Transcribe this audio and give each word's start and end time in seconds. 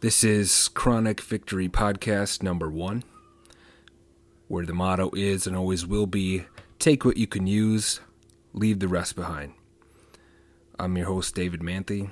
This 0.00 0.24
is 0.24 0.68
Chronic 0.68 1.20
Victory 1.20 1.68
Podcast 1.68 2.42
number 2.42 2.70
one, 2.70 3.04
where 4.48 4.64
the 4.64 4.72
motto 4.72 5.10
is 5.14 5.46
and 5.46 5.54
always 5.54 5.86
will 5.86 6.06
be 6.06 6.46
take 6.78 7.04
what 7.04 7.18
you 7.18 7.26
can 7.26 7.46
use, 7.46 8.00
leave 8.54 8.78
the 8.78 8.88
rest 8.88 9.14
behind. 9.14 9.52
I'm 10.78 10.96
your 10.96 11.04
host, 11.04 11.34
David 11.34 11.60
Manthe, 11.60 12.08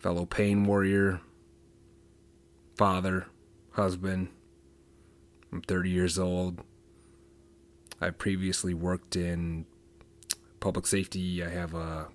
fellow 0.00 0.26
pain 0.26 0.64
warrior, 0.64 1.20
father, 2.76 3.28
husband. 3.70 4.26
I'm 5.52 5.62
30 5.62 5.88
years 5.88 6.18
old. 6.18 6.64
I 8.00 8.10
previously 8.10 8.74
worked 8.74 9.14
in 9.14 9.66
public 10.58 10.88
safety. 10.88 11.44
I 11.44 11.48
have 11.48 11.74
a 11.74 12.08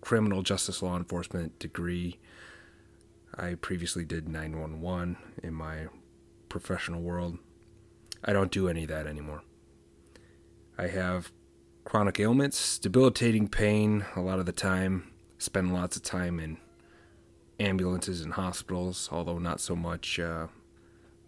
criminal 0.00 0.42
justice 0.42 0.82
law 0.82 0.96
enforcement 0.96 1.60
degree. 1.60 2.18
I 3.34 3.54
previously 3.54 4.04
did 4.04 4.28
911 4.28 5.16
in 5.42 5.54
my 5.54 5.86
professional 6.48 7.02
world. 7.02 7.38
I 8.24 8.32
don't 8.32 8.50
do 8.50 8.68
any 8.68 8.84
of 8.84 8.88
that 8.88 9.06
anymore. 9.06 9.42
I 10.78 10.88
have 10.88 11.32
chronic 11.84 12.18
ailments, 12.20 12.78
debilitating 12.78 13.48
pain 13.48 14.04
a 14.14 14.20
lot 14.20 14.38
of 14.38 14.46
the 14.46 14.52
time, 14.52 15.12
spend 15.38 15.72
lots 15.72 15.96
of 15.96 16.02
time 16.02 16.40
in 16.40 16.58
ambulances 17.60 18.20
and 18.20 18.34
hospitals, 18.34 19.08
although 19.12 19.38
not 19.38 19.60
so 19.60 19.76
much 19.76 20.18
uh, 20.18 20.48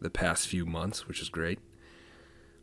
the 0.01 0.11
past 0.11 0.48
few 0.48 0.67
months, 0.67 1.06
which 1.09 1.20
is 1.20 1.28
great. 1.28 1.59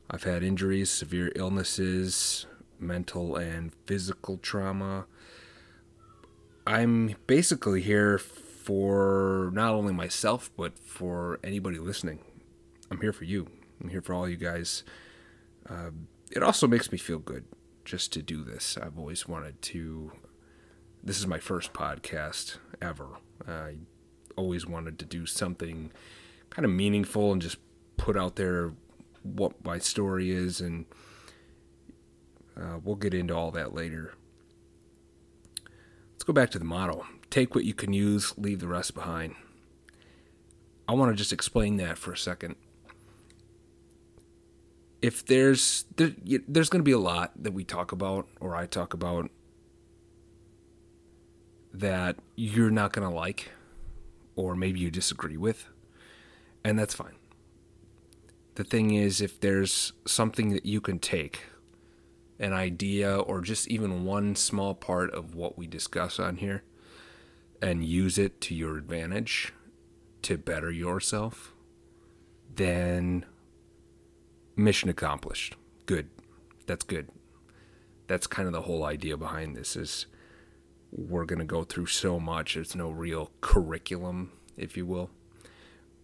I've 0.09 0.23
had 0.23 0.43
injuries, 0.43 0.89
severe 0.89 1.31
illnesses, 1.35 2.45
mental 2.79 3.35
and 3.35 3.71
physical 3.85 4.37
trauma. 4.37 5.05
I'm 6.67 7.15
basically 7.27 7.81
here 7.81 8.19
for 8.65 9.51
not 9.53 9.75
only 9.75 9.93
myself, 9.93 10.49
but 10.57 10.79
for 10.79 11.39
anybody 11.43 11.77
listening. 11.77 12.17
I'm 12.89 12.99
here 12.99 13.13
for 13.13 13.25
you. 13.25 13.47
I'm 13.79 13.89
here 13.89 14.01
for 14.01 14.15
all 14.15 14.27
you 14.27 14.37
guys. 14.37 14.83
Uh, 15.69 15.91
it 16.31 16.41
also 16.41 16.67
makes 16.67 16.91
me 16.91 16.97
feel 16.97 17.19
good 17.19 17.45
just 17.83 18.11
to 18.13 18.23
do 18.23 18.43
this. 18.43 18.75
I've 18.81 18.97
always 18.97 19.27
wanted 19.27 19.61
to. 19.61 20.13
This 21.03 21.19
is 21.19 21.27
my 21.27 21.37
first 21.37 21.73
podcast 21.73 22.57
ever. 22.81 23.09
I 23.47 23.75
always 24.35 24.65
wanted 24.65 24.97
to 24.97 25.05
do 25.05 25.27
something 25.27 25.91
kind 26.49 26.65
of 26.65 26.71
meaningful 26.71 27.31
and 27.31 27.43
just 27.43 27.57
put 27.97 28.17
out 28.17 28.35
there 28.35 28.73
what 29.21 29.63
my 29.63 29.77
story 29.77 30.31
is, 30.31 30.59
and 30.59 30.87
uh, 32.59 32.79
we'll 32.83 32.95
get 32.95 33.13
into 33.13 33.35
all 33.35 33.51
that 33.51 33.75
later. 33.75 34.15
Let's 36.13 36.23
go 36.23 36.33
back 36.33 36.49
to 36.49 36.59
the 36.59 36.65
motto 36.65 37.05
take 37.35 37.53
what 37.53 37.65
you 37.65 37.73
can 37.73 37.91
use, 37.91 38.33
leave 38.37 38.61
the 38.61 38.67
rest 38.67 38.95
behind. 38.95 39.35
I 40.87 40.93
want 40.93 41.11
to 41.11 41.17
just 41.17 41.33
explain 41.33 41.75
that 41.77 41.97
for 41.97 42.13
a 42.13 42.17
second. 42.17 42.55
If 45.01 45.25
there's 45.25 45.83
there, 45.97 46.13
there's 46.47 46.69
going 46.69 46.79
to 46.79 46.85
be 46.85 46.93
a 46.93 46.97
lot 46.97 47.33
that 47.35 47.51
we 47.51 47.65
talk 47.65 47.91
about 47.91 48.29
or 48.39 48.55
I 48.55 48.67
talk 48.67 48.93
about 48.93 49.29
that 51.73 52.15
you're 52.37 52.71
not 52.71 52.93
going 52.93 53.05
to 53.07 53.13
like 53.13 53.51
or 54.37 54.55
maybe 54.55 54.79
you 54.79 54.89
disagree 54.89 55.35
with, 55.35 55.67
and 56.63 56.79
that's 56.79 56.93
fine. 56.93 57.15
The 58.55 58.63
thing 58.63 58.93
is, 58.93 59.19
if 59.19 59.41
there's 59.41 59.91
something 60.07 60.53
that 60.53 60.65
you 60.65 60.79
can 60.79 60.99
take, 60.99 61.41
an 62.39 62.53
idea, 62.53 63.17
or 63.17 63.41
just 63.41 63.67
even 63.67 64.05
one 64.05 64.37
small 64.37 64.73
part 64.73 65.13
of 65.13 65.35
what 65.35 65.57
we 65.57 65.67
discuss 65.67 66.17
on 66.17 66.37
here, 66.37 66.63
and 67.61 67.83
use 67.83 68.17
it 68.17 68.41
to 68.41 68.55
your 68.55 68.77
advantage 68.77 69.53
to 70.23 70.37
better 70.37 70.71
yourself, 70.71 71.53
then 72.53 73.25
mission 74.55 74.89
accomplished. 74.89 75.55
Good. 75.85 76.09
That's 76.65 76.83
good. 76.83 77.09
That's 78.07 78.27
kind 78.27 78.47
of 78.47 78.53
the 78.53 78.63
whole 78.63 78.83
idea 78.83 79.17
behind 79.17 79.55
this 79.55 79.75
is 79.75 80.05
we're 80.91 81.25
going 81.25 81.39
to 81.39 81.45
go 81.45 81.63
through 81.63 81.87
so 81.87 82.19
much. 82.19 82.53
There's 82.53 82.75
no 82.75 82.89
real 82.89 83.31
curriculum, 83.41 84.31
if 84.57 84.77
you 84.77 84.85
will. 84.85 85.09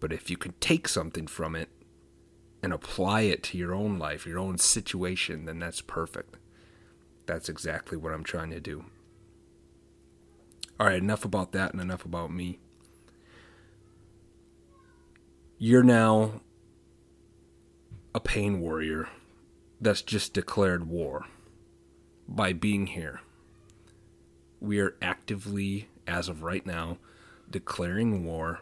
But 0.00 0.12
if 0.12 0.30
you 0.30 0.36
can 0.36 0.54
take 0.60 0.88
something 0.88 1.26
from 1.26 1.54
it 1.54 1.68
and 2.62 2.72
apply 2.72 3.22
it 3.22 3.42
to 3.44 3.58
your 3.58 3.74
own 3.74 3.98
life, 3.98 4.26
your 4.26 4.38
own 4.38 4.58
situation, 4.58 5.46
then 5.46 5.58
that's 5.58 5.80
perfect. 5.80 6.36
That's 7.26 7.48
exactly 7.48 7.96
what 7.96 8.12
I'm 8.12 8.24
trying 8.24 8.50
to 8.50 8.60
do. 8.60 8.84
All 10.82 10.88
right, 10.88 11.00
enough 11.00 11.24
about 11.24 11.52
that 11.52 11.72
and 11.72 11.80
enough 11.80 12.04
about 12.04 12.32
me. 12.32 12.58
You're 15.56 15.84
now 15.84 16.40
a 18.12 18.18
pain 18.18 18.60
warrior 18.60 19.08
that's 19.80 20.02
just 20.02 20.34
declared 20.34 20.88
war 20.88 21.26
by 22.26 22.52
being 22.52 22.88
here. 22.88 23.20
We 24.58 24.80
are 24.80 24.96
actively, 25.00 25.88
as 26.08 26.28
of 26.28 26.42
right 26.42 26.66
now, 26.66 26.98
declaring 27.48 28.24
war 28.24 28.58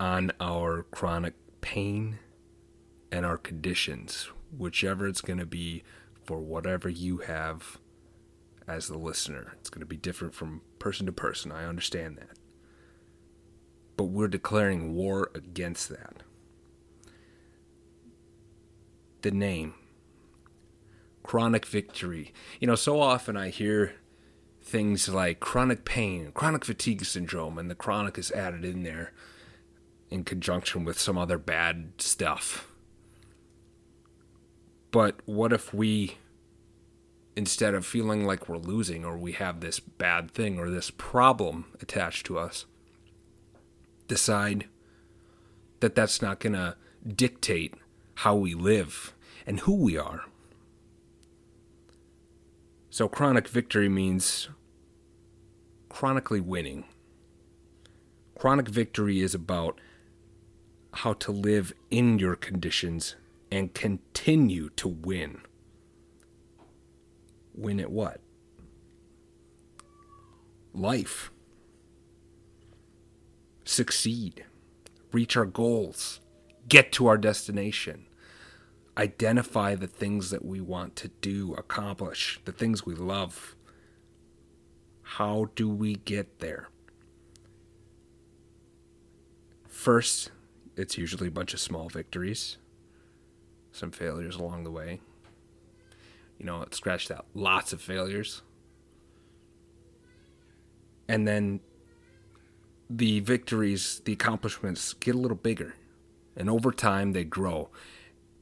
on 0.00 0.32
our 0.40 0.84
chronic 0.84 1.34
pain 1.60 2.20
and 3.12 3.26
our 3.26 3.36
conditions, 3.36 4.30
whichever 4.56 5.06
it's 5.06 5.20
going 5.20 5.40
to 5.40 5.44
be 5.44 5.82
for 6.24 6.38
whatever 6.38 6.88
you 6.88 7.18
have 7.18 7.76
as 8.66 8.88
the 8.88 8.96
listener. 8.96 9.56
It's 9.60 9.68
going 9.68 9.80
to 9.80 9.86
be 9.86 9.98
different 9.98 10.34
from 10.34 10.62
person 10.86 11.04
to 11.04 11.10
person. 11.10 11.50
I 11.50 11.64
understand 11.64 12.16
that. 12.16 12.38
But 13.96 14.04
we're 14.04 14.28
declaring 14.28 14.94
war 14.94 15.32
against 15.34 15.88
that. 15.88 16.22
The 19.22 19.32
name 19.32 19.74
chronic 21.24 21.66
victory. 21.66 22.32
You 22.60 22.68
know, 22.68 22.76
so 22.76 23.00
often 23.00 23.36
I 23.36 23.48
hear 23.48 23.96
things 24.62 25.08
like 25.08 25.40
chronic 25.40 25.84
pain, 25.84 26.30
chronic 26.32 26.64
fatigue 26.64 27.04
syndrome, 27.04 27.58
and 27.58 27.68
the 27.68 27.74
chronic 27.74 28.16
is 28.16 28.30
added 28.30 28.64
in 28.64 28.84
there 28.84 29.12
in 30.08 30.22
conjunction 30.22 30.84
with 30.84 31.00
some 31.00 31.18
other 31.18 31.36
bad 31.36 31.94
stuff. 31.98 32.68
But 34.92 35.16
what 35.24 35.52
if 35.52 35.74
we 35.74 36.18
instead 37.36 37.74
of 37.74 37.84
feeling 37.84 38.24
like 38.24 38.48
we're 38.48 38.56
losing 38.56 39.04
or 39.04 39.16
we 39.16 39.32
have 39.32 39.60
this 39.60 39.78
bad 39.78 40.30
thing 40.30 40.58
or 40.58 40.70
this 40.70 40.90
problem 40.90 41.66
attached 41.82 42.24
to 42.26 42.38
us, 42.38 42.64
decide 44.08 44.66
that 45.80 45.94
that's 45.94 46.22
not 46.22 46.40
going 46.40 46.54
to 46.54 46.74
dictate 47.06 47.74
how 48.16 48.34
we 48.34 48.54
live 48.54 49.12
and 49.46 49.60
who 49.60 49.74
we 49.74 49.98
are. 49.98 50.24
So, 52.88 53.08
chronic 53.08 53.46
victory 53.46 53.90
means 53.90 54.48
chronically 55.90 56.40
winning. 56.40 56.84
Chronic 58.38 58.68
victory 58.68 59.20
is 59.20 59.34
about 59.34 59.78
how 60.94 61.12
to 61.14 61.30
live 61.30 61.74
in 61.90 62.18
your 62.18 62.36
conditions 62.36 63.16
and 63.50 63.74
continue 63.74 64.70
to 64.70 64.88
win 64.88 65.42
win 67.56 67.80
at 67.80 67.90
what? 67.90 68.20
Life. 70.72 71.30
Succeed. 73.64 74.44
Reach 75.12 75.36
our 75.36 75.46
goals. 75.46 76.20
Get 76.68 76.92
to 76.92 77.06
our 77.06 77.18
destination. 77.18 78.06
Identify 78.98 79.74
the 79.74 79.86
things 79.86 80.30
that 80.30 80.44
we 80.44 80.60
want 80.60 80.96
to 80.96 81.08
do, 81.08 81.54
accomplish, 81.54 82.40
the 82.44 82.52
things 82.52 82.86
we 82.86 82.94
love. 82.94 83.54
How 85.02 85.50
do 85.54 85.68
we 85.68 85.96
get 85.96 86.40
there? 86.40 86.68
First, 89.68 90.30
it's 90.76 90.96
usually 90.98 91.28
a 91.28 91.32
bunch 91.32 91.54
of 91.54 91.60
small 91.60 91.88
victories, 91.88 92.56
some 93.70 93.90
failures 93.90 94.36
along 94.36 94.64
the 94.64 94.70
way, 94.70 95.00
you 96.38 96.46
know, 96.46 96.62
it 96.62 96.74
scratched 96.74 97.10
out 97.10 97.26
lots 97.34 97.72
of 97.72 97.80
failures. 97.80 98.42
And 101.08 101.26
then 101.26 101.60
the 102.90 103.20
victories, 103.20 104.00
the 104.04 104.12
accomplishments 104.12 104.92
get 104.94 105.14
a 105.14 105.18
little 105.18 105.36
bigger. 105.36 105.74
And 106.36 106.50
over 106.50 106.72
time, 106.72 107.12
they 107.12 107.24
grow. 107.24 107.70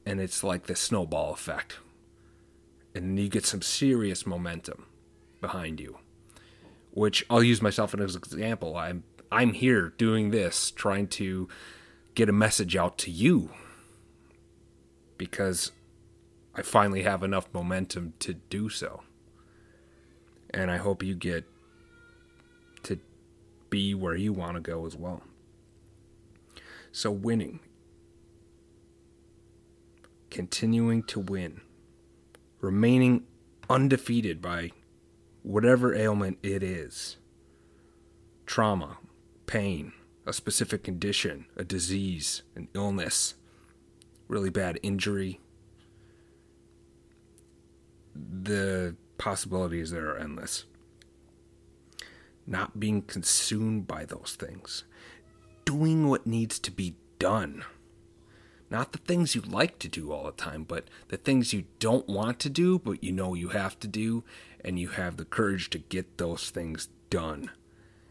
And 0.05 0.19
it's 0.19 0.43
like 0.43 0.67
the 0.67 0.75
snowball 0.75 1.33
effect. 1.33 1.77
And 2.93 3.17
you 3.19 3.29
get 3.29 3.45
some 3.45 3.61
serious 3.61 4.25
momentum 4.25 4.85
behind 5.41 5.79
you. 5.79 5.97
Which 6.91 7.25
I'll 7.29 7.43
use 7.43 7.61
myself 7.61 7.93
as 7.93 8.15
an 8.15 8.21
example. 8.21 8.77
I'm 8.77 9.03
I'm 9.31 9.53
here 9.53 9.93
doing 9.97 10.31
this, 10.31 10.71
trying 10.71 11.07
to 11.07 11.49
get 12.13 12.29
a 12.29 12.33
message 12.33 12.75
out 12.75 12.97
to 12.99 13.11
you. 13.11 13.49
Because 15.17 15.71
I 16.55 16.61
finally 16.61 17.03
have 17.03 17.23
enough 17.23 17.47
momentum 17.53 18.13
to 18.19 18.33
do 18.33 18.69
so. 18.69 19.01
And 20.49 20.71
I 20.71 20.77
hope 20.77 21.03
you 21.03 21.15
get 21.15 21.45
to 22.83 22.99
be 23.69 23.93
where 23.93 24.15
you 24.15 24.31
want 24.31 24.55
to 24.55 24.61
go 24.61 24.85
as 24.85 24.95
well. 24.95 25.21
So, 26.91 27.11
winning, 27.11 27.59
continuing 30.29 31.03
to 31.03 31.19
win, 31.19 31.59
remaining 32.61 33.25
undefeated 33.69 34.41
by 34.41 34.71
whatever 35.43 35.93
ailment 35.93 36.39
it 36.41 36.63
is 36.63 37.17
trauma, 38.45 38.97
pain, 39.45 39.91
a 40.25 40.33
specific 40.33 40.83
condition, 40.83 41.45
a 41.55 41.63
disease, 41.63 42.43
an 42.55 42.67
illness, 42.73 43.35
really 44.27 44.49
bad 44.49 44.79
injury. 44.83 45.39
The 48.15 48.95
possibilities 49.17 49.91
there 49.91 50.09
are 50.11 50.17
endless. 50.17 50.65
Not 52.47 52.79
being 52.79 53.01
consumed 53.01 53.87
by 53.87 54.05
those 54.05 54.37
things, 54.39 54.83
doing 55.65 56.07
what 56.07 56.27
needs 56.27 56.59
to 56.59 56.71
be 56.71 56.95
done. 57.19 57.63
Not 58.69 58.91
the 58.91 58.99
things 58.99 59.35
you 59.35 59.41
like 59.41 59.79
to 59.79 59.87
do 59.87 60.11
all 60.11 60.25
the 60.25 60.31
time, 60.31 60.63
but 60.63 60.87
the 61.09 61.17
things 61.17 61.53
you 61.53 61.65
don't 61.79 62.07
want 62.07 62.39
to 62.39 62.49
do, 62.49 62.79
but 62.79 63.03
you 63.03 63.11
know 63.11 63.33
you 63.33 63.49
have 63.49 63.79
to 63.79 63.87
do, 63.87 64.23
and 64.63 64.79
you 64.79 64.89
have 64.89 65.17
the 65.17 65.25
courage 65.25 65.69
to 65.71 65.79
get 65.79 66.17
those 66.17 66.49
things 66.49 66.89
done. 67.09 67.51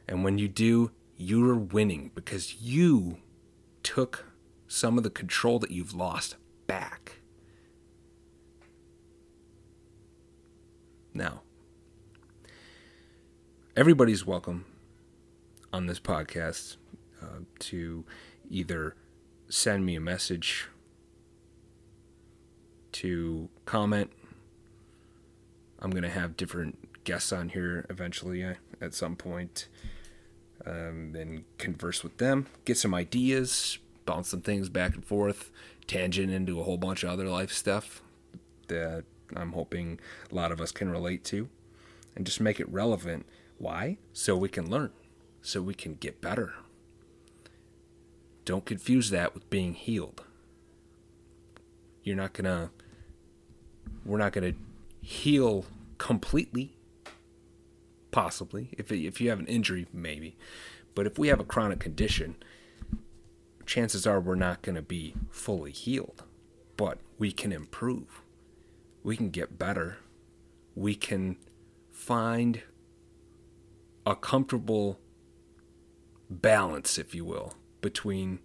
And 0.08 0.22
when 0.22 0.38
you 0.38 0.48
do, 0.48 0.90
you're 1.16 1.56
winning 1.56 2.10
because 2.14 2.56
you 2.60 3.18
took 3.82 4.26
some 4.68 4.96
of 4.96 5.04
the 5.04 5.10
control 5.10 5.58
that 5.60 5.70
you've 5.70 5.94
lost 5.94 6.36
back. 6.66 7.20
Now, 11.16 11.42
everybody's 13.76 14.26
welcome 14.26 14.64
on 15.72 15.86
this 15.86 16.00
podcast 16.00 16.74
uh, 17.22 17.44
to 17.60 18.04
either 18.50 18.96
send 19.48 19.86
me 19.86 19.94
a 19.94 20.00
message, 20.00 20.66
to 22.90 23.48
comment. 23.64 24.10
I'm 25.78 25.92
going 25.92 26.02
to 26.02 26.08
have 26.08 26.36
different 26.36 27.04
guests 27.04 27.32
on 27.32 27.50
here 27.50 27.86
eventually 27.88 28.42
uh, 28.42 28.54
at 28.80 28.92
some 28.92 29.14
point 29.14 29.68
um, 30.66 31.14
and 31.16 31.44
converse 31.58 32.02
with 32.02 32.18
them, 32.18 32.48
get 32.64 32.76
some 32.76 32.92
ideas, 32.92 33.78
bounce 34.04 34.30
some 34.30 34.40
things 34.40 34.68
back 34.68 34.94
and 34.94 35.04
forth, 35.04 35.52
tangent 35.86 36.32
into 36.32 36.58
a 36.58 36.64
whole 36.64 36.78
bunch 36.78 37.04
of 37.04 37.10
other 37.10 37.28
life 37.28 37.52
stuff 37.52 38.02
that 38.66 39.04
I'm 39.34 39.52
hoping 39.52 39.98
a 40.30 40.34
lot 40.34 40.52
of 40.52 40.60
us 40.60 40.72
can 40.72 40.90
relate 40.90 41.24
to, 41.24 41.48
and 42.14 42.26
just 42.26 42.40
make 42.40 42.60
it 42.60 42.68
relevant. 42.68 43.26
Why? 43.58 43.98
So 44.12 44.36
we 44.36 44.48
can 44.48 44.70
learn, 44.70 44.90
so 45.42 45.62
we 45.62 45.74
can 45.74 45.94
get 45.94 46.20
better. 46.20 46.54
Don't 48.44 48.64
confuse 48.64 49.10
that 49.10 49.34
with 49.34 49.48
being 49.50 49.74
healed. 49.74 50.22
You're 52.02 52.16
not 52.16 52.34
gonna, 52.34 52.70
we're 54.04 54.18
not 54.18 54.32
gonna 54.32 54.54
heal 55.00 55.64
completely 55.98 56.74
possibly. 58.14 58.68
If 58.78 58.92
if 58.92 59.20
you 59.20 59.28
have 59.30 59.40
an 59.40 59.48
injury, 59.48 59.86
maybe. 59.92 60.36
But 60.94 61.06
if 61.06 61.18
we 61.18 61.28
have 61.28 61.40
a 61.40 61.44
chronic 61.44 61.80
condition, 61.80 62.36
chances 63.66 64.06
are 64.06 64.20
we're 64.20 64.36
not 64.36 64.62
going 64.62 64.76
to 64.76 64.82
be 64.82 65.14
fully 65.30 65.72
healed. 65.72 66.22
But 66.76 66.98
we 67.18 67.32
can 67.32 67.50
improve. 67.52 68.22
We 69.04 69.16
can 69.16 69.30
get 69.30 69.58
better. 69.58 69.98
We 70.74 70.96
can 70.96 71.36
find 71.92 72.62
a 74.04 74.16
comfortable 74.16 74.98
balance, 76.28 76.98
if 76.98 77.14
you 77.14 77.24
will, 77.24 77.54
between 77.80 78.40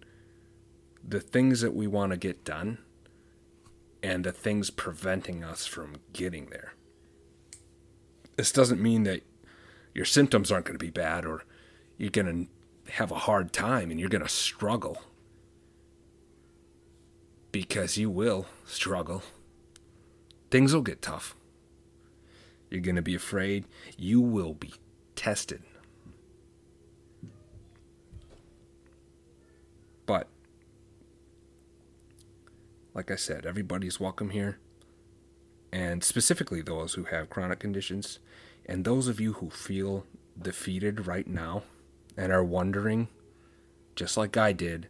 the 1.06 1.20
things 1.20 1.62
that 1.62 1.74
we 1.74 1.86
want 1.86 2.12
to 2.12 2.18
get 2.18 2.44
done 2.44 2.78
and 4.02 4.22
the 4.22 4.32
things 4.32 4.70
preventing 4.70 5.42
us 5.42 5.66
from 5.66 5.96
getting 6.12 6.46
there. 6.50 6.74
This 8.36 8.52
doesn't 8.52 8.80
mean 8.80 9.04
that 9.04 9.22
your 9.94 10.04
symptoms 10.04 10.52
aren't 10.52 10.66
going 10.66 10.78
to 10.78 10.84
be 10.84 10.90
bad 10.90 11.24
or 11.24 11.44
you're 11.98 12.10
going 12.10 12.48
to 12.86 12.92
have 12.92 13.10
a 13.10 13.16
hard 13.16 13.52
time 13.52 13.90
and 13.90 13.98
you're 13.98 14.08
going 14.08 14.22
to 14.22 14.28
struggle. 14.28 15.02
Because 17.50 17.96
you 17.96 18.08
will 18.08 18.46
struggle. 18.64 19.22
Things 20.50 20.74
will 20.74 20.82
get 20.82 21.00
tough. 21.00 21.36
You're 22.70 22.80
going 22.80 22.96
to 22.96 23.02
be 23.02 23.14
afraid. 23.14 23.64
You 23.96 24.20
will 24.20 24.54
be 24.54 24.74
tested. 25.16 25.62
But, 30.06 30.26
like 32.94 33.10
I 33.10 33.16
said, 33.16 33.46
everybody's 33.46 34.00
welcome 34.00 34.30
here. 34.30 34.58
And 35.72 36.02
specifically 36.02 36.62
those 36.62 36.94
who 36.94 37.04
have 37.04 37.30
chronic 37.30 37.60
conditions 37.60 38.18
and 38.66 38.84
those 38.84 39.06
of 39.06 39.20
you 39.20 39.34
who 39.34 39.50
feel 39.50 40.04
defeated 40.40 41.06
right 41.06 41.28
now 41.28 41.62
and 42.16 42.32
are 42.32 42.42
wondering, 42.42 43.06
just 43.94 44.16
like 44.16 44.36
I 44.36 44.52
did, 44.52 44.88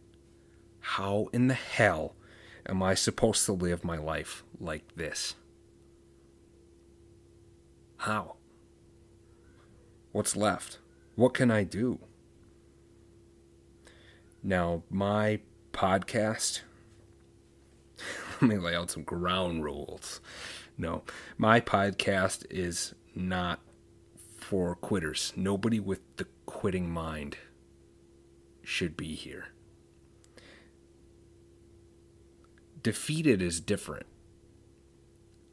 how 0.79 1.27
in 1.31 1.47
the 1.47 1.53
hell 1.53 2.15
am 2.67 2.81
I 2.81 2.95
supposed 2.95 3.45
to 3.45 3.53
live 3.53 3.83
my 3.83 3.97
life 3.97 4.43
like 4.59 4.95
this? 4.95 5.35
How? 8.01 8.37
What's 10.11 10.35
left? 10.35 10.79
What 11.13 11.35
can 11.35 11.51
I 11.51 11.63
do? 11.63 11.99
Now, 14.41 14.81
my 14.89 15.41
podcast, 15.71 16.61
let 18.41 18.49
me 18.49 18.57
lay 18.57 18.75
out 18.75 18.89
some 18.89 19.03
ground 19.03 19.63
rules. 19.63 20.19
No, 20.79 21.03
my 21.37 21.61
podcast 21.61 22.43
is 22.49 22.95
not 23.13 23.59
for 24.35 24.73
quitters. 24.73 25.31
Nobody 25.35 25.79
with 25.79 25.99
the 26.17 26.25
quitting 26.47 26.89
mind 26.89 27.37
should 28.63 28.97
be 28.97 29.13
here. 29.13 29.49
Defeated 32.81 33.43
is 33.43 33.61
different. 33.61 34.07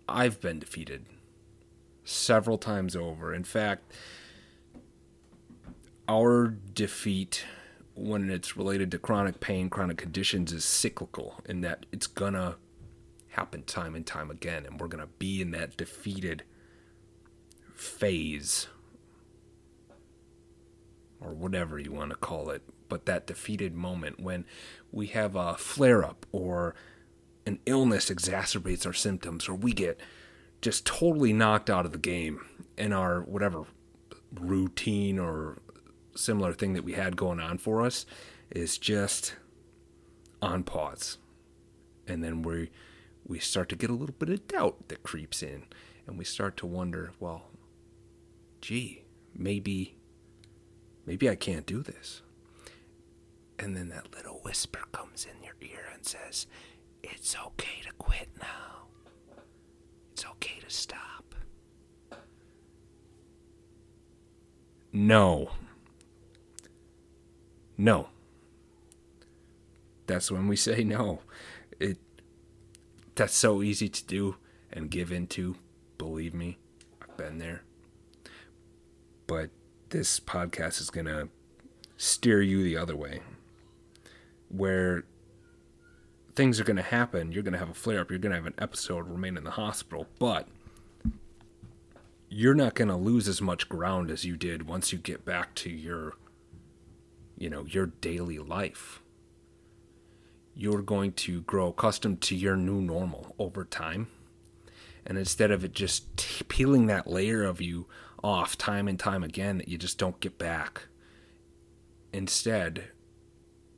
I've 0.09 0.41
been 0.41 0.59
defeated 0.61 1.05
several 2.09 2.59
times 2.59 2.97
over. 2.97 3.35
In 3.35 3.45
fact, 3.45 3.93
our 6.09 6.49
defeat 6.73 7.45
when 7.95 8.31
it's 8.31 8.57
related 8.57 8.91
to 8.93 8.99
chronic 8.99 9.41
pain, 9.41 9.69
chronic 9.69 9.99
conditions 9.99 10.53
is 10.53 10.65
cyclical 10.65 11.41
in 11.45 11.61
that 11.63 11.85
it's 11.93 12.07
gonna 12.07 12.57
happen 13.29 13.63
time 13.65 13.95
and 13.95 14.07
time 14.07 14.31
again, 14.31 14.65
and 14.65 14.81
we're 14.81 14.89
gonna 14.89 15.09
be 15.19 15.43
in 15.43 15.51
that 15.51 15.77
defeated 15.77 16.45
phase 17.75 18.69
or 21.21 21.33
whatever 21.35 21.79
you 21.79 21.93
want 21.93 22.11
to 22.11 22.17
call 22.17 22.51
it, 22.51 22.63
but 22.89 23.05
that 23.07 23.27
defeated 23.27 23.75
moment 23.75 24.21
when 24.21 24.45
we 24.93 25.09
have 25.09 25.35
a 25.35 25.57
flare 25.57 26.05
up 26.05 26.25
or 26.31 26.75
an 27.45 27.59
illness 27.67 28.09
exacerbates 28.09 28.87
our 28.87 28.93
symptoms 28.93 29.49
or 29.49 29.55
we 29.55 29.73
get 29.73 30.01
just 30.61 30.85
totally 30.85 31.33
knocked 31.33 31.71
out 31.71 31.87
of 31.87 31.93
the 31.93 31.99
game 31.99 32.45
in 32.77 32.93
our 32.93 33.21
whatever 33.23 33.65
routine 34.35 35.19
or 35.19 35.59
similar 36.15 36.53
thing 36.53 36.73
that 36.75 36.85
we 36.85 36.93
had 36.93 37.17
going 37.17 37.41
on 37.41 37.59
for 37.59 37.83
us 37.83 38.05
is 38.51 38.79
just 38.79 39.37
on 40.43 40.63
pause. 40.63 41.19
And 42.07 42.23
then 42.25 42.43
we 42.43 42.71
we 43.27 43.39
start 43.39 43.69
to 43.69 43.77
get 43.77 43.91
a 43.91 43.95
little 43.95 44.15
bit 44.19 44.31
of 44.31 44.49
doubt 44.49 44.89
that 44.89 45.03
creeps 45.03 45.43
in 45.43 45.65
and 46.07 46.17
we 46.17 46.25
start 46.25 46.57
to 46.57 46.67
wonder, 46.67 47.13
well, 47.21 47.43
gee, 48.61 49.05
maybe 49.35 49.97
maybe 51.07 51.29
I 51.29 51.37
can't 51.37 51.67
do 51.67 51.83
this. 51.83 52.23
And 53.59 53.77
then 53.77 53.89
that 53.89 54.15
little 54.15 54.41
whisper 54.45 54.85
comes 54.93 55.27
in 55.27 55.43
your 55.43 55.55
ear 55.61 55.85
and 55.93 56.05
says, 56.05 56.47
It's 57.03 57.37
okay 57.47 57.83
to 57.85 57.93
quit 57.99 58.29
now. 58.41 58.87
It's 60.19 60.27
okay 60.27 60.59
to 60.67 60.69
stop. 60.69 61.37
No. 64.93 65.53
No. 67.77 68.09
That's 70.09 70.33
when 70.33 70.49
we 70.49 70.57
say 70.57 70.83
no. 70.83 71.21
It 71.79 71.99
that's 73.15 73.37
so 73.37 73.63
easy 73.63 73.89
to 73.89 74.05
do 74.07 74.35
and 74.73 74.91
give 74.91 75.13
into. 75.13 75.55
Believe 75.99 76.35
me, 76.35 76.59
I've 77.01 77.17
been 77.17 77.39
there. 77.39 77.63
But 79.29 79.51
this 79.91 80.19
podcast 80.19 80.81
is 80.81 80.91
going 80.91 81.07
to 81.07 81.29
steer 81.97 82.43
you 82.43 82.65
the 82.65 82.77
other 82.77 82.97
way. 82.97 83.21
Where 84.49 85.05
things 86.39 86.59
are 86.61 86.65
going 86.65 86.77
to 86.77 86.83
happen, 86.83 87.33
you're 87.33 87.43
going 87.43 87.53
to 87.53 87.59
have 87.59 87.69
a 87.69 87.75
flare 87.75 88.01
up, 88.01 88.11
you're 88.11 88.19
going 88.19 88.31
to 88.31 88.37
have 88.37 88.47
an 88.47 88.55
episode, 88.59 89.09
remain 89.09 89.37
in 89.37 89.43
the 89.43 89.51
hospital, 89.51 90.07
but 90.19 90.47
you're 92.31 92.55
not 92.55 92.75
going 92.75 92.89
to 92.89 92.97
lose 92.97 93.27
as 93.27 93.43
much 93.43 93.69
ground 93.69 94.09
as 94.09 94.25
you 94.25 94.37
did 94.37 94.67
once 94.69 94.93
you 94.93 94.99
get 94.99 95.25
back 95.25 95.55
to 95.57 95.69
your 95.69 96.15
you 97.39 97.49
know, 97.49 97.65
your 97.65 97.87
daily 97.87 98.39
life. 98.39 99.01
You're 100.55 100.83
going 100.83 101.13
to 101.13 101.41
grow 101.43 101.69
accustomed 101.69 102.21
to 102.23 102.37
your 102.37 102.57
new 102.57 102.81
normal 102.81 103.35
over 103.39 103.65
time. 103.65 104.09
And 105.07 105.17
instead 105.17 105.51
of 105.51 105.65
it 105.65 105.73
just 105.73 106.17
t- 106.17 106.45
peeling 106.45 106.87
that 106.87 107.07
layer 107.07 107.45
of 107.45 107.61
you 107.61 107.87
off 108.23 108.59
time 108.59 108.89
and 108.89 108.99
time 108.99 109.23
again 109.23 109.59
that 109.59 109.69
you 109.69 109.79
just 109.79 109.99
don't 109.99 110.21
get 110.21 110.37
back, 110.37 110.83
instead, 112.13 112.89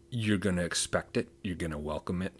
you're 0.08 0.38
going 0.38 0.56
to 0.56 0.64
expect 0.64 1.16
it, 1.16 1.28
you're 1.42 1.54
going 1.54 1.70
to 1.70 1.78
welcome 1.78 2.22
it, 2.22 2.32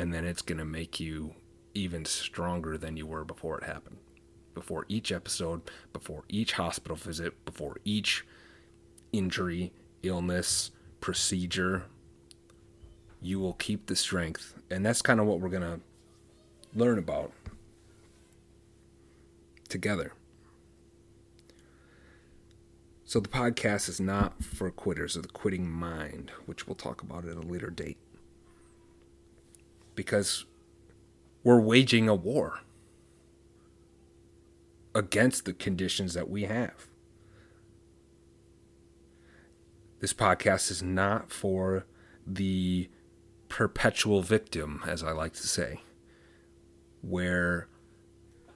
and 0.00 0.14
then 0.14 0.24
it's 0.24 0.40
going 0.40 0.56
to 0.56 0.64
make 0.64 0.98
you 0.98 1.34
even 1.74 2.06
stronger 2.06 2.78
than 2.78 2.96
you 2.96 3.06
were 3.06 3.22
before 3.22 3.58
it 3.58 3.64
happened. 3.64 3.98
Before 4.54 4.86
each 4.88 5.12
episode, 5.12 5.60
before 5.92 6.24
each 6.26 6.52
hospital 6.52 6.96
visit, 6.96 7.44
before 7.44 7.76
each 7.84 8.26
injury, 9.12 9.74
illness, 10.02 10.70
procedure, 11.02 11.82
you 13.20 13.38
will 13.40 13.52
keep 13.52 13.86
the 13.86 13.94
strength. 13.94 14.54
And 14.70 14.86
that's 14.86 15.02
kind 15.02 15.20
of 15.20 15.26
what 15.26 15.38
we're 15.38 15.50
going 15.50 15.62
to 15.62 15.80
learn 16.74 16.98
about 16.98 17.32
together. 19.68 20.14
So 23.04 23.20
the 23.20 23.28
podcast 23.28 23.90
is 23.90 24.00
not 24.00 24.42
for 24.42 24.70
quitters 24.70 25.14
or 25.14 25.20
the 25.20 25.28
quitting 25.28 25.70
mind, 25.70 26.32
which 26.46 26.66
we'll 26.66 26.74
talk 26.74 27.02
about 27.02 27.26
at 27.26 27.36
a 27.36 27.40
later 27.40 27.68
date. 27.68 27.98
Because 30.00 30.46
we're 31.44 31.60
waging 31.60 32.08
a 32.08 32.14
war 32.14 32.60
against 34.94 35.44
the 35.44 35.52
conditions 35.52 36.14
that 36.14 36.30
we 36.30 36.44
have. 36.44 36.88
This 39.98 40.14
podcast 40.14 40.70
is 40.70 40.82
not 40.82 41.30
for 41.30 41.84
the 42.26 42.88
perpetual 43.50 44.22
victim, 44.22 44.82
as 44.86 45.02
I 45.02 45.12
like 45.12 45.34
to 45.34 45.46
say, 45.46 45.82
where 47.02 47.68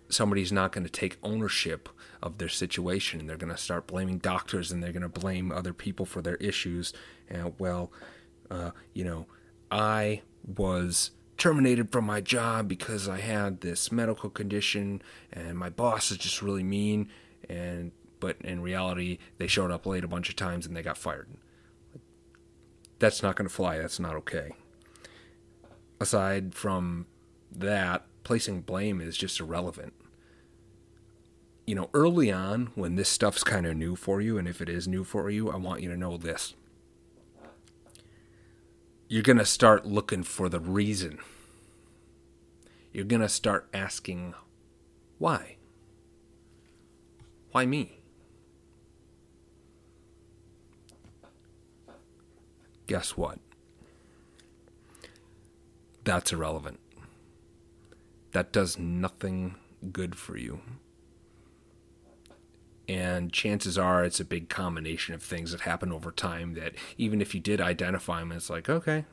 somebody's 0.09 0.51
not 0.51 0.73
going 0.73 0.85
to 0.85 0.91
take 0.91 1.19
ownership 1.23 1.91
of 2.23 2.39
their 2.39 2.49
situation. 2.49 3.21
and 3.21 3.29
They're 3.29 3.37
going 3.37 3.53
to 3.53 3.59
start 3.59 3.87
blaming 3.87 4.17
doctors 4.17 4.73
and 4.73 4.83
they're 4.83 4.93
going 4.93 5.03
to 5.03 5.11
blame 5.11 5.53
other 5.53 5.75
people 5.75 6.07
for 6.07 6.23
their 6.23 6.37
issues. 6.37 6.95
And, 7.29 7.53
well, 7.59 7.93
uh, 8.51 8.71
you 8.95 9.05
know, 9.05 9.27
I 9.71 10.23
was 10.43 11.11
terminated 11.45 11.93
from 11.93 12.07
my 12.07 12.23
job 12.23 12.67
because 12.67 13.07
I 13.07 13.21
had 13.21 13.61
this 13.61 13.93
medical 13.93 14.31
condition 14.31 15.03
and 15.31 15.59
my 15.59 15.69
boss 15.69 16.11
is 16.11 16.17
just 16.17 16.41
really 16.41 16.63
mean 16.63 17.11
and 17.51 17.93
but 18.19 18.39
in 18.41 18.63
reality 18.63 19.19
they 19.37 19.47
showed 19.47 19.71
up 19.71 19.85
late 19.85 20.05
a 20.05 20.09
bunch 20.09 20.31
of 20.31 20.37
times 20.37 20.65
and 20.65 20.75
they 20.75 20.81
got 20.81 20.97
fired. 20.97 21.29
That's 22.99 23.23
not 23.23 23.37
going 23.37 23.47
to 23.47 23.55
fly. 23.55 23.77
That's 23.77 24.01
not 24.01 24.17
okay. 24.17 24.53
Aside 26.01 26.55
from 26.55 27.05
that, 27.53 28.07
placing 28.23 28.63
blame 28.63 29.03
is 29.03 29.15
just 29.15 29.39
irrelevant. 29.39 29.93
You 31.67 31.75
know, 31.75 31.91
early 31.93 32.33
on 32.33 32.71
when 32.75 32.97
this 32.97 33.11
stuff's 33.11 33.45
kind 33.45 33.67
of 33.67 33.77
new 33.77 33.97
for 33.97 34.23
you 34.23 34.39
and 34.39 34.49
if 34.49 34.63
it 34.63 34.71
is 34.71 34.89
new 34.89 35.05
for 35.05 35.29
you, 35.29 35.51
I 35.51 35.57
want 35.57 35.83
you 35.83 35.91
to 35.91 35.97
know 35.99 36.17
this. 36.17 36.55
You're 39.09 39.23
going 39.23 39.37
to 39.37 39.45
start 39.45 39.85
looking 39.85 40.23
for 40.23 40.49
the 40.49 40.59
reason. 40.59 41.19
You're 42.95 43.05
going 43.05 43.21
to 43.21 43.29
start 43.29 43.69
asking 43.75 44.33
why? 45.19 45.57
Why 47.53 47.67
me? 47.67 47.99
guess 52.87 53.17
what? 53.17 53.39
That's 56.05 56.33
irrelevant. 56.33 56.81
That 58.33 58.53
does 58.53 58.79
nothing 58.79 59.57
good 59.93 60.17
for 60.17 60.37
you. 60.37 60.61
And 62.87 63.33
chances 63.33 63.79
are 63.79 64.05
it's 64.05 64.21
a 64.21 64.25
big 64.25 64.51
combination 64.51 65.15
of 65.15 65.23
things 65.23 65.53
that 65.53 65.63
happen 65.63 65.91
over 65.91 66.13
time 66.13 66.55
that 66.55 66.75
even 66.99 67.23
if 67.23 67.35
you 67.35 67.41
did 67.41 67.61
identify 67.61 68.19
them, 68.21 68.33
it's 68.33 68.51
like, 68.51 68.69
okay, 68.69 69.07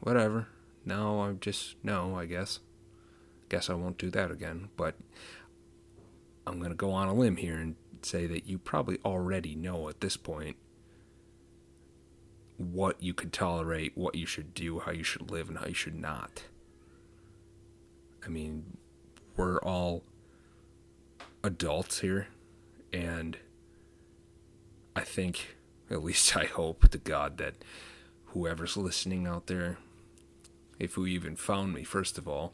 whatever. 0.00 0.46
No, 0.84 1.22
I'm 1.22 1.40
just, 1.40 1.74
no, 1.82 2.14
I 2.14 2.26
guess. 2.26 2.60
Guess 3.50 3.68
I 3.68 3.74
won't 3.74 3.98
do 3.98 4.08
that 4.10 4.30
again. 4.30 4.70
But 4.78 4.94
I'm 6.46 6.58
going 6.58 6.70
to 6.70 6.76
go 6.76 6.92
on 6.92 7.08
a 7.08 7.14
limb 7.14 7.36
here 7.36 7.58
and 7.58 7.76
say 8.02 8.26
that 8.26 8.46
you 8.46 8.58
probably 8.58 8.98
already 9.04 9.54
know 9.54 9.90
at 9.90 10.00
this 10.00 10.16
point 10.16 10.56
what 12.56 13.02
you 13.02 13.12
could 13.14 13.32
tolerate, 13.32 13.92
what 13.94 14.14
you 14.14 14.26
should 14.26 14.54
do, 14.54 14.80
how 14.80 14.92
you 14.92 15.02
should 15.02 15.30
live, 15.30 15.48
and 15.48 15.58
how 15.58 15.66
you 15.66 15.74
should 15.74 15.94
not. 15.94 16.44
I 18.24 18.28
mean, 18.28 18.76
we're 19.36 19.58
all 19.58 20.02
adults 21.42 22.00
here, 22.00 22.28
and 22.92 23.38
I 24.94 25.00
think, 25.00 25.56
at 25.90 26.04
least 26.04 26.36
I 26.36 26.44
hope 26.44 26.88
to 26.90 26.98
God, 26.98 27.38
that 27.38 27.54
whoever's 28.26 28.76
listening 28.76 29.26
out 29.26 29.46
there, 29.46 29.78
if 30.78 30.96
you 30.96 31.06
even 31.06 31.36
found 31.36 31.72
me, 31.72 31.82
first 31.82 32.18
of 32.18 32.28
all, 32.28 32.52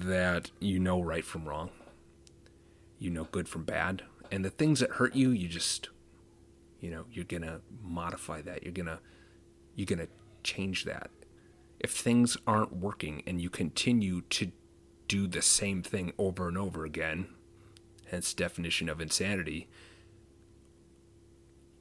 that 0.00 0.50
you 0.60 0.78
know 0.78 1.00
right 1.00 1.24
from 1.24 1.48
wrong, 1.48 1.70
you 2.98 3.10
know 3.10 3.24
good 3.30 3.48
from 3.48 3.64
bad, 3.64 4.02
and 4.30 4.44
the 4.44 4.50
things 4.50 4.80
that 4.80 4.90
hurt 4.92 5.14
you, 5.14 5.30
you 5.30 5.48
just 5.48 5.88
you 6.80 6.90
know 6.90 7.04
you're 7.12 7.24
gonna 7.24 7.60
modify 7.82 8.42
that. 8.42 8.62
You're 8.62 8.72
gonna 8.72 9.00
you're 9.74 9.86
gonna 9.86 10.08
change 10.42 10.84
that. 10.84 11.10
If 11.80 11.90
things 11.90 12.36
aren't 12.46 12.76
working 12.76 13.22
and 13.26 13.40
you 13.40 13.50
continue 13.50 14.20
to 14.30 14.52
do 15.08 15.26
the 15.26 15.42
same 15.42 15.82
thing 15.82 16.12
over 16.16 16.48
and 16.48 16.56
over 16.56 16.84
again 16.84 17.26
hence 18.06 18.32
definition 18.32 18.88
of 18.88 19.00
insanity 19.00 19.68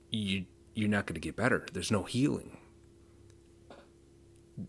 you 0.09 0.45
you're 0.73 0.89
not 0.89 1.05
going 1.05 1.15
to 1.15 1.19
get 1.19 1.35
better. 1.35 1.65
There's 1.73 1.91
no 1.91 2.03
healing. 2.03 2.57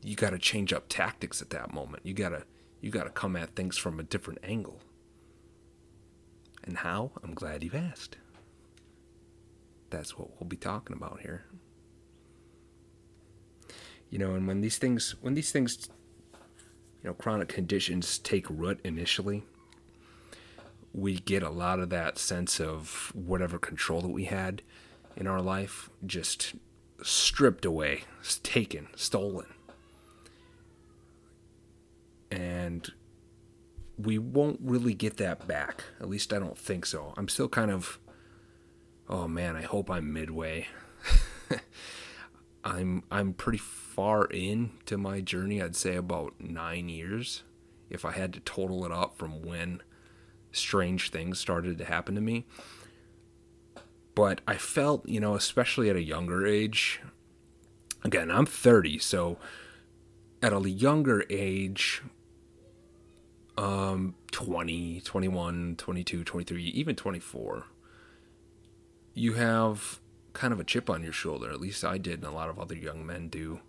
You 0.03 0.17
got 0.17 0.31
to 0.31 0.39
change 0.39 0.73
up 0.73 0.87
tactics 0.89 1.41
at 1.43 1.51
that 1.51 1.73
moment. 1.73 2.05
You 2.05 2.15
got 2.15 2.31
to 2.31 2.45
you 2.83 2.91
got 2.91 3.05
to 3.05 3.11
come 3.11 3.37
at 3.37 3.57
things 3.57 3.79
from 3.79 3.99
a 3.99 4.03
different 4.03 4.41
angle 4.43 4.81
and 6.65 6.79
how 6.79 7.13
i'm 7.25 7.33
glad 7.33 7.65
you've 7.65 7.75
asked 7.75 8.19
that's 9.93 10.19
what 10.19 10.31
we'll 10.41 10.49
be 10.49 10.57
talking 10.57 10.97
about 10.97 11.21
here. 11.21 11.45
You 14.11 14.19
know, 14.19 14.35
and 14.35 14.49
when 14.49 14.61
these 14.61 14.79
things, 14.79 15.15
when 15.21 15.35
these 15.35 15.53
things, 15.53 15.89
you 17.03 17.11
know, 17.11 17.15
chronic 17.15 17.49
conditions 17.49 18.19
take 18.19 18.47
root 18.51 18.81
initially, 18.83 19.45
we 20.93 21.17
get 21.19 21.43
a 21.43 21.51
lot 21.51 21.79
of 21.79 21.91
that 21.91 22.19
sense 22.19 22.59
of 22.59 23.13
whatever 23.15 23.59
control 23.59 24.01
that 24.01 24.09
we 24.09 24.25
had 24.25 24.63
in 25.17 25.27
our 25.27 25.41
life 25.41 25.89
just 26.05 26.55
stripped 27.03 27.65
away, 27.65 28.05
taken, 28.43 28.89
stolen. 28.97 29.47
And 32.31 32.91
we 34.05 34.19
won't 34.19 34.61
really 34.63 34.95
get 34.95 35.17
that 35.19 35.47
back. 35.47 35.85
At 36.01 36.09
least 36.09 36.33
I 36.33 36.39
don't 36.39 36.59
think 36.59 36.87
so. 36.87 37.15
I'm 37.17 37.29
still 37.29 37.49
kind 37.49 37.71
of 37.71 37.99
oh 39.09 39.29
man, 39.29 39.57
I 39.57 39.63
hope 39.63 39.91
I'm 39.91 40.13
midway. 40.13 40.69
I'm 42.65 43.03
I'm 43.11 43.35
pretty 43.35 43.59
far 43.59 44.25
into 44.27 44.97
my 44.97 45.21
journey. 45.21 45.63
I'd 45.63 45.77
say 45.77 45.97
about 45.97 46.35
nine 46.41 46.89
years, 46.89 47.43
if 47.91 48.05
I 48.05 48.13
had 48.13 48.33
to 48.35 48.41
total 48.41 48.85
it 48.85 48.93
up 48.93 49.17
from 49.19 49.43
when 49.43 49.83
strange 50.53 51.11
things 51.11 51.39
started 51.39 51.79
to 51.79 51.85
happen 51.85 52.15
to 52.15 52.21
me. 52.21 52.47
But 54.15 54.43
I 54.47 54.57
felt, 54.57 55.09
you 55.09 55.21
know, 55.21 55.35
especially 55.35 55.89
at 55.89 55.97
a 55.97 56.03
younger 56.03 56.47
age. 56.47 57.01
Again, 58.05 58.31
I'm 58.31 58.47
30, 58.47 58.99
so 58.99 59.39
at 60.43 60.53
a 60.53 60.69
younger 60.69 61.25
age, 61.31 62.03
um, 63.57 64.15
20, 64.31 65.01
21, 65.03 65.77
22, 65.77 66.25
23, 66.25 66.65
even 66.65 66.97
24 66.97 67.67
you 69.15 69.35
have 69.35 70.01
kind 70.33 70.53
of 70.53 70.61
a 70.61 70.65
chip 70.65 70.89
on 70.89 71.03
your 71.03 71.13
shoulder. 71.13 71.51
At 71.51 71.61
least 71.61 71.85
I 71.85 71.99
did, 71.99 72.21
and 72.21 72.25
a 72.25 72.31
lot 72.31 72.49
of 72.49 72.59
other 72.59 72.75
young 72.75 73.07
men 73.07 73.29
do. 73.29 73.61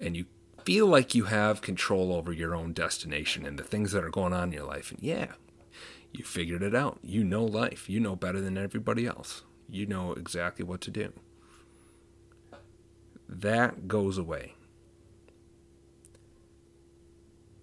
And 0.00 0.16
you 0.16 0.26
feel 0.64 0.86
like 0.86 1.14
you 1.14 1.24
have 1.24 1.62
control 1.62 2.12
over 2.12 2.32
your 2.32 2.54
own 2.54 2.72
destination 2.72 3.46
and 3.46 3.58
the 3.58 3.64
things 3.64 3.92
that 3.92 4.04
are 4.04 4.10
going 4.10 4.32
on 4.32 4.48
in 4.48 4.52
your 4.52 4.66
life. 4.66 4.90
And 4.90 5.00
yeah, 5.00 5.32
you 6.12 6.24
figured 6.24 6.62
it 6.62 6.74
out. 6.74 6.98
You 7.02 7.22
know 7.24 7.44
life. 7.44 7.88
You 7.88 8.00
know 8.00 8.16
better 8.16 8.40
than 8.40 8.58
everybody 8.58 9.06
else. 9.06 9.42
You 9.68 9.86
know 9.86 10.12
exactly 10.12 10.64
what 10.64 10.80
to 10.82 10.90
do. 10.90 11.12
That 13.28 13.88
goes 13.88 14.18
away. 14.18 14.54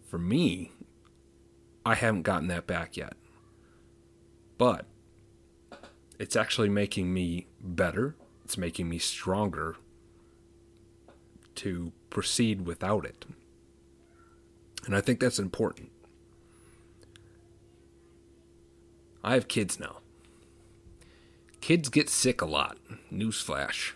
For 0.07 0.17
me, 0.17 0.71
I 1.89 1.95
haven't 1.95 2.21
gotten 2.21 2.49
that 2.49 2.67
back 2.67 2.95
yet. 2.95 3.13
But 4.59 4.85
it's 6.19 6.35
actually 6.35 6.69
making 6.69 7.11
me 7.11 7.47
better, 7.59 8.15
it's 8.45 8.59
making 8.59 8.87
me 8.87 8.99
stronger 8.99 9.75
to 11.55 11.91
proceed 12.11 12.67
without 12.67 13.05
it. 13.05 13.25
And 14.85 14.95
I 14.95 15.01
think 15.01 15.19
that's 15.19 15.39
important. 15.39 15.89
I 19.23 19.33
have 19.33 19.47
kids 19.47 19.79
now. 19.79 19.97
Kids 21.59 21.89
get 21.89 22.07
sick 22.07 22.39
a 22.39 22.45
lot. 22.45 22.77
Newsflash. 23.11 23.93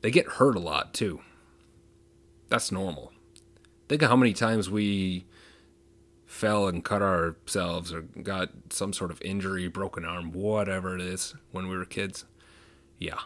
They 0.00 0.12
get 0.12 0.26
hurt 0.26 0.54
a 0.54 0.60
lot 0.60 0.94
too. 0.94 1.22
That's 2.50 2.70
normal. 2.70 3.12
Think 3.88 4.02
of 4.02 4.10
how 4.10 4.16
many 4.16 4.32
times 4.32 4.70
we 4.70 5.26
fell 6.26 6.66
and 6.66 6.84
cut 6.84 7.00
ourselves 7.00 7.92
or 7.92 8.02
got 8.02 8.50
some 8.70 8.92
sort 8.92 9.10
of 9.10 9.22
injury, 9.22 9.68
broken 9.68 10.04
arm, 10.04 10.32
whatever 10.32 10.94
it 10.94 11.00
is 11.00 11.34
when 11.52 11.68
we 11.68 11.76
were 11.76 11.84
kids. 11.84 12.24
Yeah, 12.98 13.20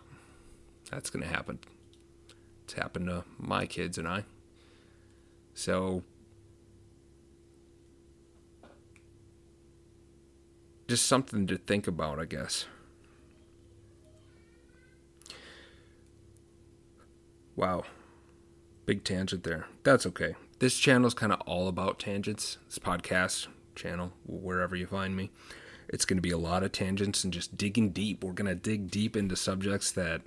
that's 0.90 1.10
going 1.10 1.22
to 1.22 1.28
happen. 1.28 1.58
It's 2.64 2.74
happened 2.74 3.06
to 3.06 3.24
my 3.38 3.66
kids 3.66 3.98
and 3.98 4.06
I. 4.06 4.24
So, 5.54 6.04
just 10.86 11.06
something 11.06 11.46
to 11.46 11.56
think 11.56 11.86
about, 11.86 12.18
I 12.18 12.26
guess. 12.26 12.66
Wow. 17.56 17.84
Big 18.86 19.04
tangent 19.04 19.44
there. 19.44 19.66
That's 19.82 20.06
okay. 20.06 20.34
This 20.60 20.76
channel 20.76 21.06
is 21.06 21.14
kind 21.14 21.32
of 21.32 21.40
all 21.46 21.68
about 21.68 21.98
tangents. 21.98 22.58
This 22.66 22.78
podcast 22.78 23.46
channel, 23.74 24.12
wherever 24.26 24.76
you 24.76 24.86
find 24.86 25.16
me, 25.16 25.30
it's 25.88 26.04
going 26.04 26.18
to 26.18 26.22
be 26.22 26.32
a 26.32 26.36
lot 26.36 26.62
of 26.62 26.70
tangents 26.70 27.24
and 27.24 27.32
just 27.32 27.56
digging 27.56 27.92
deep. 27.92 28.22
We're 28.22 28.34
going 28.34 28.46
to 28.46 28.54
dig 28.54 28.90
deep 28.90 29.16
into 29.16 29.36
subjects 29.36 29.90
that 29.92 30.20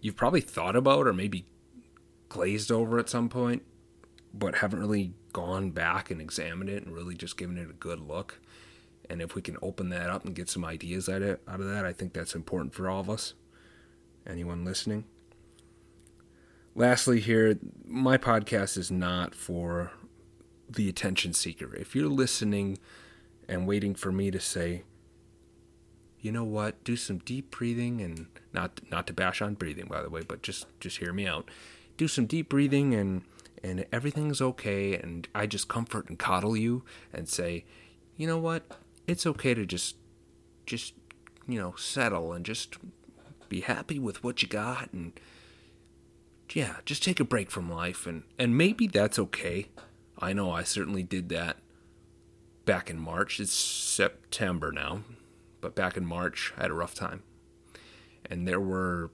you've 0.00 0.14
probably 0.14 0.42
thought 0.42 0.76
about 0.76 1.08
or 1.08 1.12
maybe 1.12 1.46
glazed 2.28 2.70
over 2.70 3.00
at 3.00 3.08
some 3.08 3.28
point, 3.28 3.64
but 4.32 4.58
haven't 4.58 4.78
really 4.78 5.12
gone 5.32 5.72
back 5.72 6.08
and 6.08 6.20
examined 6.20 6.70
it 6.70 6.84
and 6.86 6.94
really 6.94 7.16
just 7.16 7.36
given 7.36 7.58
it 7.58 7.68
a 7.68 7.72
good 7.72 7.98
look. 7.98 8.38
And 9.10 9.20
if 9.20 9.34
we 9.34 9.42
can 9.42 9.56
open 9.60 9.88
that 9.88 10.08
up 10.08 10.24
and 10.24 10.36
get 10.36 10.48
some 10.48 10.64
ideas 10.64 11.08
out 11.08 11.22
of, 11.22 11.40
that, 11.48 11.84
I 11.84 11.92
think 11.92 12.12
that's 12.12 12.36
important 12.36 12.74
for 12.74 12.88
all 12.88 13.00
of 13.00 13.10
us. 13.10 13.34
Anyone 14.24 14.64
listening? 14.64 15.06
Lastly, 16.74 17.20
here, 17.20 17.58
my 17.86 18.18
podcast 18.18 18.76
is 18.76 18.90
not 18.90 19.34
for 19.34 19.92
the 20.68 20.88
attention 20.88 21.32
seeker. 21.32 21.74
If 21.74 21.94
you're 21.94 22.08
listening 22.08 22.78
and 23.48 23.66
waiting 23.66 23.94
for 23.94 24.10
me 24.10 24.30
to 24.30 24.40
say, 24.40 24.84
you 26.20 26.32
know 26.32 26.44
what, 26.44 26.82
do 26.84 26.96
some 26.96 27.18
deep 27.18 27.50
breathing 27.50 28.00
and 28.00 28.26
not 28.52 28.80
not 28.90 29.06
to 29.08 29.12
bash 29.12 29.42
on 29.42 29.54
breathing 29.54 29.86
by 29.86 30.00
the 30.00 30.08
way, 30.08 30.22
but 30.26 30.42
just 30.42 30.66
just 30.80 30.98
hear 30.98 31.12
me 31.12 31.26
out. 31.26 31.50
Do 31.96 32.08
some 32.08 32.24
deep 32.26 32.48
breathing 32.48 32.94
and 32.94 33.22
and 33.62 33.84
everything's 33.92 34.40
okay 34.40 34.96
and 34.96 35.28
I 35.34 35.46
just 35.46 35.68
comfort 35.68 36.08
and 36.08 36.18
coddle 36.18 36.56
you 36.56 36.82
and 37.12 37.28
say, 37.28 37.66
"You 38.16 38.26
know 38.26 38.38
what? 38.38 38.62
It's 39.06 39.26
okay 39.26 39.52
to 39.52 39.66
just 39.66 39.96
just 40.64 40.94
you 41.46 41.58
know, 41.58 41.74
settle 41.76 42.32
and 42.32 42.44
just 42.44 42.78
be 43.48 43.60
happy 43.60 43.98
with 43.98 44.24
what 44.24 44.42
you 44.42 44.48
got 44.48 44.92
and 44.92 45.12
yeah, 46.52 46.76
just 46.84 47.02
take 47.02 47.20
a 47.20 47.24
break 47.24 47.50
from 47.50 47.70
life 47.70 48.06
and 48.06 48.24
and 48.38 48.56
maybe 48.56 48.86
that's 48.86 49.18
okay. 49.18 49.68
I 50.18 50.32
know 50.32 50.50
I 50.50 50.62
certainly 50.62 51.02
did 51.02 51.28
that 51.30 51.56
back 52.64 52.90
in 52.90 52.98
March. 52.98 53.40
It's 53.40 53.52
September 53.52 54.70
now, 54.72 55.00
but 55.60 55.74
back 55.74 55.96
in 55.96 56.06
March 56.06 56.52
I 56.56 56.62
had 56.62 56.70
a 56.70 56.74
rough 56.74 56.94
time. 56.94 57.22
And 58.30 58.48
there 58.48 58.60
were 58.60 59.10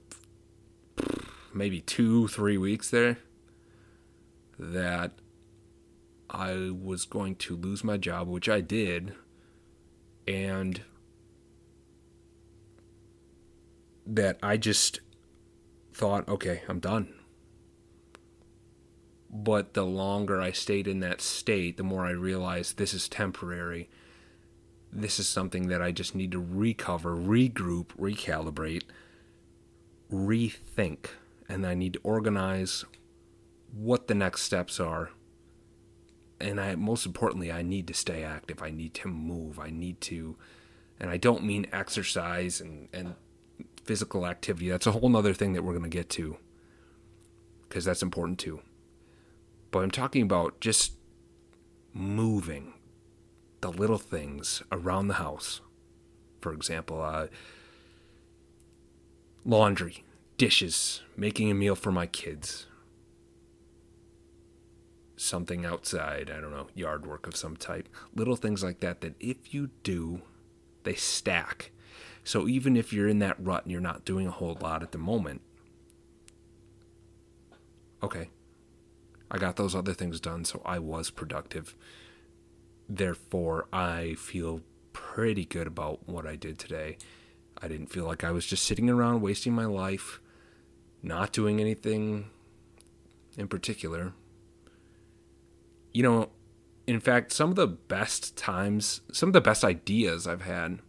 maybe 1.52 1.80
2 1.80 2.28
3 2.28 2.58
weeks 2.58 2.90
there 2.90 3.18
that 4.58 5.12
I 6.28 6.70
was 6.70 7.06
going 7.06 7.36
to 7.36 7.56
lose 7.56 7.82
my 7.82 7.96
job, 7.96 8.28
which 8.28 8.48
I 8.48 8.60
did, 8.60 9.14
and 10.28 10.82
that 14.06 14.38
I 14.42 14.56
just 14.56 15.00
thought, 15.92 16.28
okay, 16.28 16.62
I'm 16.68 16.78
done. 16.78 17.14
But 19.32 19.74
the 19.74 19.84
longer 19.84 20.40
I 20.40 20.50
stayed 20.50 20.88
in 20.88 21.00
that 21.00 21.20
state, 21.20 21.76
the 21.76 21.84
more 21.84 22.04
I 22.04 22.10
realized 22.10 22.76
this 22.76 22.92
is 22.92 23.08
temporary. 23.08 23.88
This 24.92 25.20
is 25.20 25.28
something 25.28 25.68
that 25.68 25.80
I 25.80 25.92
just 25.92 26.16
need 26.16 26.32
to 26.32 26.40
recover, 26.40 27.16
regroup, 27.16 27.86
recalibrate, 27.96 28.82
rethink. 30.12 31.10
And 31.48 31.64
I 31.64 31.74
need 31.74 31.92
to 31.92 32.00
organize 32.02 32.84
what 33.72 34.08
the 34.08 34.16
next 34.16 34.42
steps 34.42 34.80
are. 34.80 35.10
And 36.40 36.60
I 36.60 36.74
most 36.74 37.06
importantly, 37.06 37.52
I 37.52 37.62
need 37.62 37.86
to 37.86 37.94
stay 37.94 38.24
active. 38.24 38.62
I 38.62 38.70
need 38.70 38.94
to 38.94 39.08
move. 39.08 39.60
I 39.60 39.70
need 39.70 40.00
to 40.02 40.36
and 40.98 41.08
I 41.08 41.16
don't 41.16 41.44
mean 41.44 41.66
exercise 41.72 42.60
and, 42.60 42.88
and 42.92 43.14
physical 43.84 44.26
activity. 44.26 44.68
That's 44.68 44.86
a 44.86 44.92
whole 44.92 45.08
nother 45.08 45.34
thing 45.34 45.52
that 45.52 45.62
we're 45.62 45.74
gonna 45.74 45.88
get 45.88 46.08
to. 46.10 46.36
Because 47.68 47.84
that's 47.84 48.02
important 48.02 48.40
too 48.40 48.60
but 49.70 49.80
I'm 49.80 49.90
talking 49.90 50.22
about 50.22 50.60
just 50.60 50.92
moving 51.92 52.74
the 53.60 53.70
little 53.70 53.98
things 53.98 54.62
around 54.72 55.08
the 55.08 55.14
house. 55.14 55.60
For 56.40 56.52
example, 56.52 57.02
uh, 57.02 57.26
laundry, 59.44 60.04
dishes, 60.38 61.02
making 61.16 61.50
a 61.50 61.54
meal 61.54 61.74
for 61.74 61.92
my 61.92 62.06
kids, 62.06 62.66
something 65.16 65.66
outside, 65.66 66.30
I 66.34 66.40
don't 66.40 66.50
know, 66.50 66.68
yard 66.74 67.06
work 67.06 67.26
of 67.26 67.36
some 67.36 67.56
type. 67.56 67.88
Little 68.14 68.36
things 68.36 68.64
like 68.64 68.80
that, 68.80 69.02
that 69.02 69.14
if 69.20 69.52
you 69.52 69.70
do, 69.82 70.22
they 70.84 70.94
stack. 70.94 71.72
So 72.24 72.48
even 72.48 72.76
if 72.76 72.92
you're 72.92 73.08
in 73.08 73.18
that 73.18 73.36
rut 73.38 73.64
and 73.64 73.72
you're 73.72 73.80
not 73.80 74.04
doing 74.04 74.26
a 74.26 74.30
whole 74.30 74.56
lot 74.60 74.82
at 74.82 74.92
the 74.92 74.98
moment, 74.98 75.42
okay, 78.02 78.30
I 79.30 79.38
got 79.38 79.56
those 79.56 79.74
other 79.74 79.94
things 79.94 80.20
done, 80.20 80.44
so 80.44 80.60
I 80.64 80.78
was 80.78 81.10
productive. 81.10 81.76
Therefore, 82.88 83.68
I 83.72 84.14
feel 84.14 84.62
pretty 84.92 85.44
good 85.44 85.66
about 85.66 86.08
what 86.08 86.26
I 86.26 86.34
did 86.34 86.58
today. 86.58 86.98
I 87.62 87.68
didn't 87.68 87.88
feel 87.88 88.04
like 88.04 88.24
I 88.24 88.32
was 88.32 88.46
just 88.46 88.64
sitting 88.64 88.90
around 88.90 89.20
wasting 89.20 89.52
my 89.52 89.66
life, 89.66 90.20
not 91.02 91.32
doing 91.32 91.60
anything 91.60 92.30
in 93.36 93.46
particular. 93.46 94.14
You 95.92 96.02
know, 96.02 96.30
in 96.86 96.98
fact, 96.98 97.32
some 97.32 97.50
of 97.50 97.56
the 97.56 97.68
best 97.68 98.36
times, 98.36 99.02
some 99.12 99.28
of 99.28 99.32
the 99.32 99.40
best 99.40 99.62
ideas 99.62 100.26
I've 100.26 100.42
had 100.42 100.80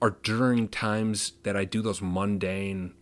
are 0.00 0.16
during 0.22 0.68
times 0.68 1.32
that 1.42 1.56
I 1.56 1.64
do 1.64 1.82
those 1.82 2.00
mundane, 2.00 2.94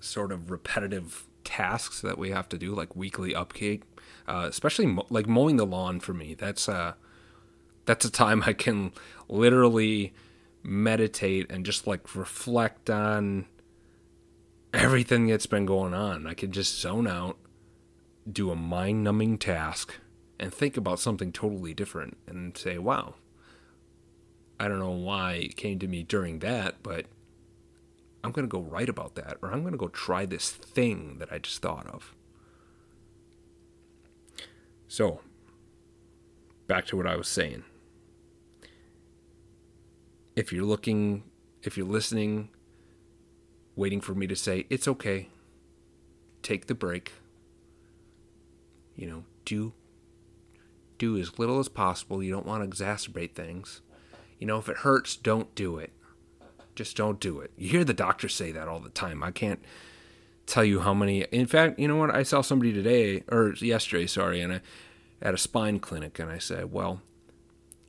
sort 0.00 0.32
of 0.32 0.50
repetitive 0.50 1.27
tasks 1.48 2.02
that 2.02 2.18
we 2.18 2.28
have 2.30 2.46
to 2.50 2.58
do, 2.58 2.74
like 2.74 2.94
weekly 2.94 3.34
upkeep, 3.34 3.82
uh, 4.28 4.44
especially 4.46 4.84
mo- 4.84 5.06
like 5.08 5.26
mowing 5.26 5.56
the 5.56 5.64
lawn 5.64 5.98
for 5.98 6.12
me. 6.12 6.34
That's 6.34 6.68
uh, 6.68 6.92
that's 7.86 8.04
a 8.04 8.10
time 8.10 8.42
I 8.46 8.52
can 8.52 8.92
literally 9.28 10.12
meditate 10.62 11.50
and 11.50 11.64
just 11.64 11.86
like 11.86 12.14
reflect 12.14 12.90
on 12.90 13.46
everything 14.74 15.26
that's 15.26 15.46
been 15.46 15.64
going 15.64 15.94
on. 15.94 16.26
I 16.26 16.34
can 16.34 16.52
just 16.52 16.78
zone 16.78 17.08
out, 17.08 17.38
do 18.30 18.50
a 18.50 18.56
mind 18.56 19.02
numbing 19.04 19.38
task, 19.38 19.94
and 20.38 20.52
think 20.52 20.76
about 20.76 21.00
something 21.00 21.32
totally 21.32 21.72
different 21.72 22.18
and 22.26 22.54
say, 22.58 22.76
wow, 22.76 23.14
I 24.60 24.68
don't 24.68 24.80
know 24.80 24.90
why 24.90 25.32
it 25.34 25.56
came 25.56 25.78
to 25.78 25.88
me 25.88 26.02
during 26.02 26.40
that, 26.40 26.82
but 26.82 27.06
I'm 28.22 28.32
going 28.32 28.46
to 28.46 28.50
go 28.50 28.60
write 28.60 28.88
about 28.88 29.14
that, 29.14 29.36
or 29.42 29.52
I'm 29.52 29.60
going 29.62 29.72
to 29.72 29.78
go 29.78 29.88
try 29.88 30.26
this 30.26 30.50
thing 30.50 31.18
that 31.18 31.32
I 31.32 31.38
just 31.38 31.62
thought 31.62 31.86
of. 31.86 32.14
So, 34.88 35.20
back 36.66 36.86
to 36.86 36.96
what 36.96 37.06
I 37.06 37.16
was 37.16 37.28
saying. 37.28 37.64
If 40.34 40.52
you're 40.52 40.64
looking, 40.64 41.24
if 41.62 41.76
you're 41.76 41.86
listening, 41.86 42.48
waiting 43.76 44.00
for 44.00 44.14
me 44.14 44.26
to 44.26 44.36
say, 44.36 44.66
it's 44.70 44.88
okay, 44.88 45.28
take 46.42 46.66
the 46.66 46.74
break, 46.74 47.12
you 48.96 49.08
know, 49.08 49.24
do 49.44 49.72
do 50.98 51.16
as 51.16 51.38
little 51.38 51.58
as 51.58 51.68
possible. 51.68 52.22
You 52.22 52.32
don't 52.32 52.46
want 52.46 52.62
to 52.62 52.68
exacerbate 52.68 53.32
things. 53.32 53.80
You 54.38 54.46
know, 54.46 54.58
if 54.58 54.68
it 54.68 54.78
hurts, 54.78 55.16
don't 55.16 55.54
do 55.54 55.78
it. 55.78 55.92
Just 56.78 56.96
don't 56.96 57.18
do 57.18 57.40
it. 57.40 57.50
You 57.56 57.70
hear 57.70 57.82
the 57.82 57.92
doctors 57.92 58.36
say 58.36 58.52
that 58.52 58.68
all 58.68 58.78
the 58.78 58.88
time. 58.88 59.24
I 59.24 59.32
can't 59.32 59.58
tell 60.46 60.62
you 60.62 60.78
how 60.78 60.94
many. 60.94 61.22
In 61.32 61.48
fact, 61.48 61.76
you 61.76 61.88
know 61.88 61.96
what? 61.96 62.14
I 62.14 62.22
saw 62.22 62.40
somebody 62.40 62.72
today 62.72 63.24
or 63.32 63.52
yesterday, 63.54 64.06
sorry, 64.06 64.40
and 64.40 64.52
I 64.52 64.60
at 65.20 65.34
a 65.34 65.38
spine 65.38 65.80
clinic, 65.80 66.20
and 66.20 66.30
I 66.30 66.38
said, 66.38 66.70
"Well, 66.70 67.02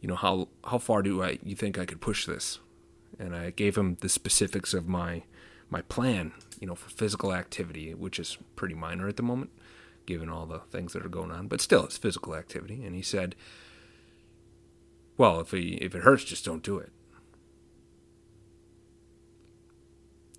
you 0.02 0.08
know 0.10 0.16
how 0.16 0.48
how 0.66 0.80
far 0.80 1.04
do 1.04 1.22
I 1.22 1.38
you 1.44 1.56
think 1.56 1.78
I 1.78 1.86
could 1.86 2.02
push 2.02 2.26
this?" 2.26 2.58
And 3.20 3.36
I 3.36 3.52
gave 3.52 3.78
him 3.78 3.98
the 4.02 4.10
specifics 4.10 4.74
of 4.74 4.88
my 4.88 5.22
my 5.70 5.84
plan, 5.84 6.32
you 6.60 6.66
know, 6.66 6.74
for 6.74 6.90
physical 6.90 7.32
activity, 7.32 7.94
which 7.94 8.18
is 8.18 8.40
pretty 8.56 8.74
minor 8.74 9.08
at 9.08 9.18
the 9.18 9.24
moment, 9.24 9.52
given 10.08 10.30
all 10.30 10.48
the 10.48 10.62
things 10.72 10.94
that 10.94 11.06
are 11.06 11.10
going 11.10 11.30
on, 11.30 11.48
but 11.48 11.62
still, 11.62 11.86
it's 11.86 12.00
physical 12.00 12.34
activity. 12.34 12.84
And 12.84 12.96
he 12.96 13.04
said, 13.04 13.36
"Well, 15.16 15.40
if 15.42 15.52
he, 15.52 15.74
if 15.74 15.94
it 15.94 16.02
hurts, 16.02 16.24
just 16.24 16.44
don't 16.44 16.64
do 16.64 16.80
it." 16.80 16.92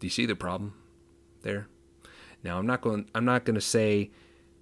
Do 0.01 0.07
you 0.07 0.11
see 0.11 0.27
the 0.27 0.35
problem 0.35 0.75
there? 1.43 1.69
Now, 2.43 2.59
I'm 2.59 2.67
not 2.67 2.81
going. 2.81 3.09
I'm 3.15 3.27
not 3.27 3.45
going 3.45 3.55
to 3.55 3.61
say, 3.61 4.11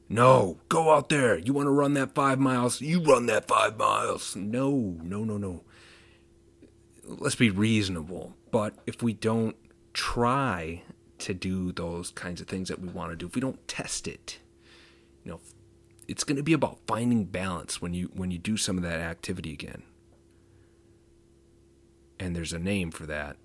"No, 0.08 0.58
go 0.68 0.92
out 0.92 1.08
there. 1.08 1.38
You 1.38 1.52
want 1.52 1.66
to 1.66 1.70
run 1.70 1.94
that 1.94 2.14
five 2.14 2.40
miles? 2.40 2.80
You 2.80 3.00
run 3.00 3.26
that 3.26 3.46
five 3.46 3.78
miles." 3.78 4.34
No, 4.34 4.98
no, 5.00 5.24
no, 5.24 5.38
no. 5.38 5.62
Let's 7.04 7.36
be 7.36 7.50
reasonable. 7.50 8.34
But 8.50 8.74
if 8.86 9.02
we 9.02 9.12
don't 9.12 9.56
try 9.92 10.82
to 11.18 11.34
do 11.34 11.72
those 11.72 12.10
kinds 12.10 12.40
of 12.40 12.48
things 12.48 12.68
that 12.68 12.80
we 12.80 12.88
want 12.88 13.12
to 13.12 13.16
do, 13.16 13.26
if 13.26 13.34
we 13.34 13.40
don't 13.40 13.66
test 13.68 14.08
it, 14.08 14.40
you 15.24 15.30
know, 15.30 15.40
it's 16.08 16.24
going 16.24 16.36
to 16.36 16.42
be 16.42 16.52
about 16.52 16.78
finding 16.86 17.24
balance 17.24 17.80
when 17.80 17.94
you 17.94 18.10
when 18.12 18.32
you 18.32 18.38
do 18.38 18.56
some 18.56 18.76
of 18.76 18.82
that 18.82 18.98
activity 18.98 19.52
again. 19.52 19.84
And 22.18 22.34
there's 22.34 22.52
a 22.52 22.58
name 22.58 22.90
for 22.90 23.06
that. 23.06 23.36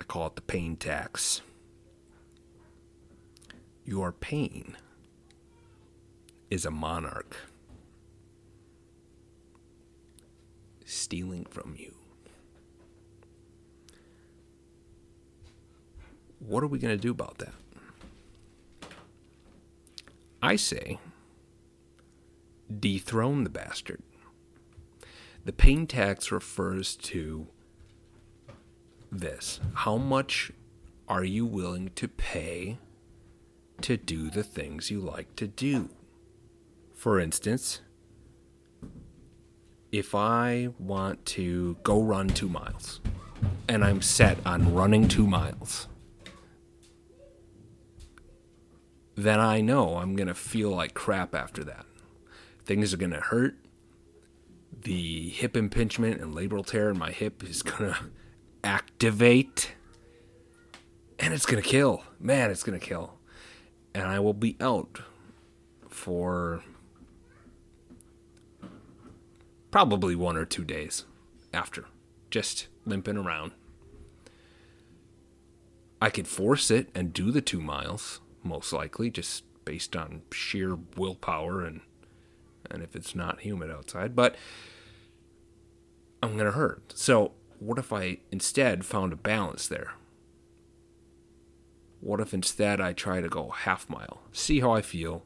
I 0.00 0.02
call 0.04 0.28
it 0.28 0.34
the 0.34 0.40
pain 0.40 0.76
tax. 0.76 1.42
Your 3.84 4.12
pain 4.12 4.78
is 6.50 6.64
a 6.64 6.70
monarch 6.70 7.36
stealing 10.86 11.44
from 11.44 11.76
you. 11.78 11.94
What 16.38 16.64
are 16.64 16.68
we 16.68 16.78
going 16.78 16.96
to 16.96 17.00
do 17.00 17.10
about 17.10 17.36
that? 17.38 17.52
I 20.40 20.56
say 20.56 20.98
dethrone 22.78 23.44
the 23.44 23.50
bastard. 23.50 24.02
The 25.44 25.52
pain 25.52 25.86
tax 25.86 26.32
refers 26.32 26.96
to 26.96 27.48
this 29.10 29.60
how 29.74 29.96
much 29.96 30.52
are 31.08 31.24
you 31.24 31.44
willing 31.44 31.90
to 31.96 32.06
pay 32.06 32.78
to 33.82 33.96
do 33.96 34.30
the 34.30 34.42
things 34.42 34.90
you 34.90 35.00
like 35.00 35.34
to 35.36 35.48
do? 35.48 35.88
For 36.94 37.18
instance, 37.18 37.80
if 39.90 40.14
I 40.14 40.68
want 40.78 41.24
to 41.26 41.76
go 41.82 42.00
run 42.00 42.28
two 42.28 42.48
miles 42.48 43.00
and 43.68 43.84
I'm 43.84 44.02
set 44.02 44.38
on 44.46 44.74
running 44.74 45.08
two 45.08 45.26
miles, 45.26 45.88
then 49.16 49.40
I 49.40 49.60
know 49.60 49.96
I'm 49.96 50.14
going 50.14 50.28
to 50.28 50.34
feel 50.34 50.70
like 50.70 50.94
crap 50.94 51.34
after 51.34 51.64
that. 51.64 51.86
Things 52.64 52.94
are 52.94 52.98
going 52.98 53.10
to 53.10 53.20
hurt. 53.20 53.56
The 54.82 55.30
hip 55.30 55.56
impingement 55.56 56.20
and 56.20 56.34
labral 56.34 56.64
tear 56.64 56.90
in 56.90 56.98
my 56.98 57.10
hip 57.10 57.42
is 57.42 57.62
going 57.62 57.92
to 57.92 57.98
activate. 58.64 59.72
And 61.18 61.34
it's 61.34 61.46
to 61.62 61.68
kill. 61.68 62.04
Man, 62.18 62.50
it's 62.50 62.62
to 62.78 62.84
kill. 62.84 63.14
And 63.94 64.04
I 64.04 64.20
will 64.20 64.34
be 64.34 64.56
out 64.60 65.00
for 65.88 66.62
probably 69.70 70.14
one 70.14 70.36
or 70.36 70.44
two 70.44 70.64
days 70.64 71.04
after, 71.52 71.86
just 72.30 72.68
limping 72.86 73.16
around. 73.16 73.52
I 76.00 76.10
could 76.10 76.26
force 76.26 76.70
it 76.70 76.88
and 76.94 77.12
do 77.12 77.30
the 77.30 77.42
two 77.42 77.60
miles 77.60 78.20
most 78.42 78.72
likely, 78.72 79.10
just 79.10 79.44
based 79.64 79.94
on 79.94 80.22
sheer 80.32 80.78
willpower 80.96 81.62
and 81.62 81.80
and 82.70 82.82
if 82.82 82.94
it's 82.94 83.14
not 83.14 83.40
humid 83.40 83.70
outside. 83.70 84.14
But 84.16 84.36
I'm 86.22 86.36
gonna 86.36 86.52
hurt. 86.52 86.92
So 86.96 87.32
what 87.60 87.78
if 87.78 87.92
I 87.92 88.18
instead 88.32 88.84
found 88.84 89.12
a 89.12 89.16
balance 89.16 89.68
there? 89.68 89.92
What 92.00 92.20
if 92.20 92.34
instead 92.34 92.80
I 92.80 92.92
try 92.92 93.20
to 93.20 93.28
go 93.28 93.50
half 93.50 93.88
mile, 93.88 94.22
see 94.32 94.60
how 94.60 94.72
I 94.72 94.82
feel, 94.82 95.24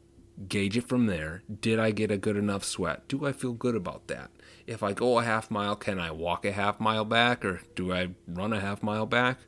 gauge 0.48 0.76
it 0.76 0.88
from 0.88 1.06
there. 1.06 1.42
Did 1.60 1.78
I 1.78 1.92
get 1.92 2.10
a 2.10 2.18
good 2.18 2.36
enough 2.36 2.64
sweat? 2.64 3.08
Do 3.08 3.24
I 3.24 3.32
feel 3.32 3.52
good 3.52 3.76
about 3.76 4.08
that? 4.08 4.30
If 4.66 4.82
I 4.82 4.92
go 4.92 5.18
a 5.18 5.24
half 5.24 5.50
mile, 5.50 5.76
can 5.76 5.98
I 5.98 6.10
walk 6.10 6.44
a 6.44 6.52
half 6.52 6.80
mile 6.80 7.04
back 7.04 7.44
or 7.44 7.62
do 7.74 7.92
I 7.92 8.10
run 8.26 8.52
a 8.52 8.60
half 8.60 8.82
mile 8.82 9.06
back? 9.06 9.38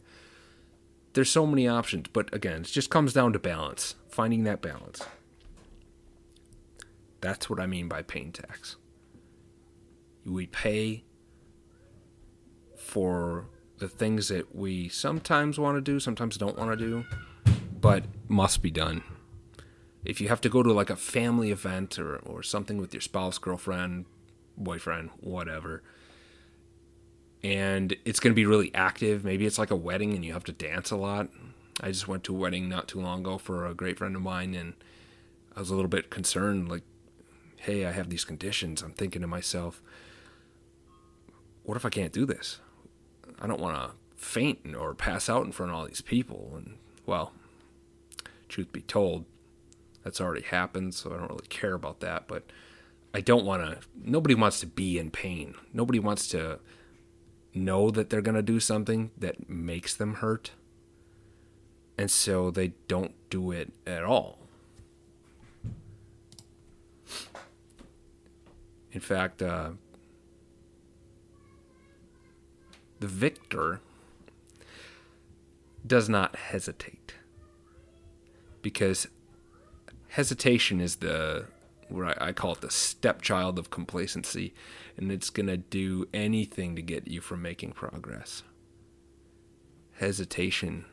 there's 1.16 1.31
so 1.31 1.46
many 1.46 1.66
options, 1.66 2.09
but 2.12 2.33
again, 2.35 2.61
it 2.61 2.66
just 2.66 2.90
comes 2.90 3.14
down 3.14 3.33
to 3.33 3.38
balance, 3.38 3.94
finding 4.07 4.44
that 4.44 4.61
balance. 4.61 5.01
That's 7.22 7.49
what 7.49 7.59
I 7.59 7.64
mean 7.64 7.88
by 7.88 8.03
pain 8.03 8.33
tax. 8.33 8.77
We 10.27 10.46
pay 10.46 11.05
for 12.97 13.45
the 13.77 13.89
things 13.89 14.29
that 14.29 14.57
we 14.57 14.89
sometimes 14.89 15.59
want 15.59 15.77
to 15.77 15.83
do, 15.83 16.01
sometimes 16.01 16.39
don't 16.39 16.57
want 16.57 16.71
to 16.71 16.77
do, 16.79 17.05
but 17.79 18.05
must 18.27 18.63
be 18.63 18.71
done. 18.71 19.03
If 20.03 20.19
you 20.19 20.29
have 20.29 20.41
to 20.41 20.49
go 20.49 20.63
to 20.63 20.73
like 20.73 20.89
a 20.89 20.97
family 20.97 21.51
event 21.51 21.99
or, 21.99 22.17
or 22.17 22.43
something 22.43 22.79
with 22.79 22.95
your 22.95 23.03
spouse, 23.03 23.37
girlfriend, 23.37 24.07
boyfriend, 24.57 25.11
whatever, 25.21 25.83
and 27.45 27.95
it's 28.07 28.19
going 28.19 28.33
to 28.33 28.35
be 28.35 28.47
really 28.47 28.75
active. 28.75 29.27
Maybe 29.27 29.45
it's 29.45 29.59
like 29.59 29.71
a 29.71 29.77
wedding 29.77 30.15
and 30.15 30.25
you 30.25 30.33
have 30.33 30.45
to 30.45 30.53
dance 30.53 30.91
a 30.91 30.97
lot. 30.97 31.29
I 31.83 31.89
just 31.89 32.09
went 32.09 32.25
to 32.25 32.35
a 32.35 32.39
wedding 32.39 32.67
not 32.67 32.89
too 32.89 33.03
long 33.03 33.21
ago 33.21 33.37
for 33.37 33.67
a 33.67 33.75
great 33.75 33.99
friend 33.99 34.17
of 34.17 34.23
mine, 34.23 34.55
and 34.55 34.73
I 35.55 35.61
was 35.61 35.69
a 35.69 35.75
little 35.75 35.91
bit 35.91 36.09
concerned 36.09 36.71
like, 36.71 36.85
hey, 37.57 37.85
I 37.85 37.93
have 37.93 38.09
these 38.09 38.25
conditions. 38.25 38.81
I'm 38.81 38.93
thinking 38.93 39.21
to 39.21 39.29
myself, 39.29 39.83
what 41.63 41.77
if 41.77 41.85
I 41.85 41.91
can't 41.91 42.11
do 42.11 42.25
this? 42.25 42.61
I 43.40 43.46
don't 43.46 43.61
want 43.61 43.77
to 43.77 43.96
faint 44.16 44.75
or 44.75 44.94
pass 44.94 45.29
out 45.29 45.44
in 45.44 45.53
front 45.53 45.72
of 45.72 45.79
all 45.79 45.87
these 45.87 46.01
people. 46.01 46.53
And, 46.57 46.77
well, 47.05 47.33
truth 48.49 48.72
be 48.72 48.83
told, 48.83 49.25
that's 50.03 50.20
already 50.20 50.42
happened, 50.42 50.94
so 50.94 51.12
I 51.12 51.18
don't 51.18 51.31
really 51.31 51.49
care 51.49 51.75
about 51.75 52.01
that. 52.01 52.29
But 52.29 52.44
I 53.12 53.20
don't 53.20 53.44
want 53.44 53.62
to, 53.62 53.79
nobody 54.03 54.35
wants 54.35 54.61
to 54.61 54.66
be 54.66 54.99
in 54.99 55.11
pain. 55.11 55.55
Nobody 55.72 55.99
wants 55.99 56.29
to 56.29 56.61
know 57.55 57.90
that 57.90 58.11
they're 58.11 58.22
going 58.22 58.37
to 58.37 58.42
do 58.42 58.61
something 58.61 59.11
that 59.16 59.49
makes 59.49 59.94
them 59.94 60.14
hurt. 60.14 60.53
And 61.99 62.11
so 62.11 62.51
they 62.51 62.72
don't 62.88 63.14
do 63.31 63.51
it 63.53 63.72
at 63.87 64.05
all. 64.05 64.38
In 68.92 69.01
fact, 69.01 69.42
uh, 69.42 69.70
the 73.01 73.07
victor 73.07 73.81
does 75.87 76.09
not 76.09 76.37
hesitate 76.37 77.15
because 78.63 79.07
hesitation 80.09 80.81
is 80.81 80.97
the 80.97 81.47
what 81.89 82.21
I 82.21 82.33
call 82.33 82.53
it 82.53 82.61
the 82.63 82.71
stepchild 82.71 83.59
of 83.59 83.71
complacency 83.71 84.53
and 84.97 85.13
it's 85.13 85.31
going 85.31 85.47
to 85.47 85.57
do 85.57 86.09
anything 86.13 86.75
to 86.75 86.83
get 86.83 87.07
you 87.07 87.21
from 87.21 87.43
making 87.43 87.73
progress. 87.73 88.43
Hesitation 89.99 90.87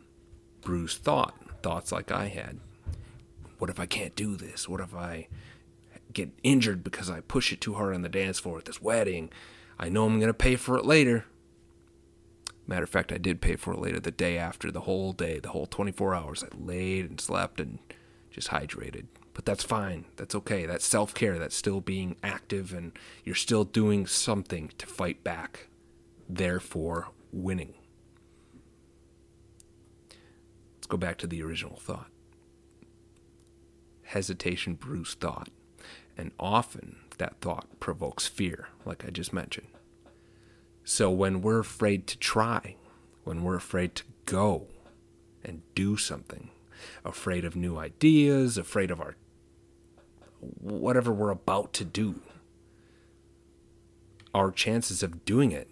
brews 0.61 0.97
thought, 0.97 1.35
thoughts 1.63 1.91
like 1.91 2.11
I 2.11 2.27
had. 2.27 2.59
What 3.57 3.69
if 3.69 3.79
I 3.79 3.85
can't 3.85 4.15
do 4.15 4.35
this? 4.35 4.69
What 4.69 4.81
if 4.81 4.93
I 4.93 5.27
get 6.11 6.29
injured 6.43 6.83
because 6.83 7.09
I 7.09 7.21
push 7.21 7.51
it 7.51 7.61
too 7.61 7.73
hard 7.73 7.95
on 7.95 8.01
the 8.01 8.09
dance 8.09 8.39
floor 8.39 8.59
at 8.59 8.65
this 8.65 8.81
wedding? 8.81 9.31
I 9.79 9.89
know 9.89 10.05
I'm 10.05 10.19
going 10.19 10.27
to 10.27 10.33
pay 10.33 10.55
for 10.55 10.77
it 10.77 10.85
later. 10.85 11.25
Matter 12.65 12.83
of 12.83 12.89
fact, 12.89 13.11
I 13.11 13.17
did 13.17 13.41
pay 13.41 13.55
for 13.55 13.73
it 13.73 13.79
later 13.79 13.99
the 13.99 14.11
day 14.11 14.37
after, 14.37 14.71
the 14.71 14.81
whole 14.81 15.11
day, 15.11 15.39
the 15.39 15.49
whole 15.49 15.65
24 15.65 16.15
hours. 16.15 16.43
I 16.43 16.47
laid 16.57 17.09
and 17.09 17.19
slept 17.19 17.59
and 17.59 17.79
just 18.31 18.49
hydrated. 18.49 19.05
But 19.33 19.45
that's 19.45 19.63
fine. 19.63 20.05
That's 20.15 20.35
okay. 20.35 20.65
That's 20.65 20.85
self 20.85 21.13
care. 21.13 21.39
That's 21.39 21.55
still 21.55 21.81
being 21.81 22.15
active 22.23 22.73
and 22.73 22.91
you're 23.23 23.35
still 23.35 23.63
doing 23.63 24.05
something 24.05 24.71
to 24.77 24.85
fight 24.85 25.23
back, 25.23 25.67
therefore, 26.29 27.09
winning. 27.31 27.73
Let's 30.75 30.87
go 30.87 30.97
back 30.97 31.17
to 31.19 31.27
the 31.27 31.41
original 31.41 31.77
thought. 31.77 32.09
Hesitation 34.03 34.75
brews 34.75 35.15
thought, 35.15 35.49
and 36.17 36.31
often 36.39 36.97
that 37.17 37.39
thought 37.41 37.79
provokes 37.79 38.27
fear, 38.27 38.67
like 38.85 39.03
I 39.05 39.09
just 39.09 39.33
mentioned. 39.33 39.67
So 40.83 41.09
when 41.09 41.41
we're 41.41 41.59
afraid 41.59 42.07
to 42.07 42.17
try, 42.17 42.75
when 43.23 43.43
we're 43.43 43.55
afraid 43.55 43.95
to 43.95 44.03
go 44.25 44.67
and 45.43 45.61
do 45.75 45.97
something, 45.97 46.49
afraid 47.05 47.45
of 47.45 47.55
new 47.55 47.77
ideas, 47.77 48.57
afraid 48.57 48.91
of 48.91 48.99
our 48.99 49.15
whatever 50.59 51.13
we're 51.13 51.29
about 51.29 51.71
to 51.73 51.85
do, 51.85 52.21
our 54.33 54.51
chances 54.51 55.01
of 55.01 55.23
doing 55.23 55.51
it 55.51 55.69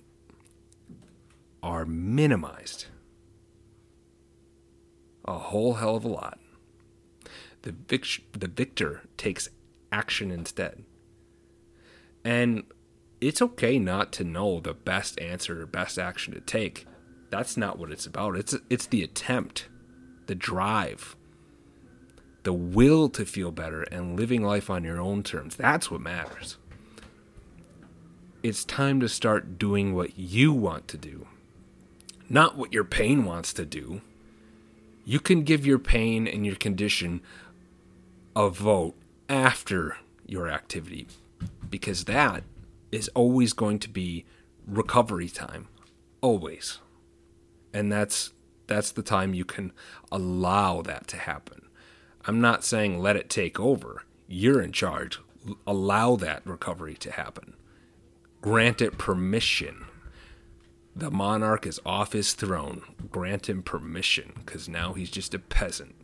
are 1.62 1.86
minimized. 1.86 2.86
A 5.26 5.38
whole 5.38 5.76
hell 5.76 5.98
of 5.98 6.06
a 6.06 6.08
lot. 6.08 6.40
The, 7.64 7.74
vic- 7.88 8.24
the 8.32 8.48
victor 8.48 9.02
takes 9.18 9.50
action 9.92 10.32
instead. 10.32 10.84
And 12.24 12.64
it's 13.22 13.42
okay 13.42 13.78
not 13.78 14.12
to 14.14 14.24
know 14.24 14.60
the 14.60 14.74
best 14.74 15.20
answer 15.22 15.62
or 15.62 15.66
best 15.68 16.00
action 16.00 16.34
to 16.34 16.42
take. 16.42 16.88
That's 17.30 17.56
not 17.56 17.78
what 17.78 17.92
it's 17.92 18.08
about. 18.08 18.36
It's 18.36 18.56
it's 18.70 18.88
the 18.88 19.04
attempt, 19.04 19.70
the 20.26 20.36
drive, 20.36 21.16
the 22.44 22.52
will 22.52 23.08
to 23.10 23.26
feel 23.26 23.52
better 23.52 23.84
and 23.84 24.20
living 24.20 24.44
life 24.44 24.70
on 24.70 24.84
your 24.84 25.00
own 25.00 25.22
terms. 25.24 25.56
That's 25.56 25.92
what 25.92 26.02
matters. 26.02 26.58
It's 28.44 28.66
time 28.66 29.00
to 29.02 29.08
start 29.08 29.60
doing 29.60 29.94
what 29.94 30.18
you 30.18 30.52
want 30.52 30.88
to 30.90 30.98
do, 30.98 31.28
not 32.28 32.58
what 32.58 32.74
your 32.74 32.84
pain 32.84 33.24
wants 33.24 33.54
to 33.54 33.66
do. 33.66 34.02
You 35.06 35.20
can 35.20 35.44
give 35.44 35.66
your 35.66 35.80
pain 35.80 36.28
and 36.28 36.46
your 36.46 36.56
condition 36.56 37.22
a 38.36 38.50
vote 38.50 38.96
after 39.30 39.98
your 40.26 40.50
activity 40.50 41.08
because 41.70 42.06
that 42.06 42.44
is 42.92 43.10
always 43.10 43.54
going 43.54 43.80
to 43.80 43.90
be 43.90 44.26
recovery 44.68 45.30
time 45.30 45.68
always. 46.22 46.80
And 47.74 47.92
that's 47.92 48.32
that's 48.68 48.92
the 48.92 49.04
time 49.04 49.34
you 49.34 49.44
can 49.44 49.74
allow 50.12 50.82
that 50.82 51.08
to 51.08 51.18
happen. 51.18 51.68
I'm 52.26 52.40
not 52.40 52.64
saying 52.64 53.00
let 53.00 53.16
it 53.16 53.30
take 53.30 53.60
over. 53.60 54.04
You're 54.28 54.62
in 54.62 54.72
charge. 54.72 55.20
Allow 55.68 56.16
that 56.18 56.46
recovery 56.46 56.94
to 56.96 57.12
happen. 57.12 57.56
Grant 58.42 58.82
it 58.82 58.98
permission. 58.98 59.86
The 60.96 61.12
monarch 61.12 61.66
is 61.66 61.80
off 61.86 62.14
his 62.14 62.34
throne. 62.34 62.84
Grant 63.10 63.50
him 63.50 63.64
permission 63.64 64.34
because 64.36 64.70
now 64.70 64.94
he's 64.94 65.12
just 65.12 65.34
a 65.34 65.40
peasant. 65.40 65.96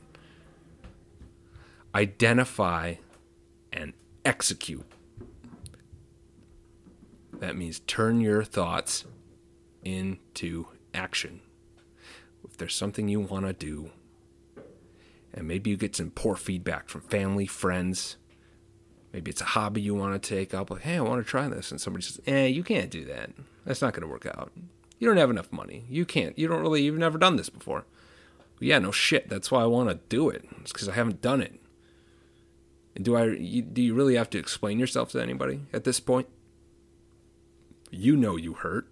Identify 1.94 2.96
and 3.72 3.94
execute 4.26 4.86
that 7.40 7.56
means 7.56 7.80
turn 7.82 8.22
your 8.22 8.44
thoughts 8.44 9.06
into 9.84 10.68
action. 10.94 11.42
If 12.48 12.58
there's 12.58 12.76
something 12.76 13.08
you 13.08 13.20
want 13.20 13.46
to 13.46 13.54
do, 13.54 13.92
and 15.34 15.48
maybe 15.48 15.70
you 15.70 15.78
get 15.78 15.96
some 15.96 16.12
poor 16.12 16.36
feedback 16.36 16.90
from 16.90 17.02
family, 17.02 17.46
friends, 17.46 18.18
maybe 19.14 19.30
it's 19.30 19.42
a 19.42 19.46
hobby 19.46 19.82
you 19.82 19.94
want 19.94 20.22
to 20.22 20.36
take 20.36 20.54
up, 20.54 20.72
like, 20.72 20.82
hey, 20.82 20.98
I 20.98 21.02
want 21.02 21.24
to 21.24 21.30
try 21.30 21.48
this. 21.48 21.72
And 21.72 21.80
somebody 21.80 22.04
says, 22.04 22.20
eh, 22.26 22.46
you 22.46 22.64
can't 22.64 22.90
do 22.90 23.06
that. 23.06 23.32
That's 23.66 23.82
not 23.82 23.94
going 23.94 24.02
to 24.02 24.08
work 24.08 24.26
out. 24.26 24.52
You 24.98 25.08
don't 25.08 25.18
have 25.18 25.30
enough 25.30 25.52
money. 25.52 25.86
You 25.90 26.06
can't. 26.06 26.38
You 26.40 26.48
don't 26.48 26.62
really, 26.62 26.82
you've 26.82 26.98
never 26.98 27.18
done 27.18 27.36
this 27.36 27.50
before. 27.50 27.86
Well, 28.60 28.68
yeah, 28.68 28.80
no 28.80 28.92
shit. 28.92 29.30
That's 29.30 29.52
why 29.52 29.62
I 29.62 29.68
want 29.68 29.90
to 29.90 30.00
do 30.10 30.30
it. 30.30 30.46
It's 30.62 30.72
because 30.72 30.90
I 30.90 30.94
haven't 30.94 31.22
done 31.22 31.42
it. 31.42 31.60
And 32.96 33.06
do 33.06 33.16
I? 33.16 33.28
Do 33.28 33.82
you 33.82 33.94
really 33.94 34.16
have 34.16 34.32
to 34.32 34.40
explain 34.40 34.80
yourself 34.80 35.12
to 35.12 35.22
anybody 35.22 35.62
at 35.72 35.84
this 35.84 36.00
point? 36.00 36.28
You 37.90 38.16
know 38.16 38.36
you 38.36 38.54
hurt. 38.54 38.88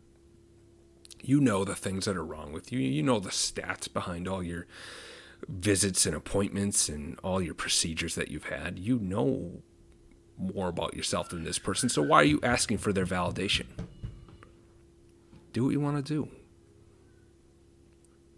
You 1.21 1.41
know 1.41 1.63
the 1.65 1.75
things 1.75 2.05
that 2.05 2.17
are 2.17 2.23
wrong 2.23 2.53
with 2.53 2.71
you. 2.71 2.79
You 2.79 3.01
know 3.01 3.19
the 3.19 3.29
stats 3.29 3.91
behind 3.91 4.27
all 4.27 4.43
your 4.43 4.67
visits 5.47 6.05
and 6.05 6.15
appointments 6.15 6.87
and 6.87 7.19
all 7.23 7.41
your 7.41 7.53
procedures 7.53 8.15
that 8.15 8.29
you've 8.29 8.45
had. 8.45 8.79
You 8.79 8.99
know 8.99 9.63
more 10.37 10.69
about 10.69 10.95
yourself 10.95 11.29
than 11.29 11.43
this 11.43 11.59
person. 11.59 11.89
So 11.89 12.01
why 12.01 12.21
are 12.21 12.25
you 12.25 12.39
asking 12.43 12.77
for 12.79 12.93
their 12.93 13.05
validation? 13.05 13.65
Do 15.53 15.65
what 15.65 15.71
you 15.71 15.79
want 15.79 16.05
to 16.05 16.13
do. 16.13 16.29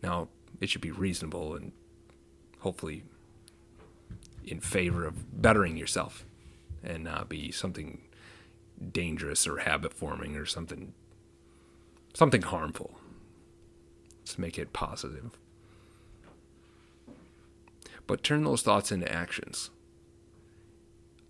Now, 0.03 0.29
it 0.61 0.69
should 0.69 0.81
be 0.81 0.91
reasonable 0.91 1.55
and 1.55 1.71
hopefully 2.59 3.03
in 4.45 4.59
favor 4.59 5.05
of 5.05 5.41
bettering 5.41 5.77
yourself 5.77 6.25
and 6.83 7.03
not 7.03 7.27
be 7.27 7.51
something 7.51 8.01
dangerous 8.91 9.47
or 9.47 9.57
habit 9.59 9.93
forming 9.93 10.35
or 10.35 10.45
something 10.45 10.93
something 12.13 12.41
harmful. 12.41 12.99
Let's 14.21 14.39
make 14.39 14.57
it 14.57 14.73
positive. 14.73 15.37
But 18.07 18.23
turn 18.23 18.43
those 18.43 18.63
thoughts 18.63 18.91
into 18.91 19.11
actions. 19.11 19.69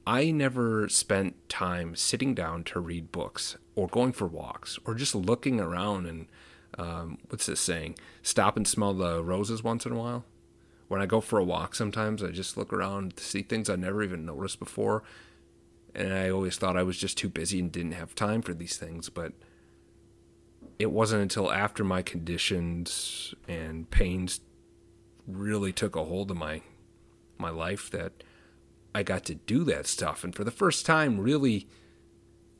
I 0.05 0.31
never 0.31 0.87
spent 0.87 1.49
time 1.49 1.95
sitting 1.97 2.33
down 2.33 2.63
to 2.65 2.79
read 2.79 3.11
books 3.11 3.57
or 3.75 3.87
going 3.87 4.13
for 4.13 4.27
walks 4.27 4.79
or 4.85 4.95
just 4.95 5.13
looking 5.13 5.59
around 5.59 6.05
and 6.05 6.27
um, 6.77 7.17
what's 7.27 7.47
this 7.47 7.59
saying? 7.59 7.97
Stop 8.21 8.55
and 8.55 8.65
smell 8.65 8.93
the 8.93 9.21
roses 9.21 9.63
once 9.63 9.85
in 9.85 9.91
a 9.91 9.97
while. 9.97 10.23
When 10.87 11.01
I 11.01 11.05
go 11.05 11.19
for 11.19 11.39
a 11.39 11.43
walk, 11.43 11.75
sometimes 11.75 12.23
I 12.23 12.29
just 12.29 12.55
look 12.55 12.71
around 12.71 13.17
to 13.17 13.23
see 13.23 13.41
things 13.41 13.69
I 13.69 13.75
never 13.75 14.01
even 14.01 14.25
noticed 14.25 14.59
before 14.59 15.03
and 15.97 16.13
I 16.13 16.29
always 16.29 16.57
thought 16.57 16.77
I 16.77 16.83
was 16.83 16.97
just 16.97 17.17
too 17.17 17.27
busy 17.27 17.59
and 17.59 17.71
didn't 17.71 17.93
have 17.93 18.13
time 18.13 18.43
for 18.43 18.53
these 18.53 18.77
things. 18.77 19.09
But 19.09 19.33
it 20.77 20.91
wasn't 20.91 21.23
until 21.23 21.51
after 21.51 21.83
my 21.83 22.03
conditions 22.03 23.33
and 23.47 23.89
pains 23.89 24.39
really 25.27 25.73
took 25.73 25.95
a 25.95 26.05
hold 26.05 26.31
of 26.31 26.37
my 26.37 26.61
my 27.39 27.49
life 27.49 27.89
that 27.91 28.23
I 28.95 29.03
got 29.03 29.25
to 29.25 29.35
do 29.35 29.63
that 29.65 29.87
stuff, 29.87 30.23
and 30.23 30.33
for 30.33 30.43
the 30.43 30.51
first 30.51 30.85
time, 30.85 31.19
really 31.19 31.67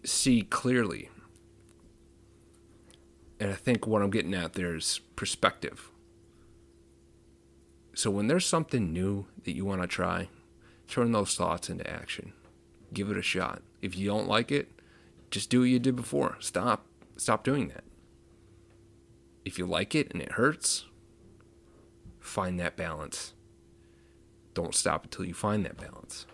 see 0.03 0.41
clearly. 0.41 1.09
And 3.39 3.51
I 3.51 3.55
think 3.55 3.85
what 3.85 4.01
I'm 4.01 4.09
getting 4.09 4.33
at 4.33 4.53
there 4.53 4.75
is 4.75 4.99
perspective. 5.15 5.91
So 7.93 8.09
when 8.09 8.27
there's 8.27 8.45
something 8.45 8.91
new 8.91 9.27
that 9.43 9.55
you 9.55 9.65
want 9.65 9.81
to 9.81 9.87
try, 9.87 10.29
turn 10.87 11.11
those 11.11 11.35
thoughts 11.35 11.69
into 11.69 11.87
action 11.89 12.33
give 12.93 13.09
it 13.09 13.17
a 13.17 13.21
shot. 13.21 13.61
If 13.81 13.97
you 13.97 14.07
don't 14.07 14.27
like 14.27 14.51
it, 14.51 14.69
just 15.29 15.49
do 15.49 15.61
what 15.61 15.69
you 15.69 15.79
did 15.79 15.95
before. 15.95 16.37
Stop 16.39 16.85
stop 17.17 17.43
doing 17.43 17.67
that. 17.69 17.83
If 19.45 19.57
you 19.57 19.65
like 19.65 19.95
it 19.95 20.11
and 20.11 20.21
it 20.21 20.33
hurts, 20.33 20.85
find 22.19 22.59
that 22.59 22.77
balance. 22.77 23.33
Don't 24.53 24.75
stop 24.75 25.05
until 25.05 25.25
you 25.25 25.33
find 25.33 25.65
that 25.65 25.77
balance. 25.77 26.25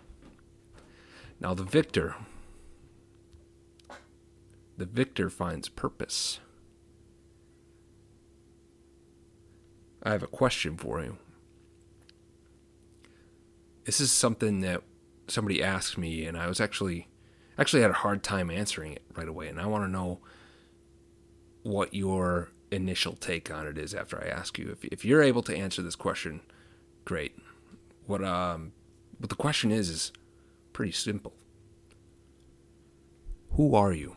Now 1.40 1.54
the 1.54 1.64
victor 1.64 2.16
the 4.76 4.86
victor 4.86 5.30
finds 5.30 5.68
purpose. 5.68 6.40
I 10.02 10.10
have 10.10 10.22
a 10.22 10.28
question 10.28 10.76
for 10.76 11.00
you. 11.00 11.16
This 13.84 14.00
is 14.00 14.10
something 14.10 14.60
that 14.60 14.82
somebody 15.28 15.62
asked 15.62 15.98
me, 15.98 16.24
and 16.26 16.36
I 16.36 16.46
was 16.46 16.60
actually 16.60 17.08
actually 17.58 17.82
had 17.82 17.90
a 17.90 17.94
hard 17.94 18.22
time 18.22 18.50
answering 18.50 18.92
it 18.92 19.02
right 19.14 19.28
away, 19.28 19.48
and 19.48 19.60
I 19.60 19.66
want 19.66 19.84
to 19.84 19.90
know 19.90 20.20
what 21.62 21.94
your 21.94 22.50
initial 22.70 23.14
take 23.14 23.50
on 23.50 23.66
it 23.66 23.78
is 23.78 23.94
after 23.94 24.22
I 24.22 24.28
ask 24.28 24.58
you. 24.58 24.70
If 24.70 24.84
if 24.84 25.04
you're 25.04 25.22
able 25.22 25.42
to 25.44 25.56
answer 25.56 25.82
this 25.82 25.96
question, 25.96 26.40
great. 27.04 27.36
What 28.06 28.24
um 28.24 28.72
what 29.18 29.30
the 29.30 29.36
question 29.36 29.70
is 29.70 29.88
is 29.88 30.12
pretty 30.72 30.92
simple. 30.92 31.32
Who 33.52 33.74
are 33.74 33.92
you? 33.92 34.16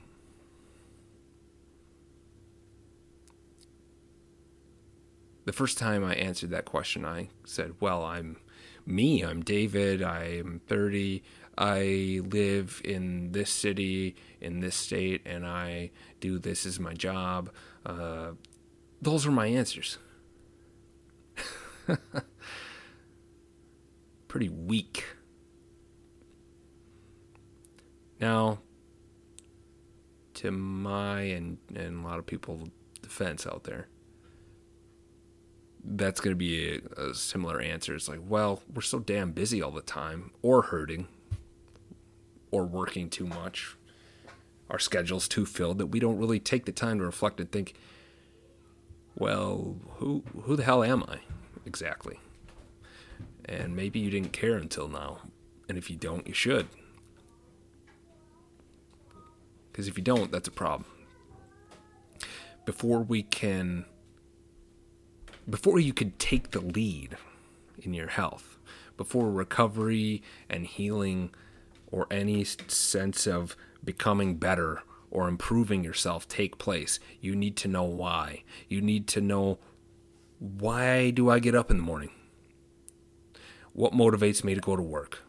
The 5.45 5.53
first 5.53 5.77
time 5.77 6.03
I 6.03 6.15
answered 6.15 6.49
that 6.49 6.65
question, 6.65 7.05
I 7.05 7.29
said, 7.45 7.75
"Well, 7.79 8.03
I'm 8.03 8.37
me. 8.87 9.21
I'm 9.21 9.41
David. 9.41 10.01
I'm 10.01 10.61
30. 10.67 11.23
I 11.57 12.21
live 12.23 12.81
in 12.85 13.31
this 13.31 13.49
city, 13.49 14.15
in 14.39 14.59
this 14.59 14.75
state, 14.75 15.21
and 15.25 15.45
I 15.45 15.91
do 16.19 16.37
this 16.39 16.65
as 16.65 16.79
my 16.79 16.93
job. 16.93 17.51
Uh, 17.85 18.31
those 19.01 19.25
are 19.25 19.31
my 19.31 19.47
answers. 19.47 19.97
Pretty 24.27 24.49
weak. 24.49 25.05
Now, 28.19 28.59
to 30.35 30.51
my 30.51 31.21
and, 31.21 31.57
and 31.75 32.03
a 32.03 32.07
lot 32.07 32.19
of 32.19 32.25
people's 32.25 32.69
defense 33.01 33.47
out 33.47 33.63
there, 33.63 33.87
that's 35.89 36.19
going 36.19 36.33
to 36.33 36.37
be 36.37 36.81
a, 36.97 37.09
a, 37.09 37.13
similar 37.13 37.61
answer. 37.61 37.95
It's 37.95 38.09
like, 38.09 38.19
well, 38.27 38.61
we're 38.73 38.81
so 38.81 38.99
damn 38.99 39.31
busy 39.31 39.61
all 39.61 39.71
the 39.71 39.81
time, 39.81 40.31
or 40.41 40.63
hurting, 40.63 41.07
or 42.51 42.65
working 42.65 43.09
too 43.09 43.25
much. 43.25 43.75
Our 44.69 44.79
schedule's 44.79 45.29
too 45.29 45.45
filled 45.45 45.77
that 45.77 45.87
we 45.87 45.99
don't 45.99 46.17
really 46.17 46.39
take 46.39 46.65
the 46.65 46.73
time 46.73 46.99
to 46.99 47.05
reflect 47.05 47.39
and 47.39 47.49
think, 47.49 47.75
well, 49.15 49.77
who 49.95 50.23
who 50.43 50.55
the 50.57 50.63
hell 50.63 50.83
am 50.83 51.03
I 51.03 51.19
exactly? 51.65 52.19
And 53.45 53.75
maybe 53.75 53.99
you 53.99 54.11
didn't 54.11 54.33
care 54.33 54.57
until 54.57 54.89
now, 54.89 55.19
and 55.69 55.77
if 55.77 55.89
you 55.89 55.95
don't, 55.95 56.27
you 56.27 56.33
should. 56.33 56.67
Because 59.71 59.87
if 59.87 59.97
you 59.97 60.03
don't, 60.03 60.31
that's 60.31 60.49
a 60.49 60.51
problem. 60.51 60.89
Before 62.65 62.99
we 62.99 63.23
can 63.23 63.85
before 65.49 65.79
you 65.79 65.93
could 65.93 66.19
take 66.19 66.51
the 66.51 66.59
lead 66.59 67.17
in 67.81 67.93
your 67.93 68.07
health. 68.07 68.57
Before 68.97 69.31
recovery 69.31 70.23
and 70.49 70.65
healing 70.65 71.29
or 71.91 72.07
any 72.11 72.43
sense 72.43 73.27
of 73.27 73.55
becoming 73.83 74.35
better 74.35 74.81
or 75.09 75.27
improving 75.27 75.83
yourself 75.83 76.27
take 76.27 76.57
place, 76.57 76.99
you 77.21 77.35
need 77.35 77.55
to 77.57 77.67
know 77.67 77.83
why. 77.83 78.43
You 78.67 78.81
need 78.81 79.07
to 79.09 79.21
know 79.21 79.59
why 80.39 81.11
do 81.11 81.29
I 81.29 81.39
get 81.39 81.55
up 81.55 81.71
in 81.71 81.77
the 81.77 81.83
morning? 81.83 82.11
What 83.73 83.93
motivates 83.93 84.43
me 84.43 84.55
to 84.55 84.61
go 84.61 84.75
to 84.75 84.81
work? 84.81 85.23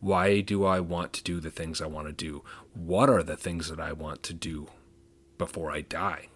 Why 0.00 0.40
do 0.40 0.64
I 0.64 0.80
want 0.80 1.12
to 1.12 1.22
do 1.22 1.40
the 1.40 1.50
things 1.50 1.80
I 1.80 1.86
want 1.86 2.06
to 2.06 2.12
do? 2.12 2.42
What 2.72 3.10
are 3.10 3.22
the 3.22 3.36
things 3.36 3.68
that 3.68 3.78
I 3.78 3.92
want 3.92 4.22
to 4.24 4.34
do 4.34 4.68
before 5.36 5.70
I 5.70 5.82
die? 5.82 6.28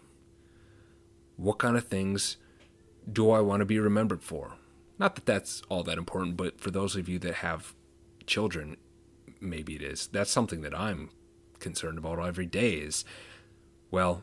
What 1.36 1.58
kind 1.58 1.76
of 1.76 1.88
things 1.88 2.36
do 3.10 3.30
I 3.30 3.40
want 3.40 3.60
to 3.60 3.66
be 3.66 3.78
remembered 3.78 4.22
for? 4.22 4.54
Not 4.98 5.14
that 5.16 5.26
that's 5.26 5.62
all 5.68 5.82
that 5.84 5.98
important, 5.98 6.36
but 6.36 6.60
for 6.60 6.70
those 6.70 6.96
of 6.96 7.08
you 7.08 7.18
that 7.20 7.36
have 7.36 7.74
children, 8.26 8.76
maybe 9.40 9.74
it 9.74 9.82
is. 9.82 10.06
That's 10.06 10.30
something 10.30 10.62
that 10.62 10.78
I'm 10.78 11.10
concerned 11.58 11.98
about 11.98 12.18
every 12.20 12.46
day 12.46 12.74
is, 12.74 13.04
well, 13.90 14.22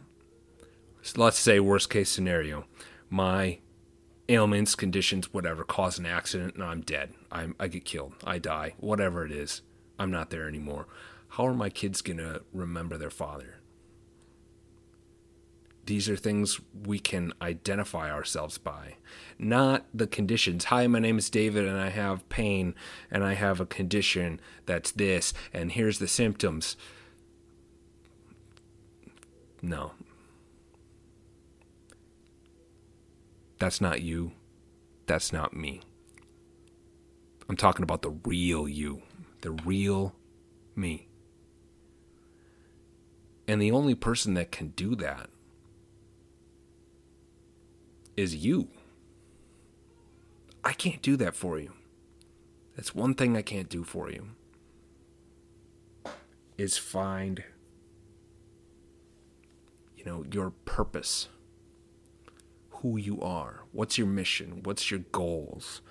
let's 1.16 1.40
say 1.40 1.60
worst 1.60 1.90
case 1.90 2.10
scenario, 2.10 2.66
my 3.10 3.60
ailments, 4.30 4.76
conditions, 4.76 5.34
whatever, 5.34 5.64
cause 5.64 6.00
an 6.00 6.06
accident 6.06 6.56
and 6.56 6.64
I'm 6.64 6.82
dead. 6.82 7.14
I'm, 7.32 7.56
I 7.60 7.68
get 7.68 7.86
killed. 7.86 8.14
I 8.24 8.40
die. 8.40 8.74
Whatever 8.78 9.26
it 9.26 9.32
is, 9.32 9.62
I'm 10.00 10.12
not 10.12 10.30
there 10.30 10.48
anymore. 10.48 10.88
How 11.30 11.48
are 11.48 11.54
my 11.54 11.70
kids 11.70 12.02
going 12.02 12.18
to 12.18 12.42
remember 12.54 12.98
their 12.98 13.10
father? 13.10 13.61
These 15.86 16.08
are 16.10 16.16
things 16.16 16.62
we 16.86 17.00
can 17.00 17.34
identify 17.42 18.12
ourselves 18.12 18.58
by, 18.58 18.96
not 19.40 19.86
the 19.94 20.06
conditions. 20.06 20.66
Hi, 20.66 20.86
my 20.88 21.00
name 21.00 21.18
is 21.18 21.30
David 21.30 21.68
and 21.68 21.78
I 21.78 21.90
have 21.90 22.28
pain 22.30 22.76
and 23.10 23.24
I 23.24 23.34
have 23.34 23.60
a 23.60 23.66
condition 23.66 24.40
that's 24.68 24.92
this 24.92 25.34
and 25.52 25.72
here's 25.72 25.98
the 25.98 26.08
symptoms. 26.08 26.78
No. 29.62 29.94
That's 33.58 33.82
not 33.82 34.02
you. 34.02 34.34
That's 35.08 35.34
not 35.34 35.56
me. 35.56 35.82
I'm 37.50 37.58
talking 37.58 37.84
about 37.84 38.02
the 38.04 38.12
real 38.12 38.70
you, 38.70 39.02
the 39.42 39.52
real 39.52 40.16
me. 40.76 41.08
And 43.48 43.62
the 43.62 43.72
only 43.72 43.96
person 43.96 44.36
that 44.36 44.52
can 44.52 44.70
do 44.70 44.96
that 44.96 45.31
is 48.22 48.36
you. 48.36 48.68
I 50.64 50.74
can't 50.74 51.02
do 51.02 51.18
that 51.18 51.36
for 51.36 51.60
you. 51.60 51.74
That's 52.76 52.96
one 52.96 53.16
thing 53.16 53.36
I 53.36 53.42
can't 53.42 53.68
do 53.68 53.84
for 53.84 54.10
you. 54.10 54.30
Is 56.58 56.78
find 56.78 57.44
you 59.98 60.06
know 60.06 60.24
your 60.32 60.52
purpose. 60.66 61.28
Who 62.70 62.98
you 62.98 63.22
are. 63.22 63.64
What's 63.72 63.98
your 63.98 64.08
mission? 64.08 64.62
What's 64.64 64.92
your 64.92 65.02
goals? 65.12 65.82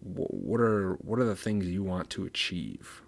What 0.00 0.60
are 0.60 0.94
what 0.94 1.18
are 1.18 1.24
the 1.24 1.36
things 1.36 1.66
you 1.66 1.82
want 1.82 2.10
to 2.10 2.26
achieve? 2.26 3.02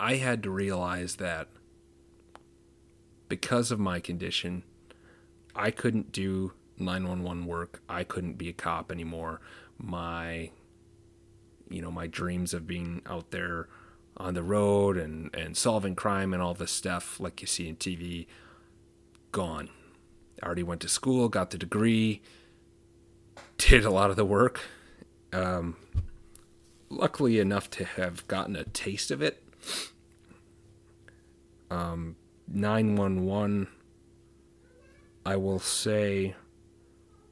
I 0.00 0.16
had 0.16 0.42
to 0.42 0.50
realize 0.50 1.16
that 1.16 1.48
because 3.28 3.70
of 3.70 3.78
my 3.78 4.00
condition, 4.00 4.64
I 5.54 5.70
couldn't 5.70 6.12
do 6.12 6.52
911 6.78 7.46
work. 7.46 7.82
I 7.88 8.04
couldn't 8.04 8.34
be 8.34 8.48
a 8.48 8.52
cop 8.52 8.90
anymore. 8.90 9.40
My 9.78 10.50
you 11.68 11.80
know, 11.80 11.90
my 11.90 12.08
dreams 12.08 12.52
of 12.52 12.66
being 12.66 13.00
out 13.06 13.30
there 13.30 13.68
on 14.16 14.34
the 14.34 14.42
road 14.42 14.96
and 14.96 15.34
and 15.34 15.56
solving 15.56 15.94
crime 15.94 16.32
and 16.32 16.42
all 16.42 16.54
this 16.54 16.72
stuff 16.72 17.20
like 17.20 17.40
you 17.40 17.46
see 17.46 17.68
in 17.68 17.76
TV 17.76 18.26
gone. 19.32 19.70
I 20.42 20.46
already 20.46 20.62
went 20.62 20.80
to 20.82 20.88
school, 20.88 21.28
got 21.28 21.50
the 21.50 21.58
degree, 21.58 22.22
did 23.58 23.84
a 23.84 23.90
lot 23.90 24.10
of 24.10 24.16
the 24.16 24.24
work. 24.24 24.60
Um, 25.32 25.76
luckily 26.88 27.38
enough 27.38 27.70
to 27.70 27.84
have 27.84 28.26
gotten 28.26 28.56
a 28.56 28.64
taste 28.64 29.10
of 29.10 29.22
it. 29.22 29.42
Um, 31.70 32.16
911 32.48 33.68
I 35.24 35.36
will 35.36 35.58
say 35.58 36.34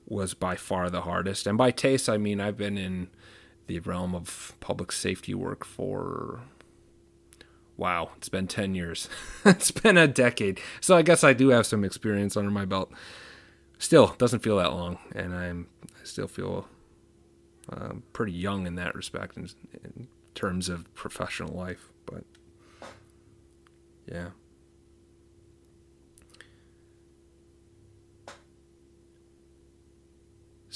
was 0.06 0.34
by 0.34 0.56
far 0.56 0.88
the 0.90 1.02
hardest. 1.02 1.46
And 1.46 1.58
by 1.58 1.70
taste, 1.70 2.08
I 2.08 2.16
mean 2.16 2.40
I've 2.40 2.56
been 2.56 2.78
in 2.78 3.08
the 3.66 3.78
realm 3.80 4.14
of 4.14 4.54
public 4.60 4.92
safety 4.92 5.34
work 5.34 5.64
for 5.64 6.40
wow, 7.76 8.10
it's 8.16 8.28
been 8.28 8.48
10 8.48 8.74
years. 8.74 9.08
it's 9.44 9.70
been 9.70 9.96
a 9.96 10.08
decade. 10.08 10.60
So 10.80 10.96
I 10.96 11.02
guess 11.02 11.22
I 11.22 11.32
do 11.32 11.50
have 11.50 11.66
some 11.66 11.84
experience 11.84 12.36
under 12.36 12.50
my 12.50 12.64
belt. 12.64 12.92
Still, 13.78 14.16
doesn't 14.18 14.40
feel 14.40 14.56
that 14.56 14.72
long, 14.72 14.98
and 15.14 15.32
I'm 15.32 15.68
I 15.84 16.04
still 16.04 16.26
feel 16.26 16.66
uh, 17.72 17.92
pretty 18.12 18.32
young 18.32 18.66
in 18.66 18.74
that 18.74 18.96
respect 18.96 19.36
in, 19.36 19.48
in 19.84 20.08
terms 20.34 20.68
of 20.68 20.92
professional 20.94 21.54
life. 21.54 21.92
But 22.04 22.24
yeah. 24.10 24.30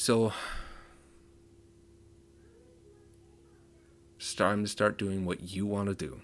So, 0.02 0.32
it's 4.16 4.34
time 4.34 4.64
to 4.64 4.68
start 4.68 4.98
doing 4.98 5.24
what 5.24 5.54
you 5.54 5.64
want 5.64 5.90
to 5.90 5.94
do. 5.94 6.22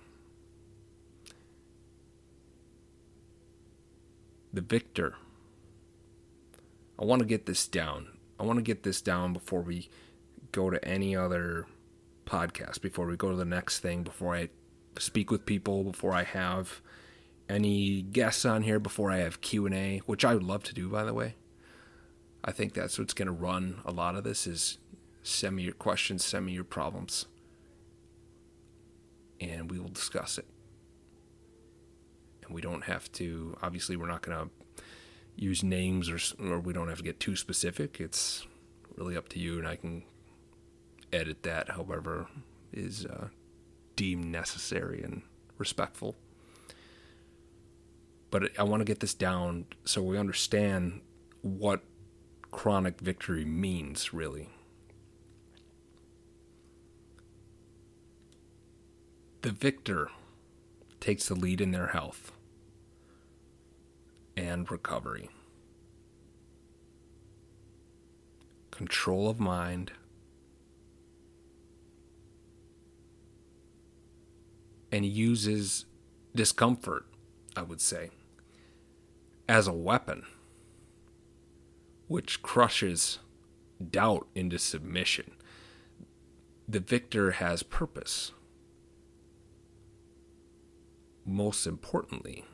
The 4.52 4.62
victor. 4.62 5.14
I 6.98 7.04
want 7.04 7.20
to 7.20 7.24
get 7.24 7.46
this 7.46 7.68
down. 7.68 8.08
I 8.40 8.42
want 8.42 8.56
to 8.56 8.64
get 8.64 8.82
this 8.82 9.00
down 9.00 9.32
before 9.32 9.60
we 9.60 9.88
go 10.50 10.70
to 10.70 10.84
any 10.84 11.14
other 11.14 11.66
podcast, 12.26 12.80
before 12.80 13.06
we 13.06 13.14
go 13.14 13.30
to 13.30 13.36
the 13.36 13.44
next 13.44 13.78
thing, 13.78 14.02
before 14.02 14.34
I 14.34 14.48
speak 14.98 15.30
with 15.30 15.46
people, 15.46 15.84
before 15.84 16.14
I 16.14 16.24
have 16.24 16.80
any 17.48 18.02
guests 18.02 18.44
on 18.44 18.62
here, 18.62 18.80
before 18.80 19.12
I 19.12 19.18
have 19.18 19.40
Q&A, 19.40 19.98
which 19.98 20.24
I 20.24 20.34
would 20.34 20.42
love 20.42 20.64
to 20.64 20.74
do 20.74 20.88
by 20.88 21.04
the 21.04 21.14
way. 21.14 21.36
I 22.44 22.52
think 22.52 22.74
that's 22.74 22.98
what's 22.98 23.14
going 23.14 23.26
to 23.26 23.32
run 23.32 23.80
a 23.84 23.90
lot 23.90 24.14
of 24.14 24.24
this 24.24 24.46
is 24.46 24.78
send 25.22 25.56
me 25.56 25.64
your 25.64 25.74
questions, 25.74 26.24
send 26.24 26.46
me 26.46 26.52
your 26.52 26.64
problems, 26.64 27.26
and 29.40 29.70
we 29.70 29.78
will 29.78 29.88
discuss 29.88 30.38
it. 30.38 30.46
And 32.44 32.54
we 32.54 32.60
don't 32.60 32.84
have 32.84 33.10
to, 33.12 33.56
obviously, 33.62 33.96
we're 33.96 34.08
not 34.08 34.22
going 34.22 34.38
to 34.38 34.84
use 35.36 35.62
names 35.62 36.08
or, 36.08 36.18
or 36.40 36.58
we 36.58 36.72
don't 36.72 36.88
have 36.88 36.98
to 36.98 37.04
get 37.04 37.20
too 37.20 37.36
specific. 37.36 38.00
It's 38.00 38.46
really 38.96 39.16
up 39.16 39.28
to 39.30 39.38
you, 39.38 39.58
and 39.58 39.68
I 39.68 39.76
can 39.76 40.04
edit 41.12 41.42
that 41.42 41.70
however 41.70 42.28
is 42.72 43.06
uh, 43.06 43.28
deemed 43.96 44.26
necessary 44.26 45.02
and 45.02 45.22
respectful. 45.58 46.16
But 48.30 48.58
I 48.58 48.62
want 48.62 48.80
to 48.80 48.84
get 48.84 49.00
this 49.00 49.14
down 49.14 49.66
so 49.84 50.02
we 50.02 50.18
understand 50.18 51.00
what 51.42 51.82
chronic 52.50 53.00
victory 53.00 53.44
means, 53.44 54.12
really. 54.12 54.48
The 59.42 59.50
victor 59.50 60.10
takes 61.00 61.28
the 61.28 61.34
lead 61.34 61.60
in 61.60 61.70
their 61.70 61.88
health 61.88 62.32
and 64.36 64.70
recovery. 64.70 65.30
Control 68.70 69.28
of 69.28 69.38
mind. 69.40 69.92
And 74.90 75.04
uses 75.04 75.84
discomfort, 76.34 77.04
I 77.56 77.62
would 77.62 77.80
say, 77.80 78.10
as 79.48 79.66
a 79.66 79.72
weapon 79.72 80.24
which 82.08 82.42
crushes 82.42 83.18
doubt 83.90 84.26
into 84.34 84.58
submission. 84.58 85.32
The 86.66 86.80
victor 86.80 87.32
has 87.32 87.62
purpose. 87.62 88.32
Most 91.24 91.66
importantly, 91.66 92.44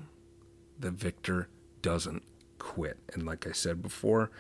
the 0.79 0.91
victor 0.91 1.49
doesn't 1.81 2.25
quit. 2.59 2.99
And 3.13 3.25
like 3.25 3.47
I 3.47 3.53
said 3.53 3.81
before, 3.81 4.31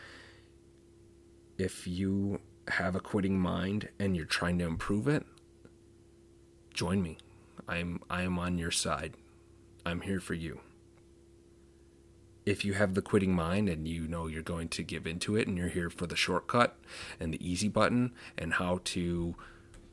if 1.57 1.87
you 1.87 2.41
have 2.69 2.97
a 2.97 3.01
quitting 3.01 3.39
mind 3.39 3.89
and 3.99 4.17
you're 4.17 4.25
trying 4.25 4.59
to 4.59 4.65
improve 4.65 5.07
it, 5.07 5.25
join 6.73 7.03
me. 7.03 7.19
I'm 7.69 8.01
I 8.11 8.23
am 8.23 8.39
on 8.39 8.59
your 8.59 8.71
side. 8.71 9.15
I'm 9.87 10.01
here 10.01 10.21
for 10.21 10.35
you. 10.35 10.61
If 12.47 12.65
you 12.65 12.75
have 12.75 12.95
the 12.95 13.03
quitting 13.03 13.35
mind 13.35 13.69
and 13.69 13.89
you 13.89 14.07
know 14.07 14.27
you're 14.27 14.43
going 14.43 14.69
to 14.69 14.83
give 14.83 15.07
into 15.07 15.37
it 15.37 15.49
and 15.49 15.57
you're 15.57 15.69
here 15.69 15.91
for 15.91 16.07
the 16.07 16.17
shortcut 16.17 16.77
and 17.19 17.33
the 17.33 17.49
easy 17.49 17.69
button 17.69 18.13
and 18.37 18.55
how 18.55 18.81
to 18.85 19.35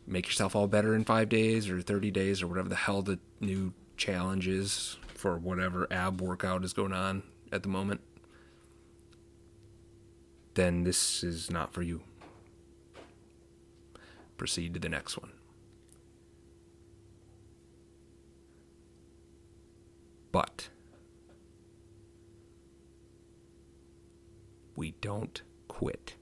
make 0.06 0.28
yourself 0.28 0.56
all 0.56 0.68
better 0.68 0.94
in 0.94 1.06
five 1.06 1.30
days 1.30 1.70
or 1.70 1.82
30 1.82 2.12
days 2.12 2.42
or 2.42 2.48
whatever 2.48 2.68
the 2.68 2.76
hell 2.76 3.02
the 3.02 3.20
new 3.40 3.74
challenge 3.96 4.48
is 4.48 4.98
for 5.14 5.38
whatever 5.38 5.88
ab 5.92 6.20
workout 6.20 6.66
is 6.66 6.74
going 6.74 6.92
on 6.92 7.22
at 7.52 7.62
the 7.62 7.70
moment, 7.70 8.02
then 10.56 10.84
this 10.84 11.24
is 11.24 11.52
not 11.52 11.74
for 11.74 11.84
you. 11.84 12.02
Proceed 14.38 14.74
to 14.74 14.80
the 14.80 14.90
next 14.90 15.18
one. 15.18 15.32
But 20.32 20.70
we 24.76 24.92
don't 25.02 25.42
quit. 25.68 26.16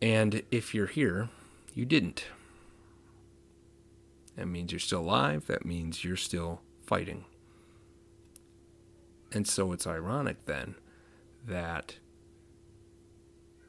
And 0.00 0.42
if 0.50 0.74
you're 0.74 0.86
here, 0.86 1.30
you 1.74 1.84
didn't. 1.84 2.26
That 4.36 4.46
means 4.46 4.72
you're 4.72 4.78
still 4.78 5.00
alive. 5.00 5.46
That 5.46 5.64
means 5.64 6.04
you're 6.04 6.16
still 6.16 6.60
fighting. 6.84 7.24
And 9.32 9.46
so 9.46 9.72
it's 9.72 9.86
ironic 9.86 10.44
then 10.46 10.74
that 11.46 11.96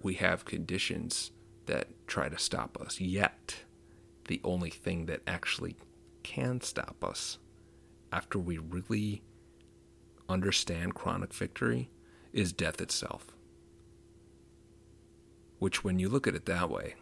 we 0.01 0.16
have 0.16 0.45
conditions 0.45 1.32
that 1.66 1.88
try 2.08 2.30
to 2.30 2.38
stop 2.38 2.80
us. 2.80 2.99
Yet, 2.99 3.64
the 4.28 4.41
only 4.43 4.70
thing 4.70 5.06
that 5.08 5.22
actually 5.26 5.76
can 6.24 6.62
stop 6.62 7.03
us 7.03 7.38
after 8.12 8.38
we 8.38 8.58
really 8.58 9.24
understand 10.28 10.95
chronic 10.95 11.34
victory 11.34 11.89
is 12.36 12.52
death 12.52 12.82
itself. 12.82 13.32
Which, 15.58 15.84
when 15.84 15.98
you 15.98 16.10
look 16.10 16.28
at 16.28 16.36
it 16.36 16.46
that 16.46 16.70
way, 16.70 16.96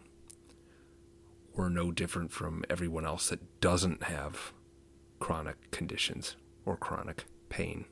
we're 1.55 1.69
no 1.69 1.91
different 1.91 2.31
from 2.31 2.63
everyone 2.69 3.05
else 3.05 3.29
that 3.29 3.59
doesn't 3.59 4.03
have 4.03 4.53
chronic 5.19 5.71
conditions 5.71 6.35
or 6.65 6.77
chronic 6.77 7.25
pain. 7.49 7.85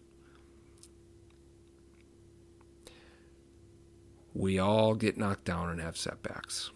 We 4.34 4.60
all 4.60 4.94
get 4.94 5.18
knocked 5.18 5.46
down 5.46 5.70
and 5.70 5.82
have 5.82 5.98
setbacks. 5.98 6.72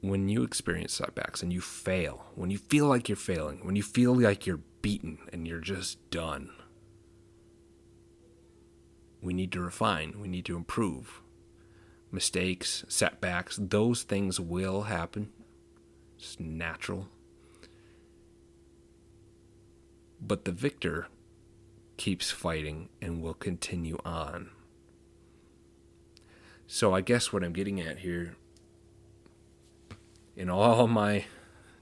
When 0.00 0.28
you 0.28 0.44
experience 0.44 0.92
setbacks 0.92 1.42
and 1.42 1.52
you 1.52 1.60
fail, 1.60 2.26
when 2.36 2.50
you 2.50 2.58
feel 2.58 2.86
like 2.86 3.08
you're 3.08 3.16
failing, 3.16 3.64
when 3.64 3.74
you 3.74 3.82
feel 3.82 4.14
like 4.14 4.46
you're 4.46 4.60
beaten 4.80 5.18
and 5.32 5.48
you're 5.48 5.60
just 5.60 6.10
done, 6.10 6.50
we 9.20 9.32
need 9.32 9.52
to 9.52 9.60
refine, 9.60 10.14
we 10.20 10.28
need 10.28 10.44
to 10.46 10.56
improve. 10.56 11.20
Mistakes, 12.10 12.84
setbacks, 12.88 13.58
those 13.60 14.02
things 14.02 14.40
will 14.40 14.82
happen. 14.82 15.30
It's 16.16 16.40
natural. 16.40 17.08
But 20.20 20.44
the 20.44 20.52
victor 20.52 21.08
keeps 21.96 22.30
fighting 22.30 22.88
and 23.02 23.22
will 23.22 23.34
continue 23.34 23.98
on. 24.04 24.50
So 26.66 26.94
I 26.94 27.00
guess 27.00 27.32
what 27.32 27.44
I'm 27.44 27.52
getting 27.52 27.80
at 27.80 27.98
here 27.98 28.36
in 30.36 30.48
all 30.48 30.86
my 30.86 31.24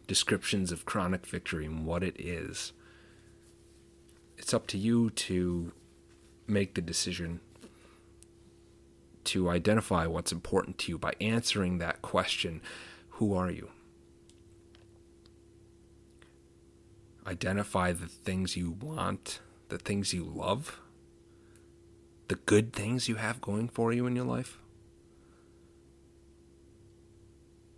descriptions 0.07 0.72
of 0.72 0.84
chronic 0.84 1.26
victory 1.26 1.66
and 1.66 1.84
what 1.84 2.03
it 2.03 2.18
is, 2.18 2.72
it's 4.39 4.55
up 4.55 4.66
to 4.68 4.78
you 4.78 5.11
to 5.11 5.72
make 6.49 6.74
the 6.74 6.80
decision 6.80 7.40
to 9.24 9.51
identify 9.51 10.07
what's 10.07 10.32
important 10.32 10.78
to 10.78 10.92
you 10.92 10.99
by 10.99 11.12
answering 11.20 11.78
that 11.78 12.03
question 12.03 12.61
Who 13.11 13.34
are 13.34 13.51
you? 13.51 13.70
Identify 17.26 17.92
the 17.92 18.07
things 18.07 18.57
you 18.57 18.70
want, 18.70 19.40
the 19.68 19.78
things 19.78 20.12
you 20.12 20.24
love, 20.24 20.80
the 22.28 22.36
good 22.36 22.72
things 22.72 23.09
you 23.09 23.16
have 23.16 23.40
going 23.40 23.68
for 23.68 23.92
you 23.92 24.07
in 24.07 24.14
your 24.14 24.24
life. 24.24 24.59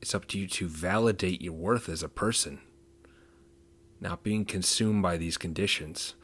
It's 0.03 0.15
up 0.15 0.27
to 0.29 0.39
you 0.39 0.47
to 0.49 0.69
validate 0.69 1.41
your 1.41 1.55
worth 1.55 1.89
as 1.89 2.03
a 2.03 2.09
person, 2.09 2.61
not 4.01 4.23
being 4.23 4.45
consumed 4.45 5.03
by 5.03 5.17
these 5.17 5.39
conditions 5.39 6.15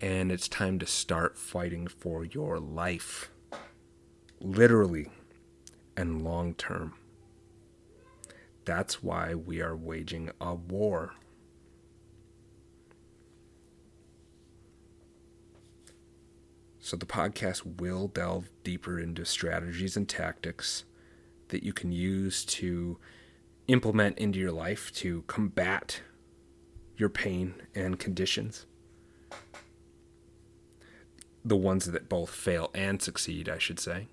and 0.00 0.32
it's 0.32 0.48
time 0.48 0.78
to 0.78 0.86
start 0.86 1.36
fighting 1.36 1.86
for 1.86 2.24
your 2.24 2.58
life, 2.58 3.30
literally 4.40 5.10
and 5.96 6.22
long 6.24 6.54
term. 6.54 6.94
That's 8.64 9.02
why 9.02 9.34
we 9.34 9.60
are 9.60 9.76
waging 9.76 10.30
a 10.40 10.54
war. 10.54 11.12
So, 16.78 16.96
the 16.96 17.06
podcast 17.06 17.80
will 17.80 18.08
delve 18.08 18.50
deeper 18.64 18.98
into 18.98 19.24
strategies 19.26 19.96
and 19.96 20.08
tactics 20.08 20.84
that 21.48 21.62
you 21.62 21.72
can 21.72 21.92
use 21.92 22.44
to 22.46 22.98
implement 23.68 24.18
into 24.18 24.38
your 24.38 24.52
life 24.52 24.90
to 24.92 25.22
combat 25.26 26.00
your 26.96 27.08
pain 27.08 27.54
and 27.74 27.98
conditions 27.98 28.66
the 31.44 31.56
ones 31.56 31.86
that 31.86 32.08
both 32.08 32.30
fail 32.30 32.70
and 32.74 33.00
succeed, 33.00 33.48
I 33.48 33.58
should 33.58 33.80
say, 33.80 34.08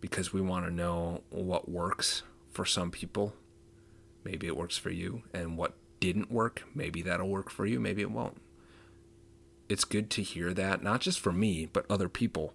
because 0.00 0.32
we 0.32 0.40
want 0.40 0.66
to 0.66 0.70
know 0.72 1.22
what 1.30 1.68
works 1.68 2.22
for 2.50 2.64
some 2.64 2.90
people. 2.90 3.34
Maybe 4.24 4.46
it 4.46 4.56
works 4.56 4.76
for 4.76 4.90
you, 4.90 5.22
and 5.32 5.56
what 5.56 5.74
didn't 6.00 6.30
work, 6.30 6.64
maybe 6.74 7.02
that'll 7.02 7.28
work 7.28 7.50
for 7.50 7.64
you, 7.64 7.78
maybe 7.78 8.02
it 8.02 8.10
won't. 8.10 8.40
It's 9.68 9.84
good 9.84 10.10
to 10.10 10.22
hear 10.22 10.52
that, 10.52 10.82
not 10.82 11.00
just 11.00 11.20
for 11.20 11.32
me, 11.32 11.68
but 11.72 11.86
other 11.88 12.08
people, 12.08 12.54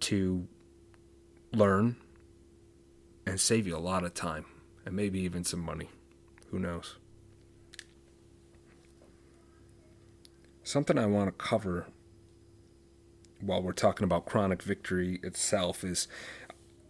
to 0.00 0.48
learn 1.52 1.96
and 3.26 3.40
save 3.40 3.66
you 3.66 3.76
a 3.76 3.78
lot 3.78 4.04
of 4.04 4.14
time 4.14 4.46
and 4.84 4.96
maybe 4.96 5.20
even 5.20 5.44
some 5.44 5.60
money. 5.60 5.88
Who 6.50 6.58
knows? 6.58 6.96
Something 10.62 10.98
I 10.98 11.06
want 11.06 11.28
to 11.28 11.44
cover 11.44 11.86
while 13.40 13.62
we're 13.62 13.72
talking 13.72 14.04
about 14.04 14.26
chronic 14.26 14.62
victory 14.62 15.18
itself 15.22 15.84
is 15.84 16.08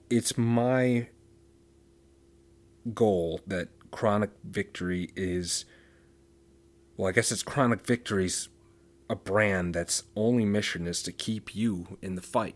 it's 0.09 0.37
my 0.37 1.09
goal 2.95 3.41
that 3.47 3.69
chronic 3.91 4.31
victory 4.45 5.11
is 5.15 5.65
well 6.97 7.09
i 7.09 7.13
guess 7.13 7.31
it's 7.31 7.43
chronic 7.43 7.87
victory's 7.87 8.49
a 9.11 9.17
brand 9.17 9.75
that's 9.75 10.05
only 10.15 10.45
mission 10.45 10.87
is 10.87 11.03
to 11.03 11.11
keep 11.11 11.53
you 11.53 11.99
in 12.01 12.15
the 12.15 12.23
fight. 12.23 12.55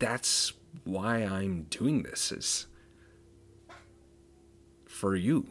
That's 0.00 0.52
why 0.82 1.18
i'm 1.18 1.68
doing 1.70 2.02
this 2.02 2.32
is 2.32 2.66
for 4.88 5.14
you. 5.14 5.46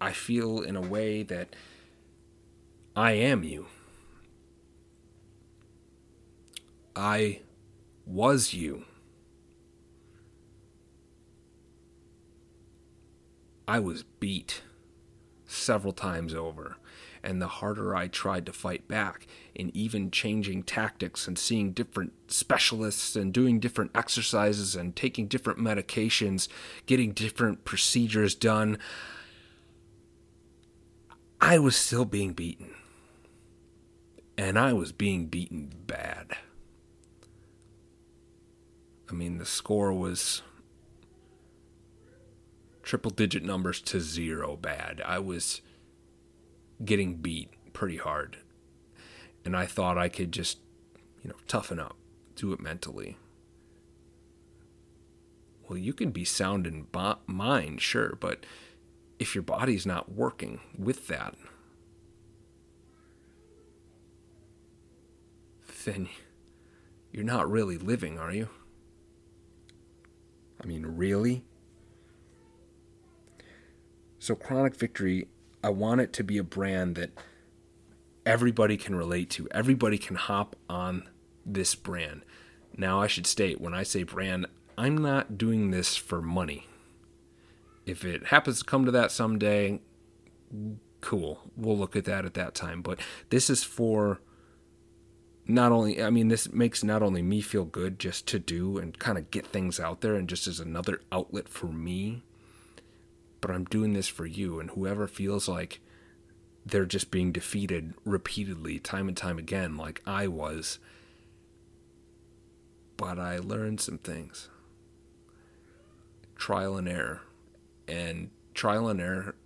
I 0.00 0.12
feel 0.12 0.60
in 0.60 0.74
a 0.74 0.80
way 0.80 1.22
that 1.22 1.54
i 2.96 3.12
am 3.12 3.44
you 3.44 3.66
I 6.96 7.40
was 8.06 8.54
you. 8.54 8.86
I 13.68 13.80
was 13.80 14.04
beat 14.18 14.62
several 15.46 15.92
times 15.92 16.34
over. 16.34 16.78
And 17.22 17.42
the 17.42 17.48
harder 17.48 17.94
I 17.94 18.06
tried 18.06 18.46
to 18.46 18.52
fight 18.52 18.86
back, 18.86 19.26
in 19.54 19.76
even 19.76 20.12
changing 20.12 20.62
tactics 20.62 21.26
and 21.26 21.36
seeing 21.36 21.72
different 21.72 22.12
specialists 22.28 23.16
and 23.16 23.34
doing 23.34 23.58
different 23.58 23.90
exercises 23.94 24.76
and 24.76 24.94
taking 24.94 25.26
different 25.26 25.58
medications, 25.58 26.46
getting 26.86 27.12
different 27.12 27.64
procedures 27.64 28.34
done, 28.34 28.78
I 31.40 31.58
was 31.58 31.74
still 31.74 32.04
being 32.04 32.32
beaten. 32.32 32.74
And 34.38 34.56
I 34.58 34.72
was 34.72 34.92
being 34.92 35.26
beaten 35.26 35.72
bad. 35.86 36.36
I 39.08 39.12
mean, 39.12 39.38
the 39.38 39.46
score 39.46 39.92
was 39.92 40.42
triple 42.82 43.10
digit 43.10 43.42
numbers 43.42 43.80
to 43.82 44.00
zero 44.00 44.56
bad. 44.56 45.00
I 45.04 45.18
was 45.18 45.60
getting 46.84 47.16
beat 47.16 47.50
pretty 47.72 47.96
hard. 47.96 48.38
And 49.44 49.56
I 49.56 49.66
thought 49.66 49.98
I 49.98 50.08
could 50.08 50.32
just, 50.32 50.58
you 51.22 51.30
know, 51.30 51.36
toughen 51.46 51.78
up, 51.78 51.96
do 52.34 52.52
it 52.52 52.60
mentally. 52.60 53.16
Well, 55.68 55.78
you 55.78 55.92
can 55.92 56.10
be 56.10 56.24
sound 56.24 56.66
in 56.66 56.86
mind, 57.26 57.80
sure, 57.80 58.16
but 58.20 58.46
if 59.18 59.34
your 59.34 59.42
body's 59.42 59.86
not 59.86 60.12
working 60.12 60.60
with 60.78 61.08
that, 61.08 61.34
then 65.84 66.08
you're 67.12 67.24
not 67.24 67.50
really 67.50 67.78
living, 67.78 68.18
are 68.18 68.32
you? 68.32 68.48
I 70.66 70.68
mean, 70.68 70.84
really? 70.84 71.44
So, 74.18 74.34
Chronic 74.34 74.74
Victory, 74.74 75.28
I 75.62 75.70
want 75.70 76.00
it 76.00 76.12
to 76.14 76.24
be 76.24 76.38
a 76.38 76.42
brand 76.42 76.96
that 76.96 77.10
everybody 78.24 78.76
can 78.76 78.96
relate 78.96 79.30
to. 79.30 79.46
Everybody 79.52 79.96
can 79.96 80.16
hop 80.16 80.56
on 80.68 81.08
this 81.44 81.76
brand. 81.76 82.22
Now, 82.76 83.00
I 83.00 83.06
should 83.06 83.28
state 83.28 83.60
when 83.60 83.74
I 83.74 83.84
say 83.84 84.02
brand, 84.02 84.46
I'm 84.76 84.98
not 84.98 85.38
doing 85.38 85.70
this 85.70 85.94
for 85.94 86.20
money. 86.20 86.66
If 87.86 88.04
it 88.04 88.26
happens 88.26 88.58
to 88.58 88.64
come 88.64 88.84
to 88.86 88.90
that 88.90 89.12
someday, 89.12 89.80
cool. 91.00 91.42
We'll 91.56 91.78
look 91.78 91.94
at 91.94 92.06
that 92.06 92.24
at 92.24 92.34
that 92.34 92.56
time. 92.56 92.82
But 92.82 92.98
this 93.30 93.48
is 93.48 93.62
for 93.62 94.20
not 95.48 95.70
only, 95.70 96.02
I 96.02 96.10
mean, 96.10 96.28
this 96.28 96.52
makes 96.52 96.82
not 96.82 97.02
only 97.02 97.22
me 97.22 97.40
feel 97.40 97.64
good 97.64 97.98
just 97.98 98.26
to 98.28 98.38
do 98.38 98.78
and 98.78 98.98
kind 98.98 99.16
of 99.16 99.30
get 99.30 99.46
things 99.46 99.78
out 99.78 100.00
there 100.00 100.14
and 100.14 100.28
just 100.28 100.46
as 100.46 100.58
another 100.58 101.00
outlet 101.12 101.48
for 101.48 101.66
me, 101.66 102.22
but 103.40 103.50
I'm 103.50 103.64
doing 103.64 103.92
this 103.92 104.08
for 104.08 104.26
you 104.26 104.58
and 104.58 104.70
whoever 104.70 105.06
feels 105.06 105.48
like 105.48 105.80
they're 106.64 106.84
just 106.84 107.12
being 107.12 107.30
defeated 107.30 107.94
repeatedly, 108.04 108.80
time 108.80 109.06
and 109.06 109.16
time 109.16 109.38
again, 109.38 109.76
like 109.76 110.02
I 110.04 110.26
was. 110.26 110.80
But 112.96 113.20
I 113.20 113.38
learned 113.38 113.80
some 113.80 113.98
things. 113.98 114.48
Trial 116.34 116.76
and 116.76 116.88
error. 116.88 117.20
And 117.86 118.30
trial 118.52 118.88
and 118.88 119.00
error 119.00 119.36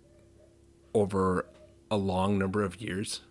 over 0.95 1.45
a 1.91 1.97
long 1.97 2.39
number 2.39 2.63
of 2.63 2.81
years 2.81 3.21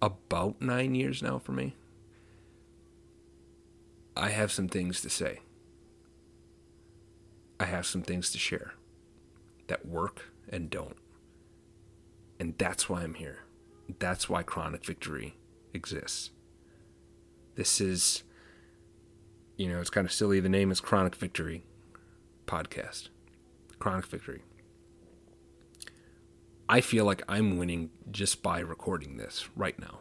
about 0.00 0.60
nine 0.60 0.94
years 0.94 1.22
now 1.22 1.38
for 1.38 1.52
me. 1.52 1.74
I 4.16 4.30
have 4.30 4.50
some 4.50 4.68
things 4.68 5.00
to 5.02 5.10
say. 5.10 5.40
I 7.60 7.64
have 7.64 7.86
some 7.86 8.02
things 8.02 8.30
to 8.30 8.38
share 8.38 8.74
that 9.66 9.86
work 9.86 10.32
and 10.48 10.70
don't. 10.70 10.96
And 12.40 12.54
that's 12.58 12.88
why 12.88 13.02
I'm 13.02 13.14
here. 13.14 13.44
That's 13.98 14.28
why 14.28 14.42
Chronic 14.42 14.84
Victory 14.84 15.34
exists. 15.74 16.30
This 17.56 17.80
is, 17.80 18.22
you 19.56 19.68
know, 19.68 19.80
it's 19.80 19.90
kind 19.90 20.06
of 20.06 20.12
silly. 20.12 20.40
The 20.40 20.48
name 20.48 20.70
is 20.70 20.80
Chronic 20.80 21.16
Victory 21.16 21.64
Podcast. 22.46 23.08
Chronic 23.78 24.06
Victory. 24.06 24.42
I 26.68 26.80
feel 26.80 27.04
like 27.04 27.22
I'm 27.28 27.56
winning 27.56 27.90
just 28.10 28.42
by 28.42 28.60
recording 28.60 29.16
this 29.16 29.48
right 29.56 29.78
now. 29.78 30.00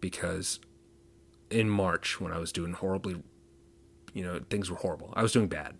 Because 0.00 0.60
in 1.50 1.68
March, 1.68 2.20
when 2.20 2.32
I 2.32 2.38
was 2.38 2.52
doing 2.52 2.72
horribly, 2.72 3.22
you 4.14 4.22
know, 4.22 4.40
things 4.50 4.70
were 4.70 4.76
horrible. 4.76 5.12
I 5.14 5.22
was 5.22 5.32
doing 5.32 5.48
bad. 5.48 5.76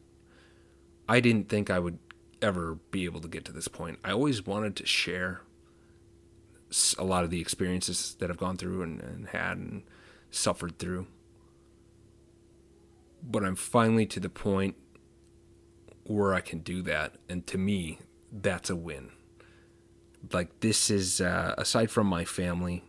I 1.08 1.20
didn't 1.20 1.48
think 1.48 1.70
I 1.70 1.78
would 1.78 1.98
ever 2.40 2.78
be 2.90 3.04
able 3.04 3.20
to 3.20 3.28
get 3.28 3.44
to 3.44 3.52
this 3.52 3.68
point. 3.68 3.98
I 4.04 4.12
always 4.12 4.46
wanted 4.46 4.74
to 4.76 4.86
share 4.86 5.42
a 6.98 7.04
lot 7.04 7.22
of 7.22 7.30
the 7.30 7.40
experiences 7.40 8.16
that 8.18 8.30
I've 8.30 8.38
gone 8.38 8.56
through 8.56 8.82
and, 8.82 9.00
and 9.00 9.28
had 9.28 9.58
and 9.58 9.82
suffered 10.30 10.78
through. 10.78 11.06
But 13.22 13.44
I'm 13.44 13.56
finally 13.56 14.06
to 14.06 14.20
the 14.20 14.28
point 14.28 14.76
where 16.04 16.34
I 16.34 16.40
can 16.40 16.60
do 16.60 16.82
that. 16.82 17.16
And 17.28 17.46
to 17.46 17.58
me, 17.58 17.98
that's 18.32 18.70
a 18.70 18.76
win. 18.76 19.10
Like, 20.32 20.60
this 20.60 20.90
is, 20.90 21.20
uh, 21.20 21.54
aside 21.58 21.90
from 21.90 22.06
my 22.06 22.24
family, 22.24 22.84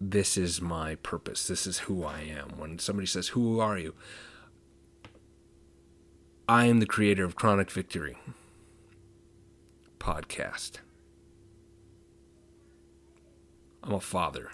this 0.00 0.36
is 0.36 0.60
my 0.60 0.96
purpose. 0.96 1.46
This 1.46 1.66
is 1.66 1.80
who 1.80 2.04
I 2.04 2.20
am. 2.20 2.58
When 2.58 2.78
somebody 2.78 3.06
says, 3.06 3.28
Who 3.28 3.60
are 3.60 3.78
you? 3.78 3.94
I 6.48 6.66
am 6.66 6.80
the 6.80 6.86
creator 6.86 7.24
of 7.24 7.36
Chronic 7.36 7.70
Victory 7.70 8.16
podcast. 9.98 10.78
I'm 13.82 13.92
a 13.92 14.00
father 14.00 14.52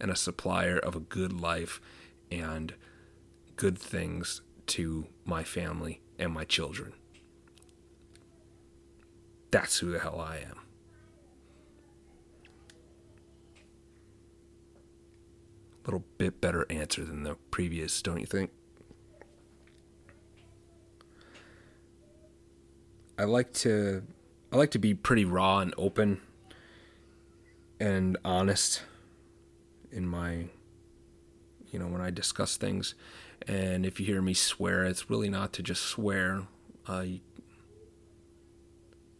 and 0.00 0.10
a 0.10 0.16
supplier 0.16 0.78
of 0.78 0.96
a 0.96 1.00
good 1.00 1.32
life 1.32 1.80
and 2.30 2.74
good 3.56 3.78
things 3.78 4.40
to 4.66 5.06
my 5.24 5.44
family 5.44 6.00
and 6.18 6.32
my 6.32 6.44
children. 6.44 6.94
That's 9.50 9.78
who 9.78 9.90
the 9.90 9.98
hell 9.98 10.20
I 10.20 10.36
am. 10.38 10.60
A 15.82 15.86
little 15.86 16.04
bit 16.18 16.40
better 16.40 16.66
answer 16.70 17.04
than 17.04 17.22
the 17.24 17.36
previous, 17.50 18.00
don't 18.02 18.20
you 18.20 18.26
think? 18.26 18.50
I 23.18 23.24
like 23.24 23.52
to 23.54 24.02
I 24.50 24.56
like 24.56 24.70
to 24.70 24.78
be 24.78 24.94
pretty 24.94 25.26
raw 25.26 25.58
and 25.58 25.74
open 25.76 26.22
and 27.78 28.16
honest 28.24 28.82
in 29.92 30.06
my 30.06 30.46
you 31.70 31.78
know 31.78 31.86
when 31.86 32.00
I 32.00 32.10
discuss 32.10 32.56
things 32.56 32.94
and 33.46 33.84
if 33.84 34.00
you 34.00 34.06
hear 34.06 34.22
me 34.22 34.32
swear 34.32 34.84
it's 34.84 35.10
really 35.10 35.28
not 35.28 35.52
to 35.54 35.62
just 35.62 35.82
swear 35.82 36.44
uh, 36.86 37.04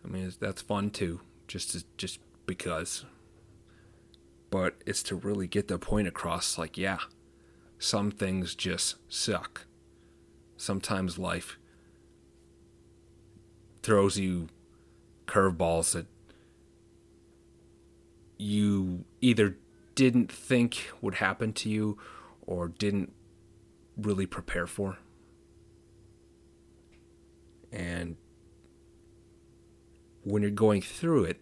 I 0.05 0.09
mean, 0.09 0.33
that's 0.41 0.63
fun 0.63 0.91
too, 0.91 1.21
just 1.47 1.73
to, 1.73 1.85
just 1.97 2.21
because. 2.47 3.05
But 4.51 4.77
it's 4.87 5.03
to 5.05 5.17
really 5.17 5.47
get 5.47 5.69
the 5.69 5.79
point 5.79 6.09
across 6.09 6.59
like, 6.59 6.77
yeah, 6.77 6.99
some 7.79 8.11
things 8.11 8.55
just 8.55 8.97
suck. 9.09 9.67
Sometimes 10.57 11.19
life 11.19 11.59
throws 13.83 14.19
you 14.19 14.49
curveballs 15.27 15.93
that 15.93 16.07
you 18.37 19.05
either 19.21 19.57
didn't 19.95 20.33
think 20.33 20.91
would 21.01 21.17
happen 21.17 21.53
to 21.53 21.69
you 21.69 21.99
or 22.47 22.69
didn't 22.69 23.13
really 23.97 24.27
prepare 24.27 24.67
for. 24.67 24.99
And 27.73 28.17
when 30.25 30.43
you're 30.43 30.51
going 30.51 30.83
through 30.83 31.25
it 31.25 31.41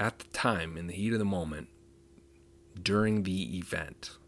at 0.00 0.18
the 0.18 0.24
time, 0.28 0.76
in 0.76 0.86
the 0.86 0.94
heat 0.94 1.12
of 1.12 1.18
the 1.18 1.24
moment, 1.24 1.68
during 2.80 3.22
the 3.22 3.56
event, 3.56 4.18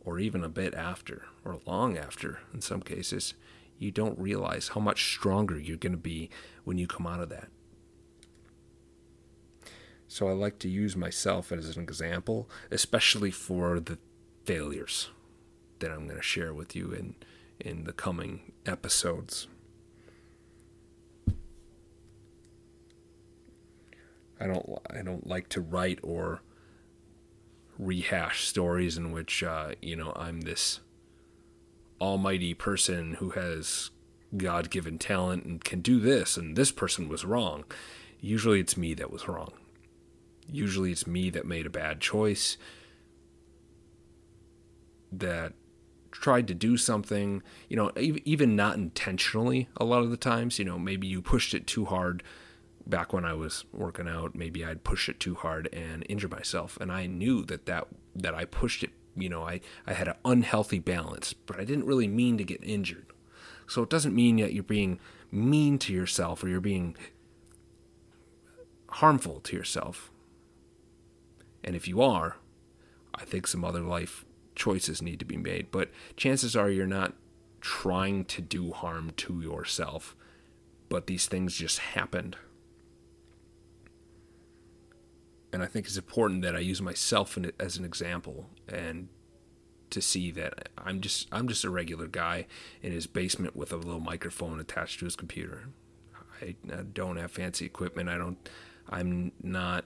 or 0.00 0.18
even 0.18 0.44
a 0.44 0.48
bit 0.48 0.74
after, 0.74 1.24
or 1.44 1.60
long 1.66 1.96
after 1.96 2.40
in 2.52 2.60
some 2.60 2.82
cases, 2.82 3.34
you 3.78 3.90
don't 3.90 4.18
realize 4.18 4.68
how 4.68 4.80
much 4.80 5.12
stronger 5.14 5.58
you're 5.58 5.76
going 5.76 5.92
to 5.92 5.98
be 5.98 6.28
when 6.64 6.78
you 6.78 6.86
come 6.86 7.06
out 7.06 7.20
of 7.20 7.28
that. 7.28 7.48
So 10.08 10.28
I 10.28 10.32
like 10.32 10.58
to 10.60 10.68
use 10.68 10.96
myself 10.96 11.52
as 11.52 11.76
an 11.76 11.82
example, 11.82 12.48
especially 12.70 13.30
for 13.30 13.78
the 13.78 13.98
failures 14.44 15.10
that 15.78 15.90
I'm 15.90 16.06
going 16.06 16.16
to 16.16 16.22
share 16.22 16.52
with 16.52 16.74
you 16.74 16.90
in 16.92 17.14
in 17.60 17.84
the 17.84 17.92
coming 17.92 18.52
episodes. 18.66 19.48
I 24.40 24.46
don't 24.46 24.78
I 24.90 25.02
don't 25.02 25.26
like 25.26 25.48
to 25.50 25.60
write 25.60 25.98
or 26.02 26.42
rehash 27.78 28.46
stories 28.46 28.96
in 28.96 29.12
which 29.12 29.42
uh, 29.42 29.72
you 29.80 29.96
know 29.96 30.12
I'm 30.16 30.42
this 30.42 30.80
almighty 32.00 32.54
person 32.54 33.14
who 33.14 33.30
has 33.30 33.90
God-given 34.36 34.98
talent 34.98 35.44
and 35.44 35.64
can 35.64 35.80
do 35.80 35.98
this, 36.00 36.36
and 36.36 36.54
this 36.54 36.70
person 36.70 37.08
was 37.08 37.24
wrong. 37.24 37.64
Usually, 38.20 38.60
it's 38.60 38.76
me 38.76 38.94
that 38.94 39.10
was 39.10 39.26
wrong. 39.26 39.52
Usually, 40.50 40.92
it's 40.92 41.06
me 41.06 41.30
that 41.30 41.46
made 41.46 41.66
a 41.66 41.70
bad 41.70 42.00
choice. 42.00 42.56
That 45.10 45.54
tried 46.10 46.48
to 46.48 46.54
do 46.54 46.76
something, 46.76 47.42
you 47.68 47.76
know, 47.76 47.92
even 47.96 48.56
not 48.56 48.76
intentionally. 48.76 49.68
A 49.76 49.84
lot 49.84 50.02
of 50.02 50.10
the 50.10 50.16
times, 50.16 50.58
you 50.58 50.64
know, 50.64 50.78
maybe 50.78 51.06
you 51.06 51.22
pushed 51.22 51.54
it 51.54 51.66
too 51.66 51.86
hard 51.86 52.22
back 52.88 53.12
when 53.12 53.24
I 53.24 53.34
was 53.34 53.64
working 53.72 54.08
out, 54.08 54.34
maybe 54.34 54.64
I'd 54.64 54.84
push 54.84 55.08
it 55.08 55.20
too 55.20 55.34
hard 55.34 55.68
and 55.72 56.04
injure 56.08 56.28
myself. 56.28 56.78
And 56.80 56.90
I 56.90 57.06
knew 57.06 57.44
that 57.44 57.66
that, 57.66 57.88
that 58.16 58.34
I 58.34 58.44
pushed 58.44 58.82
it, 58.82 58.90
you 59.16 59.28
know, 59.28 59.42
I, 59.42 59.60
I 59.86 59.92
had 59.92 60.08
an 60.08 60.16
unhealthy 60.24 60.78
balance, 60.78 61.32
but 61.32 61.60
I 61.60 61.64
didn't 61.64 61.86
really 61.86 62.08
mean 62.08 62.38
to 62.38 62.44
get 62.44 62.62
injured. 62.62 63.12
So 63.66 63.82
it 63.82 63.90
doesn't 63.90 64.14
mean 64.14 64.36
that 64.36 64.54
you're 64.54 64.62
being 64.62 64.98
mean 65.30 65.78
to 65.80 65.92
yourself 65.92 66.42
or 66.42 66.48
you're 66.48 66.60
being 66.60 66.96
harmful 68.88 69.40
to 69.40 69.56
yourself. 69.56 70.10
And 71.62 71.76
if 71.76 71.86
you 71.86 72.00
are, 72.00 72.36
I 73.14 73.24
think 73.24 73.46
some 73.46 73.64
other 73.64 73.82
life 73.82 74.24
choices 74.54 75.02
need 75.02 75.18
to 75.18 75.26
be 75.26 75.36
made. 75.36 75.70
But 75.70 75.90
chances 76.16 76.56
are 76.56 76.70
you're 76.70 76.86
not 76.86 77.12
trying 77.60 78.24
to 78.24 78.40
do 78.40 78.72
harm 78.72 79.12
to 79.16 79.42
yourself, 79.42 80.16
but 80.88 81.06
these 81.06 81.26
things 81.26 81.54
just 81.54 81.78
happened. 81.78 82.36
And 85.58 85.64
I 85.64 85.66
think 85.66 85.86
it's 85.86 85.96
important 85.96 86.42
that 86.42 86.54
I 86.54 86.60
use 86.60 86.80
myself 86.80 87.36
as 87.58 87.76
an 87.78 87.84
example 87.84 88.48
and 88.68 89.08
to 89.90 90.00
see 90.00 90.30
that 90.30 90.68
I'm 90.78 91.00
just 91.00 91.26
I'm 91.32 91.48
just 91.48 91.64
a 91.64 91.70
regular 91.70 92.06
guy 92.06 92.46
in 92.80 92.92
his 92.92 93.08
basement 93.08 93.56
with 93.56 93.72
a 93.72 93.76
little 93.76 93.98
microphone 93.98 94.60
attached 94.60 95.00
to 95.00 95.04
his 95.04 95.16
computer. 95.16 95.70
I, 96.40 96.54
I 96.72 96.82
don't 96.82 97.16
have 97.16 97.32
fancy 97.32 97.66
equipment. 97.66 98.08
I 98.08 98.18
don't 98.18 98.48
I'm 98.88 99.32
not 99.42 99.84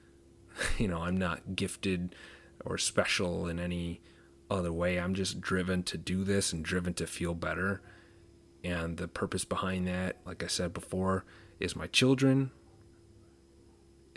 you 0.78 0.88
know, 0.88 1.02
I'm 1.02 1.16
not 1.16 1.54
gifted 1.54 2.16
or 2.64 2.76
special 2.76 3.46
in 3.46 3.60
any 3.60 4.00
other 4.50 4.72
way. 4.72 4.98
I'm 4.98 5.14
just 5.14 5.40
driven 5.40 5.84
to 5.84 5.96
do 5.96 6.24
this 6.24 6.52
and 6.52 6.64
driven 6.64 6.92
to 6.94 7.06
feel 7.06 7.34
better. 7.34 7.82
And 8.64 8.96
the 8.96 9.06
purpose 9.06 9.44
behind 9.44 9.86
that, 9.86 10.16
like 10.26 10.42
I 10.42 10.48
said 10.48 10.74
before, 10.74 11.24
is 11.60 11.76
my 11.76 11.86
children, 11.86 12.50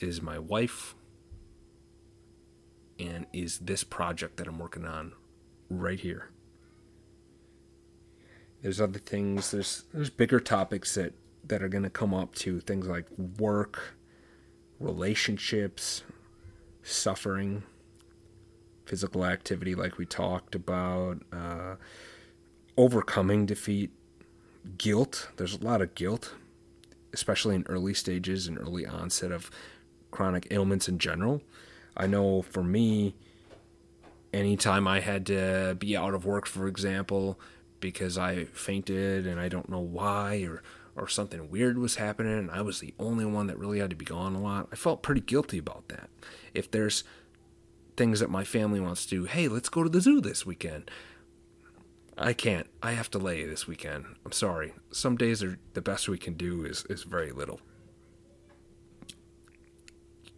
is 0.04 0.22
my 0.22 0.40
wife, 0.40 0.96
and 3.00 3.26
is 3.34 3.60
this 3.60 3.84
project 3.84 4.38
that 4.38 4.48
I'm 4.48 4.60
working 4.60 4.86
on 4.86 5.14
right 5.70 6.00
here. 6.00 6.30
There's 8.62 8.80
other 8.80 9.00
things, 9.00 9.52
there's 9.52 9.86
there's 9.94 10.10
bigger 10.10 10.40
topics 10.40 10.96
that, 10.96 11.14
that 11.48 11.64
are 11.64 11.70
gonna 11.70 11.90
come 11.90 12.14
up 12.14 12.36
to 12.36 12.60
things 12.60 12.88
like 12.88 13.08
work, 13.40 13.96
relationships, 14.80 16.04
suffering, 16.84 17.64
physical 18.86 19.26
activity, 19.26 19.74
like 19.74 19.98
we 19.98 20.06
talked 20.06 20.54
about, 20.54 21.24
uh, 21.32 21.76
overcoming 22.78 23.46
defeat, 23.46 23.92
guilt. 24.78 25.30
There's 25.38 25.56
a 25.56 25.64
lot 25.64 25.82
of 25.82 25.96
guilt, 25.96 26.36
especially 27.14 27.56
in 27.56 27.66
early 27.68 27.94
stages 27.94 28.48
and 28.48 28.60
early 28.60 28.86
onset 28.86 29.32
of 29.32 29.50
chronic 30.12 30.48
ailments 30.52 30.88
in 30.88 31.00
general. 31.00 31.42
I 31.96 32.08
know 32.08 32.42
for 32.42 32.64
me, 32.64 33.16
anytime 34.34 34.88
I 34.88 35.00
had 35.00 35.26
to 35.28 35.76
be 35.78 35.96
out 35.98 36.14
of 36.14 36.26
work, 36.26 36.46
for 36.46 36.68
example, 36.68 37.40
because 37.80 38.18
I 38.18 38.46
fainted 38.46 39.26
and 39.26 39.40
I 39.40 39.50
don't 39.50 39.70
know 39.70 39.80
why 39.80 40.44
or 40.44 40.62
or 40.94 41.08
something 41.08 41.50
weird 41.50 41.78
was 41.78 41.96
happening 41.96 42.38
and 42.38 42.52
I 42.52 42.62
was 42.62 42.80
the 42.80 42.94
only 43.00 43.24
one 43.24 43.48
that 43.48 43.58
really 43.58 43.80
had 43.80 43.90
to 43.92 43.96
be 43.96 44.04
gone 44.04 44.36
a 44.36 44.42
lot. 44.42 44.68
I 44.74 44.76
felt 44.76 45.02
pretty 45.02 45.22
guilty 45.22 45.58
about 45.58 45.88
that. 45.88 46.10
If 46.54 46.70
there's 46.70 47.06
things 47.96 48.20
that 48.20 48.30
my 48.30 48.44
family 48.44 48.82
wants 48.82 49.06
to 49.06 49.10
do, 49.10 49.24
hey, 49.24 49.48
let's 49.48 49.70
go 49.70 49.84
to 49.84 49.90
the 49.90 50.02
zoo 50.02 50.20
this 50.20 50.46
weekend. 50.46 50.92
I 52.18 52.34
can't. 52.34 52.68
I 52.84 52.92
have 52.92 53.10
to 53.12 53.20
lay 53.20 53.46
this 53.46 53.68
weekend. 53.68 54.06
I'm 54.26 54.34
sorry. 54.34 54.74
Some 54.92 55.16
days 55.16 55.42
are 55.42 55.60
the 55.74 55.82
best 55.82 56.10
we 56.10 56.18
can 56.18 56.34
do 56.34 56.66
is 56.66 56.84
is 56.90 57.04
very 57.04 57.32
little. 57.32 57.62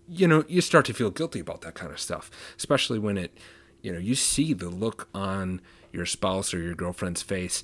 You 0.07 0.27
know, 0.27 0.43
you 0.47 0.61
start 0.61 0.85
to 0.85 0.93
feel 0.93 1.11
guilty 1.11 1.39
about 1.39 1.61
that 1.61 1.75
kind 1.75 1.91
of 1.91 1.99
stuff, 1.99 2.29
especially 2.57 2.99
when 2.99 3.17
it, 3.17 3.37
you 3.81 3.91
know, 3.91 3.99
you 3.99 4.15
see 4.15 4.53
the 4.53 4.69
look 4.69 5.07
on 5.13 5.61
your 5.91 6.05
spouse 6.05 6.53
or 6.53 6.59
your 6.59 6.75
girlfriend's 6.75 7.21
face 7.21 7.63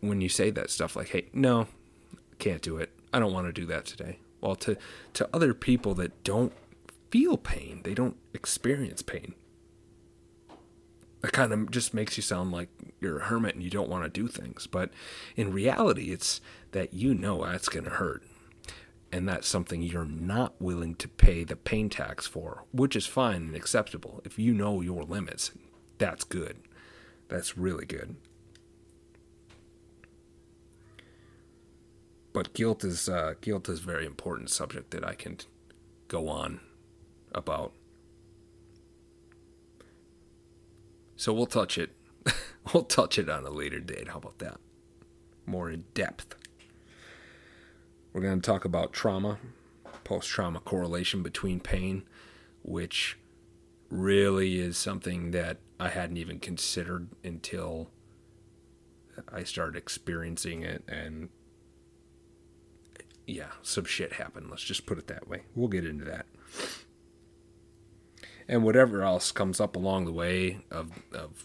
when 0.00 0.20
you 0.20 0.28
say 0.28 0.50
that 0.50 0.70
stuff 0.70 0.94
like, 0.94 1.08
"Hey, 1.08 1.28
no, 1.32 1.66
can't 2.38 2.62
do 2.62 2.76
it. 2.76 2.90
I 3.12 3.18
don't 3.18 3.32
want 3.32 3.46
to 3.46 3.52
do 3.52 3.66
that 3.66 3.84
today. 3.84 4.18
Well, 4.40 4.56
to 4.56 4.76
to 5.14 5.28
other 5.32 5.54
people 5.54 5.94
that 5.94 6.22
don't 6.24 6.52
feel 7.10 7.36
pain, 7.36 7.80
they 7.84 7.94
don't 7.94 8.16
experience 8.34 9.02
pain. 9.02 9.34
That 11.20 11.32
kind 11.32 11.52
of 11.52 11.70
just 11.70 11.94
makes 11.94 12.16
you 12.16 12.22
sound 12.22 12.52
like 12.52 12.68
you're 13.00 13.18
a 13.18 13.24
hermit 13.24 13.54
and 13.54 13.64
you 13.64 13.70
don't 13.70 13.88
want 13.88 14.04
to 14.04 14.08
do 14.08 14.28
things. 14.28 14.68
But 14.68 14.90
in 15.36 15.52
reality, 15.52 16.12
it's 16.12 16.40
that 16.72 16.94
you 16.94 17.12
know 17.14 17.44
that's 17.44 17.68
going 17.68 17.84
to 17.84 17.90
hurt. 17.90 18.22
And 19.10 19.28
that's 19.28 19.48
something 19.48 19.82
you're 19.82 20.04
not 20.04 20.60
willing 20.60 20.94
to 20.96 21.08
pay 21.08 21.42
the 21.44 21.56
pain 21.56 21.88
tax 21.88 22.26
for, 22.26 22.64
which 22.72 22.94
is 22.94 23.06
fine 23.06 23.42
and 23.42 23.56
acceptable. 23.56 24.20
If 24.24 24.38
you 24.38 24.52
know 24.52 24.82
your 24.82 25.02
limits, 25.02 25.52
that's 25.96 26.24
good. 26.24 26.58
That's 27.28 27.56
really 27.56 27.86
good. 27.86 28.16
but 32.38 32.54
guilt 32.54 32.84
is 32.84 33.08
uh, 33.08 33.34
guilt 33.40 33.68
is 33.68 33.80
a 33.80 33.82
very 33.82 34.06
important 34.06 34.48
subject 34.48 34.92
that 34.92 35.04
I 35.04 35.14
can 35.14 35.38
go 36.06 36.28
on 36.28 36.60
about. 37.32 37.72
So 41.16 41.32
we'll 41.32 41.46
touch 41.46 41.78
it. 41.78 41.90
we'll 42.72 42.84
touch 42.84 43.18
it 43.18 43.28
on 43.28 43.44
a 43.44 43.50
later 43.50 43.80
date. 43.80 44.06
How 44.06 44.18
about 44.18 44.38
that? 44.38 44.58
More 45.46 45.68
in 45.68 45.84
depth. 45.94 46.36
We're 48.18 48.24
going 48.24 48.40
to 48.40 48.50
talk 48.50 48.64
about 48.64 48.92
trauma, 48.92 49.38
post 50.02 50.28
trauma 50.28 50.58
correlation 50.58 51.22
between 51.22 51.60
pain, 51.60 52.02
which 52.64 53.16
really 53.90 54.58
is 54.58 54.76
something 54.76 55.30
that 55.30 55.58
I 55.78 55.90
hadn't 55.90 56.16
even 56.16 56.40
considered 56.40 57.10
until 57.22 57.90
I 59.32 59.44
started 59.44 59.76
experiencing 59.78 60.62
it 60.62 60.82
and 60.88 61.28
yeah, 63.24 63.52
some 63.62 63.84
shit 63.84 64.14
happened. 64.14 64.50
Let's 64.50 64.64
just 64.64 64.84
put 64.84 64.98
it 64.98 65.06
that 65.06 65.28
way. 65.28 65.42
We'll 65.54 65.68
get 65.68 65.86
into 65.86 66.04
that. 66.06 66.26
And 68.48 68.64
whatever 68.64 69.04
else 69.04 69.30
comes 69.30 69.60
up 69.60 69.76
along 69.76 70.06
the 70.06 70.12
way 70.12 70.58
of 70.72 70.90
of 71.12 71.44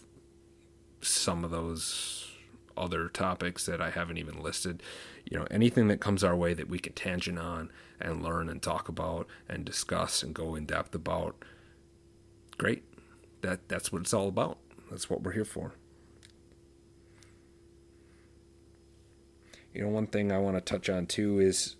some 1.02 1.44
of 1.44 1.52
those 1.52 2.32
other 2.76 3.08
topics 3.08 3.64
that 3.66 3.80
I 3.80 3.90
haven't 3.90 4.18
even 4.18 4.42
listed, 4.42 4.82
you 5.24 5.38
know, 5.38 5.46
anything 5.50 5.88
that 5.88 6.00
comes 6.00 6.22
our 6.22 6.36
way 6.36 6.54
that 6.54 6.68
we 6.68 6.78
can 6.78 6.92
tangent 6.92 7.38
on 7.38 7.70
and 8.00 8.22
learn 8.22 8.48
and 8.48 8.62
talk 8.62 8.88
about 8.88 9.26
and 9.48 9.64
discuss 9.64 10.22
and 10.22 10.34
go 10.34 10.54
in 10.54 10.66
depth 10.66 10.94
about, 10.94 11.44
great. 12.58 12.84
That 13.40 13.68
that's 13.68 13.92
what 13.92 14.02
it's 14.02 14.14
all 14.14 14.28
about. 14.28 14.58
That's 14.90 15.08
what 15.08 15.22
we're 15.22 15.32
here 15.32 15.44
for. 15.44 15.74
You 19.72 19.82
know, 19.82 19.88
one 19.88 20.06
thing 20.06 20.30
I 20.30 20.38
want 20.38 20.56
to 20.56 20.60
touch 20.60 20.88
on 20.88 21.06
too 21.06 21.40
is 21.40 21.76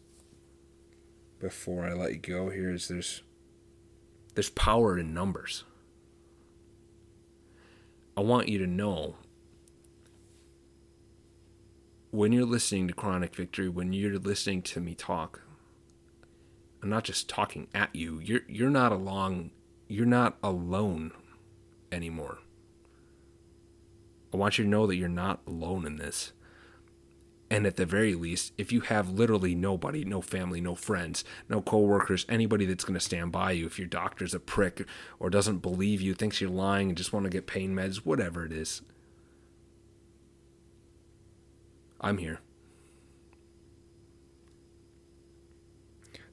before 1.38 1.84
I 1.84 1.92
let 1.92 2.12
you 2.12 2.18
go 2.18 2.51
here 2.51 2.70
is 2.72 2.88
there's 2.88 3.22
there's 4.34 4.51
power 4.51 4.99
in 4.99 5.14
numbers. 5.14 5.64
I 8.16 8.20
want 8.20 8.49
you 8.49 8.59
to 8.59 8.66
know 8.66 9.16
when 12.14 12.30
you're 12.30 12.46
listening 12.46 12.86
to 12.86 12.94
Chronic 12.94 13.34
Victory, 13.34 13.68
when 13.68 13.92
you're 13.92 14.18
listening 14.18 14.62
to 14.62 14.80
me 14.80 14.94
talk, 14.94 15.42
I'm 16.80 16.88
not 16.88 17.02
just 17.02 17.28
talking 17.28 17.66
at 17.74 17.94
you. 17.94 18.20
You're 18.20 18.42
you're 18.46 18.70
not 18.70 18.92
along 18.92 19.50
you're 19.88 20.06
not 20.06 20.36
alone 20.42 21.10
anymore. 21.90 22.38
I 24.32 24.36
want 24.36 24.58
you 24.58 24.64
to 24.64 24.70
know 24.70 24.86
that 24.86 24.96
you're 24.96 25.08
not 25.08 25.40
alone 25.46 25.86
in 25.86 25.96
this. 25.96 26.32
And 27.50 27.66
at 27.66 27.76
the 27.76 27.86
very 27.86 28.14
least, 28.14 28.52
if 28.56 28.72
you 28.72 28.80
have 28.82 29.10
literally 29.10 29.54
nobody, 29.54 30.04
no 30.04 30.20
family, 30.20 30.60
no 30.60 30.74
friends, 30.74 31.24
no 31.48 31.60
coworkers, 31.60 32.26
anybody 32.28 32.64
that's 32.64 32.84
going 32.84 32.94
to 32.94 33.00
stand 33.00 33.32
by 33.32 33.52
you, 33.52 33.66
if 33.66 33.78
your 33.78 33.86
doctor's 33.86 34.34
a 34.34 34.40
prick 34.40 34.86
or 35.20 35.30
doesn't 35.30 35.58
believe 35.58 36.00
you, 36.00 36.14
thinks 36.14 36.40
you're 36.40 36.50
lying 36.50 36.88
and 36.88 36.96
just 36.96 37.12
want 37.12 37.24
to 37.24 37.30
get 37.30 37.46
pain 37.46 37.74
meds, 37.74 37.98
whatever 37.98 38.44
it 38.44 38.52
is, 38.52 38.82
I'm 42.05 42.18
here. 42.18 42.40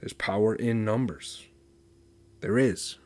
There's 0.01 0.13
power 0.13 0.53
in 0.53 0.83
numbers. 0.83 1.45
There 2.41 2.57
is. 2.57 2.97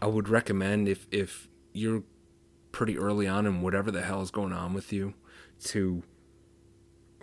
I 0.00 0.06
would 0.06 0.28
recommend 0.28 0.88
if 0.88 1.06
if 1.12 1.48
you're 1.72 2.02
pretty 2.72 2.98
early 2.98 3.28
on 3.28 3.46
in 3.46 3.60
whatever 3.60 3.92
the 3.92 4.02
hell 4.02 4.22
is 4.22 4.32
going 4.32 4.52
on 4.52 4.74
with 4.74 4.92
you 4.92 5.14
to 5.66 6.02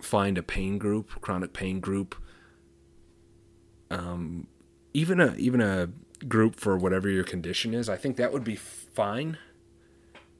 find 0.00 0.38
a 0.38 0.42
pain 0.42 0.78
group, 0.78 1.20
chronic 1.20 1.52
pain 1.52 1.78
group, 1.78 2.14
um, 3.90 4.46
even 4.94 5.20
a 5.20 5.34
even 5.34 5.60
a 5.60 5.90
group 6.26 6.56
for 6.56 6.78
whatever 6.78 7.10
your 7.10 7.24
condition 7.24 7.74
is. 7.74 7.90
I 7.90 7.96
think 7.98 8.16
that 8.16 8.32
would 8.32 8.44
be 8.44 8.56
fine. 8.56 9.36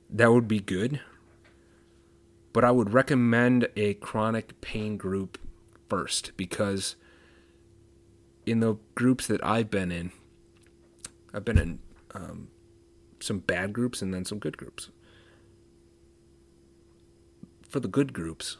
That 0.08 0.32
would 0.32 0.48
be 0.48 0.60
good. 0.60 1.00
But 2.52 2.64
I 2.64 2.70
would 2.70 2.92
recommend 2.92 3.68
a 3.76 3.94
chronic 3.94 4.60
pain 4.60 4.96
group 4.96 5.38
first 5.88 6.32
because 6.36 6.96
in 8.46 8.60
the 8.60 8.76
groups 8.94 9.26
that 9.26 9.44
I've 9.44 9.70
been 9.70 9.92
in, 9.92 10.10
I've 11.32 11.44
been 11.44 11.58
in 11.58 11.78
um, 12.12 12.48
some 13.20 13.38
bad 13.38 13.72
groups 13.72 14.02
and 14.02 14.12
then 14.12 14.24
some 14.24 14.38
good 14.38 14.56
groups. 14.56 14.90
For 17.68 17.78
the 17.78 17.86
good 17.86 18.12
groups, 18.12 18.56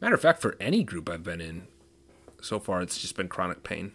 Matter 0.00 0.14
of 0.14 0.20
fact, 0.20 0.40
for 0.40 0.56
any 0.60 0.84
group 0.84 1.08
I've 1.08 1.24
been 1.24 1.40
in 1.40 1.66
so 2.40 2.60
far, 2.60 2.82
it's 2.82 2.98
just 2.98 3.16
been 3.16 3.28
chronic 3.28 3.64
pain. 3.64 3.92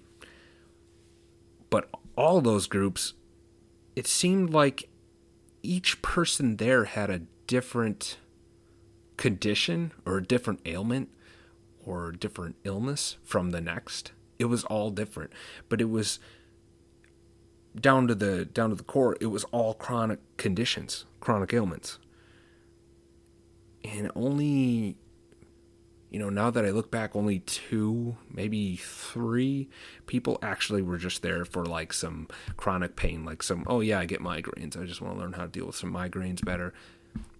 But 1.69 1.89
all 2.17 2.41
those 2.41 2.67
groups, 2.67 3.13
it 3.95 4.05
seemed 4.05 4.49
like 4.49 4.89
each 5.61 6.01
person 6.01 6.57
there 6.57 6.85
had 6.85 7.09
a 7.09 7.21
different 7.47 8.17
condition 9.17 9.91
or 10.05 10.17
a 10.17 10.23
different 10.23 10.61
ailment 10.65 11.09
or 11.85 12.11
different 12.11 12.55
illness 12.63 13.17
from 13.23 13.51
the 13.51 13.61
next. 13.61 14.11
It 14.39 14.45
was 14.45 14.63
all 14.65 14.89
different, 14.89 15.31
but 15.69 15.81
it 15.81 15.89
was 15.89 16.19
down 17.79 18.07
to 18.07 18.15
the 18.15 18.45
down 18.45 18.69
to 18.69 18.75
the 18.75 18.83
core. 18.83 19.15
It 19.19 19.27
was 19.27 19.43
all 19.45 19.73
chronic 19.73 20.19
conditions, 20.37 21.05
chronic 21.19 21.53
ailments, 21.53 21.99
and 23.83 24.11
only 24.15 24.97
you 26.09 26.19
know 26.19 26.29
now 26.29 26.49
that 26.49 26.65
I 26.65 26.71
look 26.71 26.91
back, 26.91 27.15
only 27.15 27.39
two, 27.39 28.17
maybe 28.31 28.75
three 28.77 29.69
people 30.07 30.39
actually 30.41 30.81
were 30.81 30.97
just 30.97 31.21
there 31.21 31.45
for 31.45 31.65
like 31.65 31.93
some 31.93 32.27
chronic 32.57 32.95
pain, 32.95 33.23
like 33.25 33.43
some 33.43 33.63
oh 33.67 33.81
yeah, 33.81 33.99
I 33.99 34.05
get 34.05 34.21
migraines. 34.21 34.79
I 34.79 34.85
just 34.85 35.01
want 35.01 35.15
to 35.15 35.21
learn 35.21 35.33
how 35.33 35.43
to 35.43 35.49
deal 35.49 35.67
with 35.67 35.75
some 35.75 35.93
migraines 35.93 36.43
better. 36.43 36.73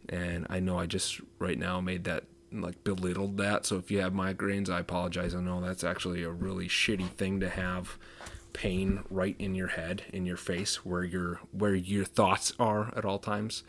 And 0.10 0.46
I 0.50 0.60
know 0.60 0.78
I 0.78 0.86
just 0.86 1.22
right 1.40 1.58
now 1.58 1.80
made 1.82 2.04
that 2.04 2.26
like 2.52 2.84
belittled 2.84 3.38
that. 3.38 3.66
So 3.66 3.78
if 3.78 3.90
you 3.90 4.00
have 4.02 4.14
migraines, 4.14 4.70
I 4.70 4.80
apologize. 4.80 5.34
I 5.34 5.42
know 5.42 5.62
that's 5.62 5.84
actually 5.84 6.24
a 6.24 6.30
really 6.30 6.68
shitty 6.68 7.10
thing 7.12 7.40
to 7.40 7.50
have 7.50 7.98
pain 8.54 9.04
right 9.10 9.36
in 9.40 9.56
your 9.56 9.70
head, 9.70 10.04
in 10.14 10.26
your 10.26 10.38
face, 10.38 10.86
where 10.86 11.04
your 11.04 11.42
where 11.52 11.76
your 11.76 12.06
thoughts 12.06 12.54
are 12.60 12.94
at 12.96 13.06
all 13.06 13.20
times. 13.20 13.64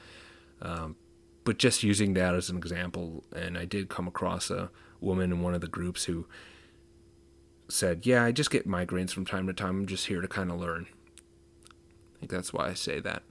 Um, 0.61 0.97
but 1.45 1.59
just 1.59 1.82
using 1.82 2.14
that 2.14 2.35
as 2.35 2.49
an 2.49 2.57
example, 2.57 3.24
and 3.35 3.59
I 3.59 3.64
did 3.64 3.89
come 3.89 4.07
across 4.07 4.51
a 4.51 4.70
woman 5.01 5.32
in 5.32 5.43
one 5.43 5.55
of 5.55 5.61
the 5.61 5.66
groups 5.66 6.05
who 6.05 6.26
said, 7.68 8.07
"Yeah, 8.07 8.24
I 8.24 8.32
just 8.32 8.51
get 8.51 8.68
migraines 8.68 9.11
from 9.11 9.24
time 9.24 9.47
to 9.47 9.53
time. 9.53 9.80
I'm 9.80 9.87
just 9.87 10.07
here 10.07 10.20
to 10.20 10.28
kind 10.28 10.51
of 10.51 10.61
learn." 10.61 10.87
I 12.14 12.18
think 12.20 12.30
that's 12.30 12.53
why 12.53 12.68
I 12.68 12.74
say 12.74 13.01
that. 13.01 13.22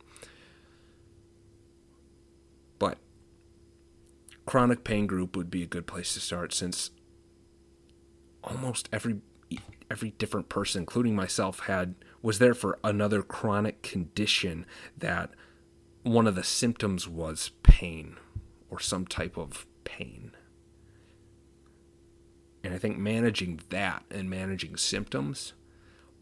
But 2.78 2.98
chronic 4.46 4.84
pain 4.84 5.08
group 5.08 5.36
would 5.36 5.50
be 5.50 5.64
a 5.64 5.68
good 5.68 5.88
place 5.88 6.14
to 6.14 6.20
start 6.20 6.54
since 6.54 6.92
almost 8.44 8.90
every 8.92 9.22
every 9.90 10.12
different 10.12 10.50
person 10.50 10.82
including 10.82 11.16
myself 11.16 11.62
had 11.62 11.96
was 12.22 12.40
there 12.40 12.54
for 12.54 12.80
another 12.84 13.22
chronic 13.22 13.82
condition 13.84 14.66
that 14.98 15.30
one 16.04 16.28
of 16.28 16.36
the 16.36 16.44
symptoms 16.44 17.08
was 17.08 17.52
pain 17.64 18.18
or 18.70 18.80
some 18.80 19.06
type 19.06 19.38
of 19.38 19.66
pain. 19.84 20.32
And 22.64 22.74
i 22.74 22.78
think 22.78 22.98
managing 22.98 23.62
that 23.70 24.04
and 24.10 24.30
managing 24.30 24.78
symptoms 24.78 25.54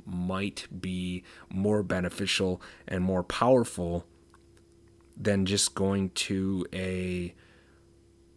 might 0.05 0.67
be 0.81 1.23
more 1.49 1.83
beneficial 1.83 2.61
and 2.87 3.03
more 3.03 3.23
powerful 3.23 4.05
than 5.15 5.45
just 5.45 5.75
going 5.75 6.09
to 6.09 6.65
a 6.73 7.35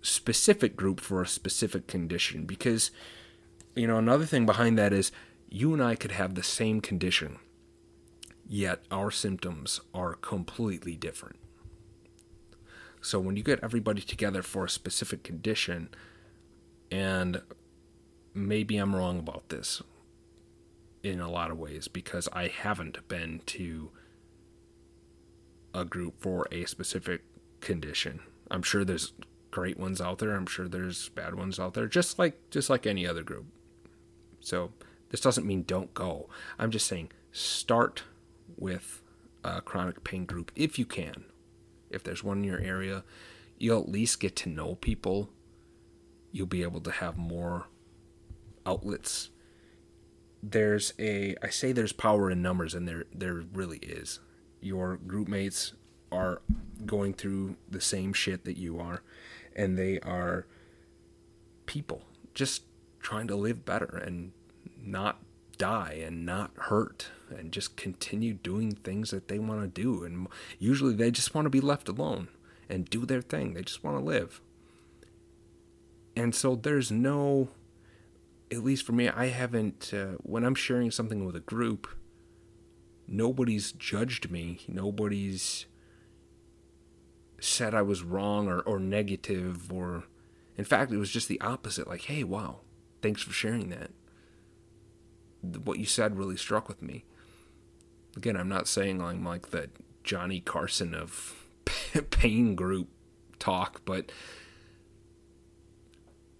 specific 0.05 0.77
group 0.77 1.01
for 1.01 1.23
a 1.23 1.27
specific 1.27 1.87
condition 1.87 2.45
because 2.45 2.91
you 3.75 3.87
know 3.87 3.97
another 3.97 4.27
thing 4.27 4.45
behind 4.45 4.79
that 4.79 4.93
is 4.93 5.11
you 5.49 5.73
and 5.73 5.83
I 5.83 5.95
could 5.95 6.13
have 6.13 6.35
the 6.35 6.43
same 6.43 6.81
condition 6.81 7.39
yet 8.47 8.83
our 8.91 9.11
symptoms 9.11 9.81
are 9.95 10.15
completely 10.15 10.95
different 10.95 11.37
so 13.01 13.19
when 13.19 13.37
you 13.37 13.43
get 13.43 13.61
everybody 13.63 14.03
together 14.03 14.43
for 14.43 14.67
a 14.67 14.71
specific 14.71 15.23
condition 15.23 15.89
and 16.91 17.41
maybe 18.35 18.77
I'm 18.77 18.95
wrong 18.95 19.19
about 19.19 19.49
this 19.49 19.83
in 21.03 21.21
a 21.21 21.31
lot 21.31 21.51
of 21.51 21.59
ways 21.59 21.89
because 21.89 22.29
I 22.33 22.49
haven't 22.49 23.07
been 23.09 23.41
to 23.47 23.91
a 25.75 25.85
group 25.85 26.21
for 26.21 26.47
a 26.51 26.65
specific 26.65 27.23
condition. 27.61 28.21
I'm 28.51 28.63
sure 28.63 28.85
there's 28.85 29.13
great 29.55 29.79
ones 29.79 30.01
out 30.01 30.19
there. 30.19 30.35
I'm 30.35 30.47
sure 30.47 30.67
there's 30.67 31.11
bad 31.11 31.37
ones 31.37 31.61
out 31.61 31.75
there, 31.75 31.87
just 31.87 32.19
like 32.19 32.51
just 32.51 32.69
like 32.69 32.89
any 32.89 33.07
other 33.07 33.23
group. 33.23 33.47
So 34.41 34.73
this 35.11 35.21
doesn't 35.21 35.47
mean 35.47 35.63
don't 35.63 35.95
go. 35.95 36.29
I'm 36.59 36.73
just 36.73 36.89
saying 36.89 37.13
start 37.31 38.03
with 38.57 39.01
a 39.45 39.61
chronic 39.61 40.03
pain 40.03 40.25
group 40.25 40.51
if 40.57 40.77
you 40.77 40.85
can. 40.85 41.27
If 41.89 42.03
there's 42.03 42.25
one 42.25 42.39
in 42.39 42.45
your 42.45 42.59
area, 42.59 43.05
you'll 43.57 43.81
at 43.81 43.89
least 43.89 44.19
get 44.19 44.35
to 44.37 44.49
know 44.49 44.75
people. 44.75 45.31
You'll 46.33 46.49
be 46.49 46.65
able 46.65 46.81
to 46.81 46.91
have 46.91 47.17
more 47.17 47.69
outlets. 48.67 49.31
There's 50.43 50.95
a 50.99 51.37
I 51.45 51.49
say 51.51 51.71
there's 51.71 51.93
power 51.93 52.29
in 52.29 52.43
numbers 52.43 52.75
and 52.75 52.89
there 52.89 53.05
there 53.15 53.45
really 53.53 53.79
is. 53.79 54.19
Your 54.61 54.97
group 54.97 55.29
mates 55.29 55.75
are 56.11 56.43
going 56.85 57.15
through 57.15 57.55
the 57.71 57.81
same 57.81 58.13
shit 58.13 58.45
that 58.47 58.57
you 58.57 58.81
are 58.81 59.03
and 59.55 59.79
they 59.79 59.99
are 60.01 60.47
people 61.67 62.03
just 62.35 62.63
trying 63.01 63.27
to 63.29 63.37
live 63.37 63.65
better 63.65 64.03
and 64.05 64.33
not 64.83 65.23
die 65.57 66.01
and 66.05 66.27
not 66.27 66.51
hurt 66.57 67.09
and 67.31 67.53
just 67.53 67.77
continue 67.77 68.35
doing 68.35 68.73
things 68.73 69.11
that 69.11 69.29
they 69.29 69.39
want 69.39 69.63
to 69.63 69.69
do. 69.83 70.05
And 70.05 70.27
usually 70.59 70.95
they 70.95 71.11
just 71.11 71.35
want 71.35 71.47
to 71.47 71.51
be 71.51 71.61
left 71.61 71.89
alone 71.89 72.29
and 72.69 72.89
do 72.89 73.07
their 73.07 73.23
thing. 73.23 73.55
They 73.55 73.63
just 73.63 73.85
want 73.85 73.99
to 73.99 74.05
live. 74.05 74.41
And 76.17 76.35
so 76.35 76.55
there's 76.55 76.91
no 76.91 77.49
at 78.53 78.63
least 78.63 78.85
for 78.85 78.93
me 78.93 79.09
i 79.09 79.29
haven't 79.29 79.91
uh, 79.93 80.19
when 80.23 80.45
i'm 80.45 80.55
sharing 80.55 80.91
something 80.91 81.25
with 81.25 81.35
a 81.35 81.41
group 81.41 81.89
nobody's 83.07 83.73
judged 83.73 84.31
me. 84.31 84.61
Nobody's 84.69 85.67
said 87.45 87.75
I 87.75 87.83
was 87.83 88.03
wrong 88.03 88.49
or, 88.49 88.61
or 88.61 88.79
negative 88.79 89.73
or 89.73 90.05
in 90.57 90.65
fact 90.65 90.93
it 90.93 90.99
was 90.99 91.11
just 91.11 91.29
the 91.29 91.41
opposite 91.41 91.87
like 91.87 92.03
hey 92.03 92.25
wow 92.25 92.61
thanks 93.03 93.23
for 93.23 93.33
sharing 93.33 93.69
that. 93.71 93.91
What 95.43 95.79
you 95.79 95.85
said 95.85 96.17
really 96.17 96.39
struck 96.39 96.69
with 96.69 96.81
me. 96.81 97.05
Again 98.17 98.37
I'm 98.37 98.49
not 98.49 98.69
saying 98.69 99.03
I'm 99.03 99.25
like 99.25 99.51
the 99.51 99.71
Johnny 100.03 100.41
Carson 100.41 100.95
of 100.95 101.47
pain 102.11 102.55
group 102.55 102.89
talk 103.39 103.83
but 103.85 104.11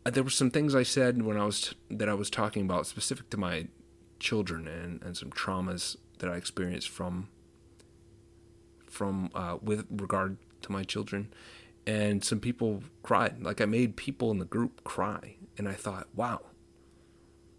there 0.05 0.23
were 0.23 0.31
some 0.31 0.51
things 0.51 0.75
I 0.75 0.83
said 0.83 1.23
when 1.23 1.37
I 1.39 1.45
was 1.45 1.75
that 1.91 2.09
I 2.09 2.15
was 2.15 2.31
talking 2.31 2.63
about 2.65 2.87
specific 2.87 3.31
to 3.31 3.37
my 3.37 3.69
children 4.21 4.69
and, 4.69 5.03
and 5.03 5.17
some 5.17 5.31
traumas 5.31 5.97
that 6.19 6.31
I 6.31 6.37
experienced 6.37 6.89
from 6.89 7.29
from 8.87 9.31
uh, 9.35 9.59
with 9.63 9.87
regard 9.91 10.37
to 10.65 10.73
my 10.73 10.83
children, 10.83 11.33
and 11.87 12.25
some 12.25 12.41
people 12.41 12.83
cried. 13.03 13.43
Like 13.43 13.61
I 13.61 13.67
made 13.67 13.97
people 13.97 14.31
in 14.31 14.39
the 14.39 14.45
group 14.45 14.85
cry, 14.85 15.37
and 15.57 15.69
I 15.69 15.75
thought, 15.75 16.09
wow. 16.15 16.43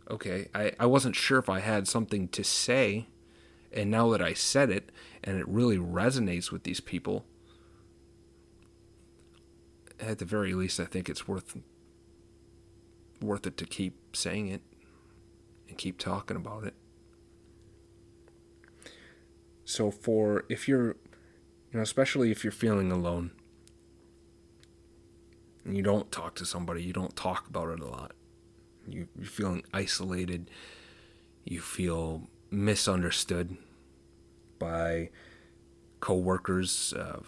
Okay, 0.10 0.50
I, 0.54 0.74
I 0.80 0.86
wasn't 0.86 1.16
sure 1.16 1.40
if 1.40 1.50
I 1.50 1.60
had 1.60 1.88
something 1.88 2.28
to 2.30 2.44
say, 2.44 3.08
and 3.72 3.90
now 3.90 4.10
that 4.12 4.22
I 4.22 4.34
said 4.34 4.70
it, 4.70 4.92
and 5.24 5.40
it 5.40 5.48
really 5.48 5.78
resonates 5.78 6.52
with 6.52 6.64
these 6.64 6.80
people, 6.80 7.26
at 10.00 10.20
the 10.20 10.26
very 10.26 10.54
least, 10.54 10.80
I 10.80 10.86
think 10.86 11.10
it's 11.10 11.28
worth 11.28 11.58
worth 13.22 13.48
it 13.48 13.58
to 13.58 13.66
keep 13.66 14.16
saying 14.16 14.48
it 14.50 14.62
and 15.68 15.78
keep 15.78 15.98
talking 15.98 16.38
about 16.38 16.66
it. 16.66 16.74
So 19.64 19.90
for 19.90 20.46
if 20.48 20.68
you're 20.68 20.96
you 21.76 21.80
know, 21.80 21.84
especially 21.84 22.32
if 22.32 22.46
you're 22.46 22.54
feeling 22.54 22.90
alone 22.90 23.32
and 25.66 25.76
you 25.76 25.84
don't 25.84 26.10
talk 26.10 26.34
to 26.36 26.46
somebody, 26.46 26.82
you 26.82 26.94
don't 26.94 27.18
talk 27.18 27.50
about 27.50 27.68
it 27.68 27.82
a 27.82 27.86
lot. 27.86 28.14
You, 28.88 29.10
you're 29.18 29.26
feeling 29.26 29.62
isolated, 29.74 30.50
you 31.44 31.60
feel 31.60 32.30
misunderstood 32.50 33.58
by 34.58 35.10
coworkers, 36.00 36.94
uh, 36.94 37.20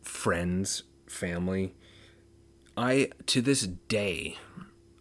friends, 0.00 0.84
family. 1.06 1.74
I 2.78 3.10
to 3.26 3.42
this 3.42 3.66
day, 3.66 4.38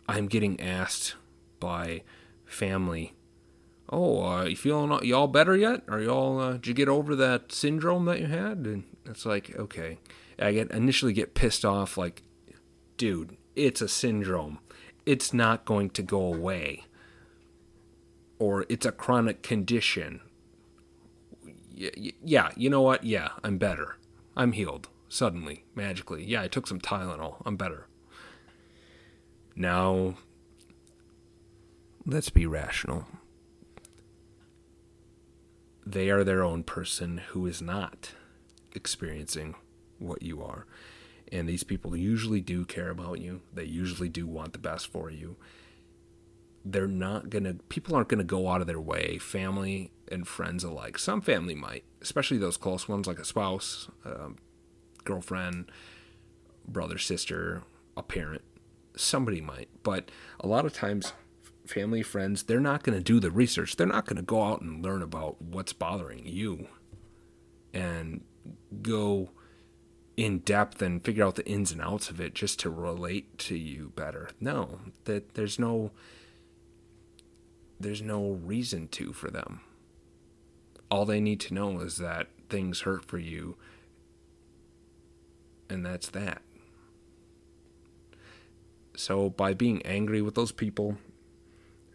I'm 0.10 0.28
getting 0.28 0.60
asked 0.60 1.16
by 1.62 2.04
family 2.44 3.14
oh, 3.92 4.24
uh, 4.24 4.44
you 4.46 4.56
feeling 4.56 5.04
y'all 5.04 5.28
better 5.28 5.56
yet? 5.56 5.84
Are 5.88 6.00
y'all 6.00 6.40
uh, 6.40 6.54
did 6.54 6.68
you 6.68 6.74
get 6.74 6.90
over 6.90 7.16
that 7.16 7.52
syndrome 7.52 8.06
that 8.06 8.20
you 8.20 8.28
had? 8.28 8.60
And 8.60 8.84
it's 9.06 9.26
like, 9.26 9.56
okay, 9.58 10.00
I 10.40 10.54
get 10.54 10.72
initially 10.72 11.14
get 11.14 11.34
pissed 11.34 11.66
off, 11.66 11.98
like, 11.98 12.24
dude, 12.98 13.38
it's 13.56 13.82
a 13.82 13.88
syndrome. 13.88 14.60
It's 15.06 15.34
not 15.34 15.66
going 15.66 15.90
to 15.92 16.04
go 16.04 16.34
away. 16.34 16.86
Or 18.40 18.66
it's 18.70 18.86
a 18.86 18.92
chronic 18.92 19.44
condition. 19.44 20.22
Yeah, 21.74 22.50
you 22.56 22.70
know 22.70 22.82
what? 22.82 23.04
Yeah, 23.04 23.30
I'm 23.44 23.58
better. 23.58 23.98
I'm 24.36 24.54
healed 24.54 24.88
suddenly, 25.10 25.66
magically. 25.76 26.24
Yeah, 26.24 26.42
I 26.42 26.48
took 26.48 26.68
some 26.68 26.80
Tylenol. 26.80 27.42
I'm 27.46 27.58
better. 27.58 27.88
Now, 29.56 30.16
let's 32.06 32.30
be 32.30 32.46
rational 32.46 33.06
they 35.86 36.10
are 36.10 36.24
their 36.24 36.44
own 36.44 36.64
person 36.64 37.18
who 37.30 37.46
is 37.46 37.62
not 37.62 38.12
experiencing 38.74 39.56
what 40.00 40.22
you 40.22 40.44
are. 40.44 40.66
And 41.32 41.48
these 41.48 41.64
people 41.64 41.96
usually 41.96 42.42
do 42.42 42.66
care 42.66 42.90
about 42.90 43.20
you. 43.20 43.42
They 43.54 43.64
usually 43.64 44.10
do 44.10 44.28
want 44.28 44.54
the 44.54 44.60
best 44.60 44.88
for 44.88 45.10
you. 45.10 45.38
They're 46.64 46.88
not 46.88 47.30
going 47.30 47.46
to, 47.46 47.54
people 47.70 47.96
aren't 47.96 48.10
going 48.10 48.20
to 48.20 48.24
go 48.24 48.50
out 48.50 48.62
of 48.62 48.68
their 48.68 48.82
way, 48.82 49.18
family 49.18 49.92
and 50.12 50.28
friends 50.28 50.64
alike. 50.64 50.98
Some 51.00 51.22
family 51.22 51.56
might, 51.56 51.86
especially 52.02 52.38
those 52.38 52.58
close 52.58 52.88
ones 52.88 53.08
like 53.08 53.18
a 53.18 53.26
spouse, 53.26 53.90
um, 54.06 54.38
girlfriend, 55.04 55.72
brother, 56.68 56.98
sister, 56.98 57.64
a 57.96 58.04
parent. 58.04 58.44
Somebody 58.96 59.42
might. 59.42 59.70
But 59.84 60.12
a 60.40 60.48
lot 60.48 60.66
of 60.66 60.74
times, 60.74 61.14
family, 61.72 62.04
friends, 62.04 62.44
they're 62.44 62.60
not 62.60 62.84
going 62.84 62.98
to 62.98 63.04
do 63.04 63.20
the 63.20 63.32
research. 63.32 63.76
They're 63.76 63.88
not 63.88 64.06
going 64.06 64.18
to 64.18 64.22
go 64.22 64.44
out 64.44 64.62
and 64.62 64.84
learn 64.84 65.02
about 65.02 65.42
what's 65.42 65.74
bothering 65.74 66.26
you 66.26 66.68
and 67.74 68.22
go 68.82 69.32
in 70.18 70.40
depth 70.40 70.82
and 70.82 71.04
figure 71.04 71.26
out 71.26 71.36
the 71.36 71.48
ins 71.48 71.72
and 71.72 71.82
outs 71.82 72.10
of 72.10 72.20
it 72.20 72.36
just 72.36 72.60
to 72.60 72.70
relate 72.70 73.38
to 73.40 73.56
you 73.56 73.92
better. 73.96 74.30
No, 74.40 74.80
that 75.06 75.34
there's 75.36 75.58
no 75.58 75.92
there's 77.80 78.02
no 78.02 78.32
reason 78.32 78.88
to 78.90 79.12
for 79.14 79.32
them. 79.32 79.62
All 80.92 81.06
they 81.06 81.20
need 81.20 81.40
to 81.42 81.54
know 81.54 81.80
is 81.80 81.98
that 81.98 82.28
things 82.50 82.82
hurt 82.82 83.06
for 83.06 83.18
you 83.18 83.56
and 85.70 85.86
that's 85.86 86.10
that. 86.10 86.42
So 88.96 89.30
by 89.30 89.54
being 89.54 89.82
angry 89.84 90.22
with 90.22 90.36
those 90.36 90.52
people, 90.52 90.98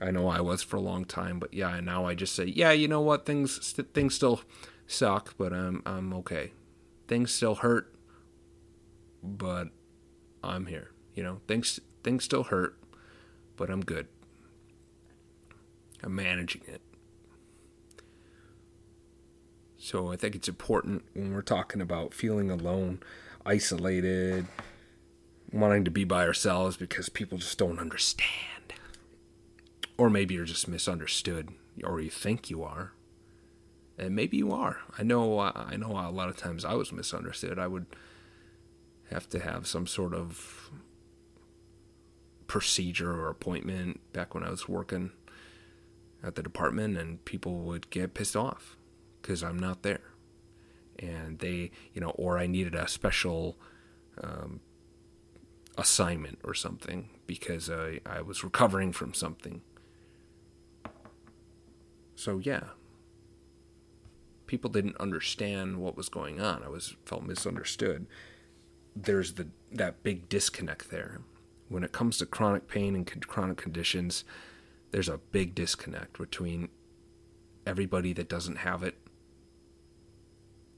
I 0.01 0.11
know 0.11 0.29
I 0.29 0.41
was 0.41 0.63
for 0.63 0.77
a 0.77 0.81
long 0.81 1.05
time, 1.05 1.39
but 1.39 1.55
yeah, 1.55 1.77
and 1.77 1.87
now 1.87 2.05
I 2.05 2.15
just 2.15 2.35
say, 2.35 2.45
yeah, 2.45 2.73
you 2.73 2.87
know 2.89 3.01
what, 3.01 3.25
things 3.25 3.73
things 3.95 4.15
still 4.15 4.43
suck, 4.87 5.35
but 5.39 5.53
I'm 5.53 5.83
I'm 5.87 6.13
okay. 6.15 6.53
Things 7.09 7.33
still 7.33 7.57
hurt, 7.57 7.95
but 9.23 9.69
I'm 10.43 10.67
here. 10.67 10.91
You 11.15 11.23
know, 11.23 11.41
things 11.49 11.81
things 12.05 12.25
still 12.25 12.45
hurt, 12.45 12.77
but 13.57 13.71
I'm 13.71 13.81
good. 13.81 14.09
I'm 16.03 16.15
managing 16.15 16.63
it. 16.67 16.83
So 19.79 20.13
I 20.13 20.17
think 20.17 20.35
it's 20.35 20.49
important 20.49 21.05
when 21.15 21.33
we're 21.33 21.43
talking 21.43 21.81
about 21.81 22.13
feeling 22.13 22.51
alone, 22.51 23.01
isolated, 23.47 24.47
wanting 25.53 25.85
to 25.85 25.91
be 25.91 26.05
by 26.05 26.27
ourselves 26.27 26.77
because 26.77 27.09
people 27.09 27.39
just 27.39 27.57
don't 27.57 27.79
understand. 27.79 28.56
Or 29.99 30.11
maybe 30.11 30.35
you're 30.35 30.45
just 30.45 30.69
misunderstood, 30.69 31.51
or 31.83 32.01
you 32.01 32.11
think 32.11 32.51
you 32.51 32.63
are 32.63 32.93
and 33.99 34.15
maybe 34.15 34.37
you 34.37 34.53
are. 34.53 34.79
I 34.99 35.03
know. 35.03 35.41
I 35.41 35.77
know. 35.77 35.93
A 35.93 36.11
lot 36.11 36.29
of 36.29 36.37
times 36.37 36.65
I 36.65 36.75
was 36.75 36.93
misunderstood. 36.93 37.59
I 37.59 37.67
would 37.67 37.87
have 39.11 39.29
to 39.31 39.39
have 39.39 39.67
some 39.67 39.87
sort 39.87 40.15
of 40.15 40.71
procedure 42.47 43.13
or 43.13 43.29
appointment 43.29 44.01
back 44.13 44.35
when 44.35 44.45
I 44.45 44.51
was 44.51 44.69
working 44.69 45.13
at 46.23 46.35
the 46.35 46.43
department, 46.43 46.99
and 46.99 47.25
people 47.25 47.61
would 47.61 47.91
get 47.91 48.15
pissed 48.15 48.37
off 48.37 48.77
because 49.23 49.43
I'm 49.43 49.59
not 49.59 49.83
there, 49.83 50.13
and 50.99 51.39
they, 51.39 51.71
you 51.95 52.01
know, 52.01 52.11
or 52.11 52.39
I 52.39 52.47
needed 52.47 52.75
a 52.75 52.89
special. 52.89 53.57
Um, 54.23 54.61
assignment 55.79 56.39
or 56.43 56.55
something 56.55 57.11
because 57.27 57.69
I, 57.69 58.01
I 58.07 58.23
was 58.23 58.43
recovering 58.43 58.93
from 58.93 59.13
something. 59.13 59.61
So, 62.17 62.39
yeah, 62.39 62.65
people 64.47 64.71
didn't 64.71 64.97
understand 64.97 65.77
what 65.79 65.97
was 65.97 66.09
going 66.09 66.41
on. 66.41 66.63
I 66.65 66.69
was 66.69 66.97
felt 67.05 67.25
misunderstood. 67.25 68.07
There's 68.95 69.35
the 69.35 69.49
that 69.73 70.03
big 70.03 70.29
disconnect 70.29 70.91
there. 70.91 71.21
When 71.69 71.85
it 71.85 71.93
comes 71.93 72.19
to 72.19 72.27
chronic 72.27 72.69
pain 72.69 72.95
and 72.95 73.27
chronic 73.27 73.59
conditions, 73.59 74.25
there's 74.93 75.09
a 75.09 75.19
big 75.19 75.55
disconnect 75.55 76.19
between 76.19 76.69
everybody 77.67 78.13
that 78.13 78.29
doesn't 78.29 78.59
have 78.59 78.83
it 78.83 78.97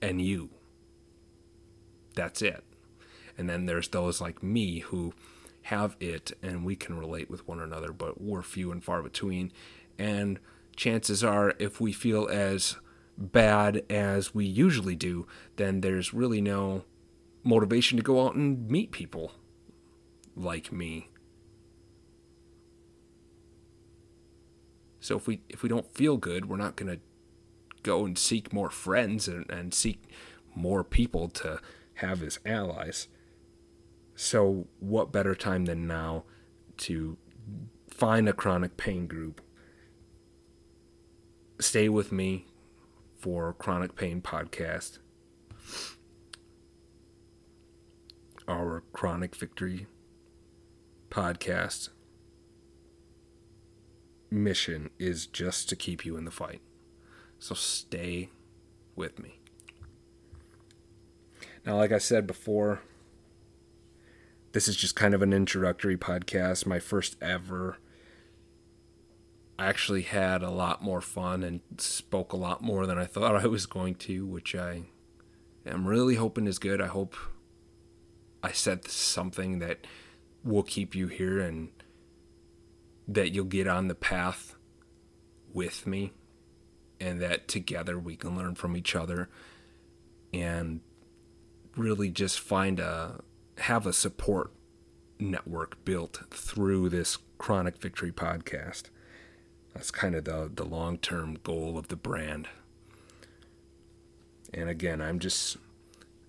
and 0.01 0.21
you. 0.21 0.51
That's 2.15 2.43
it. 2.43 2.65
And 3.37 3.49
then 3.49 3.67
there's 3.67 3.89
those 3.89 4.21
like 4.21 4.43
me 4.43 4.81
who 4.81 5.13
have 5.63 5.97
it 6.01 6.33
and 6.43 6.65
we 6.65 6.75
can 6.75 6.99
relate 6.99 7.31
with 7.31 7.47
one 7.47 7.61
another, 7.61 7.93
but 7.93 8.21
we're 8.21 8.43
few 8.43 8.73
and 8.73 8.83
far 8.83 9.03
between. 9.03 9.53
And 9.99 10.41
chances 10.79 11.25
are, 11.25 11.55
if 11.59 11.81
we 11.81 11.93
feel 11.93 12.29
as 12.31 12.77
bad 13.19 13.85
as 13.91 14.33
we 14.33 14.47
usually 14.47 14.95
do, 14.95 15.27
then 15.57 15.81
there's 15.81 16.15
really 16.15 16.41
no 16.41 16.85
motivation 17.43 17.97
to 17.97 18.03
go 18.03 18.25
out 18.25 18.37
and 18.37 18.71
meet 18.71 18.93
people 18.93 19.33
like 20.37 20.71
me. 20.71 21.11
So 25.01 25.17
if 25.17 25.27
we 25.27 25.41
if 25.49 25.63
we 25.63 25.69
don't 25.69 25.93
feel 25.95 26.17
good, 26.17 26.49
we're 26.49 26.57
not 26.57 26.77
going 26.77 26.95
to 26.95 27.01
go 27.83 28.05
and 28.05 28.17
seek 28.17 28.53
more 28.53 28.71
friends 28.71 29.27
and, 29.27 29.51
and 29.51 29.75
seek 29.75 30.05
more 30.55 30.85
people 30.85 31.29
to 31.29 31.61
have 31.95 32.23
as 32.23 32.39
allies. 32.47 33.09
So 34.15 34.69
what 34.79 35.13
better 35.13 35.35
time 35.35 35.65
than 35.65 35.87
now 35.87 36.25
to 36.79 37.17
find 37.89 38.29
a 38.29 38.33
chronic 38.33 38.77
pain 38.77 39.07
group, 39.07 39.41
stay 41.59 41.89
with 41.89 42.13
me, 42.13 42.47
for 43.19 43.53
Chronic 43.53 43.97
Pain 43.97 44.23
Podcast. 44.23 44.99
Our 48.47 48.83
Chronic 48.93 49.35
Victory 49.35 49.87
podcast 51.11 51.91
mission 54.31 54.91
is 54.99 55.27
just 55.27 55.69
to 55.69 55.77
keep 55.77 56.07
you 56.07 56.17
in 56.17 56.25
the 56.25 56.31
fight. 56.31 56.61
So 57.39 57.55
stay 57.55 58.31
with 58.95 59.19
me. 59.19 59.41
Now, 61.67 61.77
like 61.77 61.93
I 61.93 61.99
said 61.99 62.27
before, 62.27 62.81
this 64.53 64.69
is 64.69 64.77
just 64.77 64.97
kind 64.97 65.15
of 65.15 65.23
an 65.23 65.33
introductory 65.33 65.97
podcast, 65.97 66.67
my 66.67 66.79
first 66.79 67.17
ever 67.21 67.79
I 69.59 69.67
actually 69.67 70.03
had 70.03 70.43
a 70.43 70.51
lot 70.51 70.83
more 70.83 71.01
fun 71.01 71.43
and 71.43 71.61
spoke 71.79 72.33
a 72.33 72.37
lot 72.37 72.63
more 72.63 72.87
than 72.87 72.97
I 72.97 73.07
thought 73.07 73.35
I 73.35 73.47
was 73.49 73.67
going 73.67 73.97
to, 73.97 74.25
which 74.25 74.55
I 74.55 74.85
am 75.67 75.87
really 75.87 76.15
hoping 76.15 76.47
is 76.47 76.61
good. 76.61 76.81
I 76.81 76.87
hope 76.87 77.17
I 78.43 78.53
said 78.53 78.87
something 78.87 79.59
that 79.59 79.87
will 80.45 80.63
keep 80.63 80.95
you 80.95 81.09
here 81.09 81.41
and 81.41 81.71
that 83.09 83.33
you'll 83.35 83.47
get 83.47 83.67
on 83.67 83.89
the 83.89 83.97
path 83.97 84.55
with 85.53 85.87
me 85.87 86.13
and 87.01 87.21
that 87.21 87.49
together 87.49 87.99
we 87.99 88.17
can 88.17 88.37
learn 88.37 88.55
from 88.55 88.77
each 88.77 88.95
other 88.95 89.29
and 90.33 90.81
really 91.77 92.11
just 92.11 92.39
find 92.39 92.79
a 92.79 93.21
have 93.59 93.87
a 93.87 93.93
support 93.93 94.53
network 95.19 95.85
built 95.85 96.21
through 96.31 96.89
this 96.89 97.19
chronic 97.39 97.79
victory 97.79 98.13
podcast 98.13 98.85
that's 99.79 99.93
kind 99.93 100.17
of 100.17 100.25
the 100.25 100.51
the 100.53 100.65
long 100.65 100.99
term 100.99 101.39
goal 101.45 101.79
of 101.79 101.87
the 101.87 101.95
brand. 101.95 102.49
And 104.53 104.69
again, 104.69 105.01
I'm 105.01 105.21
just 105.21 105.57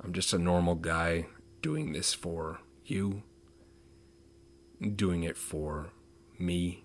I'm 0.04 0.14
just 0.14 0.34
a 0.34 0.38
normal 0.38 0.76
guy 0.76 1.26
doing 1.64 1.92
this 1.92 2.14
for 2.14 2.60
you, 2.86 3.24
doing 4.96 5.24
it 5.24 5.36
for 5.36 5.90
me, 6.38 6.84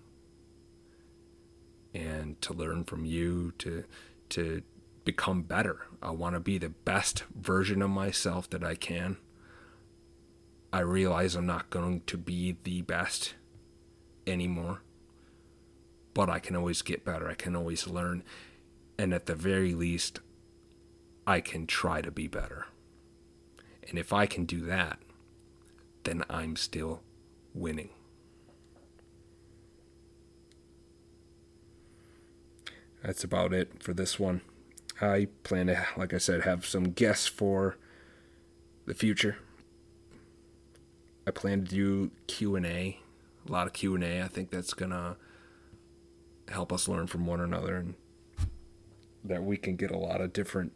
and 1.93 2.41
to 2.41 2.51
learn 2.51 2.83
from 2.83 3.05
you 3.05 3.53
to 3.59 3.83
to 4.29 4.63
become 5.03 5.43
better. 5.43 5.85
I 6.01 6.09
want 6.09 6.33
to 6.33 6.39
be 6.39 6.57
the 6.57 6.69
best 6.69 7.25
version 7.39 7.83
of 7.83 7.91
myself 7.91 8.49
that 8.49 8.63
I 8.63 8.73
can. 8.73 9.17
I 10.73 10.79
realize 10.79 11.35
I'm 11.35 11.45
not 11.45 11.69
going 11.69 12.01
to 12.07 12.17
be 12.17 12.57
the 12.63 12.81
best 12.81 13.35
anymore 14.25 14.81
but 16.15 16.29
I 16.29 16.39
can 16.39 16.55
always 16.55 16.81
get 16.81 17.05
better. 17.05 17.29
I 17.29 17.35
can 17.35 17.55
always 17.55 17.85
learn. 17.85 18.23
And 18.97 19.13
at 19.13 19.27
the 19.27 19.35
very 19.35 19.75
least, 19.75 20.21
I 21.27 21.41
can 21.41 21.67
try 21.67 22.01
to 22.01 22.09
be 22.09 22.27
better. 22.27 22.65
And 23.87 23.99
if 23.99 24.11
I 24.11 24.25
can 24.25 24.45
do 24.45 24.61
that, 24.61 24.97
then 26.03 26.23
I'm 26.29 26.55
still 26.55 27.01
winning. 27.53 27.89
That's 33.03 33.23
about 33.23 33.53
it 33.53 33.83
for 33.83 33.93
this 33.93 34.17
one. 34.17 34.41
I 35.01 35.27
plan 35.43 35.67
to, 35.67 35.85
like 35.97 36.13
I 36.13 36.17
said, 36.17 36.43
have 36.43 36.65
some 36.65 36.91
guests 36.91 37.27
for 37.27 37.77
the 38.85 38.93
future. 38.93 39.37
I 41.27 41.31
plan 41.31 41.65
to 41.65 41.69
do 41.69 42.11
Q 42.27 42.55
and 42.55 42.65
A, 42.65 42.99
a 43.47 43.51
lot 43.51 43.67
of 43.67 43.73
Q 43.73 43.95
and 43.95 44.03
A. 44.03 44.21
I 44.21 44.27
think 44.27 44.49
that's 44.49 44.73
gonna 44.73 45.17
help 46.49 46.71
us 46.71 46.87
learn 46.87 47.07
from 47.07 47.25
one 47.25 47.41
another 47.41 47.75
and 47.75 47.95
that 49.23 49.43
we 49.43 49.57
can 49.57 49.75
get 49.75 49.91
a 49.91 49.97
lot 49.97 50.21
of 50.21 50.33
different 50.33 50.71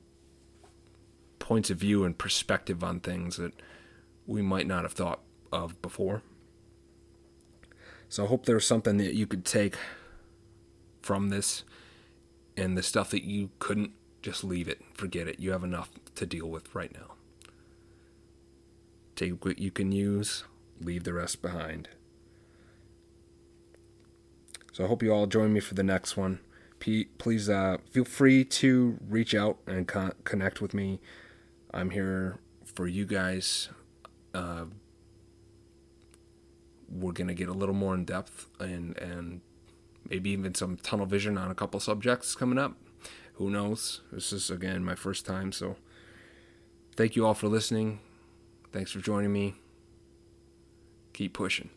points 1.37 1.69
of 1.69 1.77
view 1.77 2.03
and 2.03 2.17
perspective 2.17 2.83
on 2.83 2.99
things 2.99 3.37
that 3.37 3.53
we 4.25 4.41
might 4.41 4.67
not 4.67 4.83
have 4.83 4.93
thought 4.93 5.21
of 5.51 5.81
before. 5.81 6.21
So 8.07 8.25
I 8.25 8.27
hope 8.27 8.45
there's 8.45 8.65
something 8.65 8.97
that 8.97 9.13
you 9.13 9.27
could 9.27 9.45
take 9.45 9.75
from 11.01 11.29
this 11.29 11.63
and 12.57 12.77
the 12.77 12.83
stuff 12.83 13.11
that 13.11 13.23
you 13.23 13.51
couldn't 13.59 13.91
just 14.21 14.43
leave 14.43 14.67
it, 14.67 14.81
forget 14.93 15.27
it. 15.27 15.39
You 15.39 15.51
have 15.51 15.63
enough 15.63 15.89
to 16.15 16.25
deal 16.25 16.47
with 16.47 16.73
right 16.75 16.93
now. 16.93 17.13
Take 19.15 19.45
what 19.45 19.59
you 19.59 19.71
can 19.71 19.91
use, 19.91 20.43
leave 20.81 21.03
the 21.03 21.13
rest 21.13 21.41
behind. 21.41 21.89
So 24.79 24.85
I 24.85 24.87
hope 24.87 25.03
you 25.03 25.11
all 25.11 25.27
join 25.27 25.51
me 25.51 25.59
for 25.59 25.73
the 25.73 25.83
next 25.83 26.15
one. 26.15 26.39
Please 26.79 27.49
uh, 27.49 27.79
feel 27.91 28.05
free 28.05 28.45
to 28.45 28.97
reach 29.09 29.35
out 29.35 29.57
and 29.67 29.85
con- 29.85 30.13
connect 30.23 30.61
with 30.61 30.73
me. 30.73 31.01
I'm 31.73 31.89
here 31.89 32.39
for 32.63 32.87
you 32.87 33.05
guys. 33.05 33.67
Uh, 34.33 34.67
we're 36.87 37.11
gonna 37.11 37.33
get 37.33 37.49
a 37.49 37.53
little 37.53 37.75
more 37.75 37.93
in 37.93 38.05
depth 38.05 38.47
and 38.57 38.97
and 38.97 39.41
maybe 40.09 40.29
even 40.29 40.55
some 40.55 40.77
tunnel 40.77 41.05
vision 41.05 41.37
on 41.37 41.51
a 41.51 41.55
couple 41.55 41.81
subjects 41.81 42.33
coming 42.33 42.57
up. 42.57 42.77
Who 43.33 43.49
knows? 43.49 43.99
This 44.13 44.31
is 44.31 44.49
again 44.49 44.85
my 44.85 44.95
first 44.95 45.25
time, 45.25 45.51
so 45.51 45.75
thank 46.95 47.17
you 47.17 47.25
all 47.25 47.33
for 47.33 47.49
listening. 47.49 47.99
Thanks 48.71 48.91
for 48.91 48.99
joining 48.99 49.33
me. 49.33 49.55
Keep 51.11 51.33
pushing. 51.33 51.69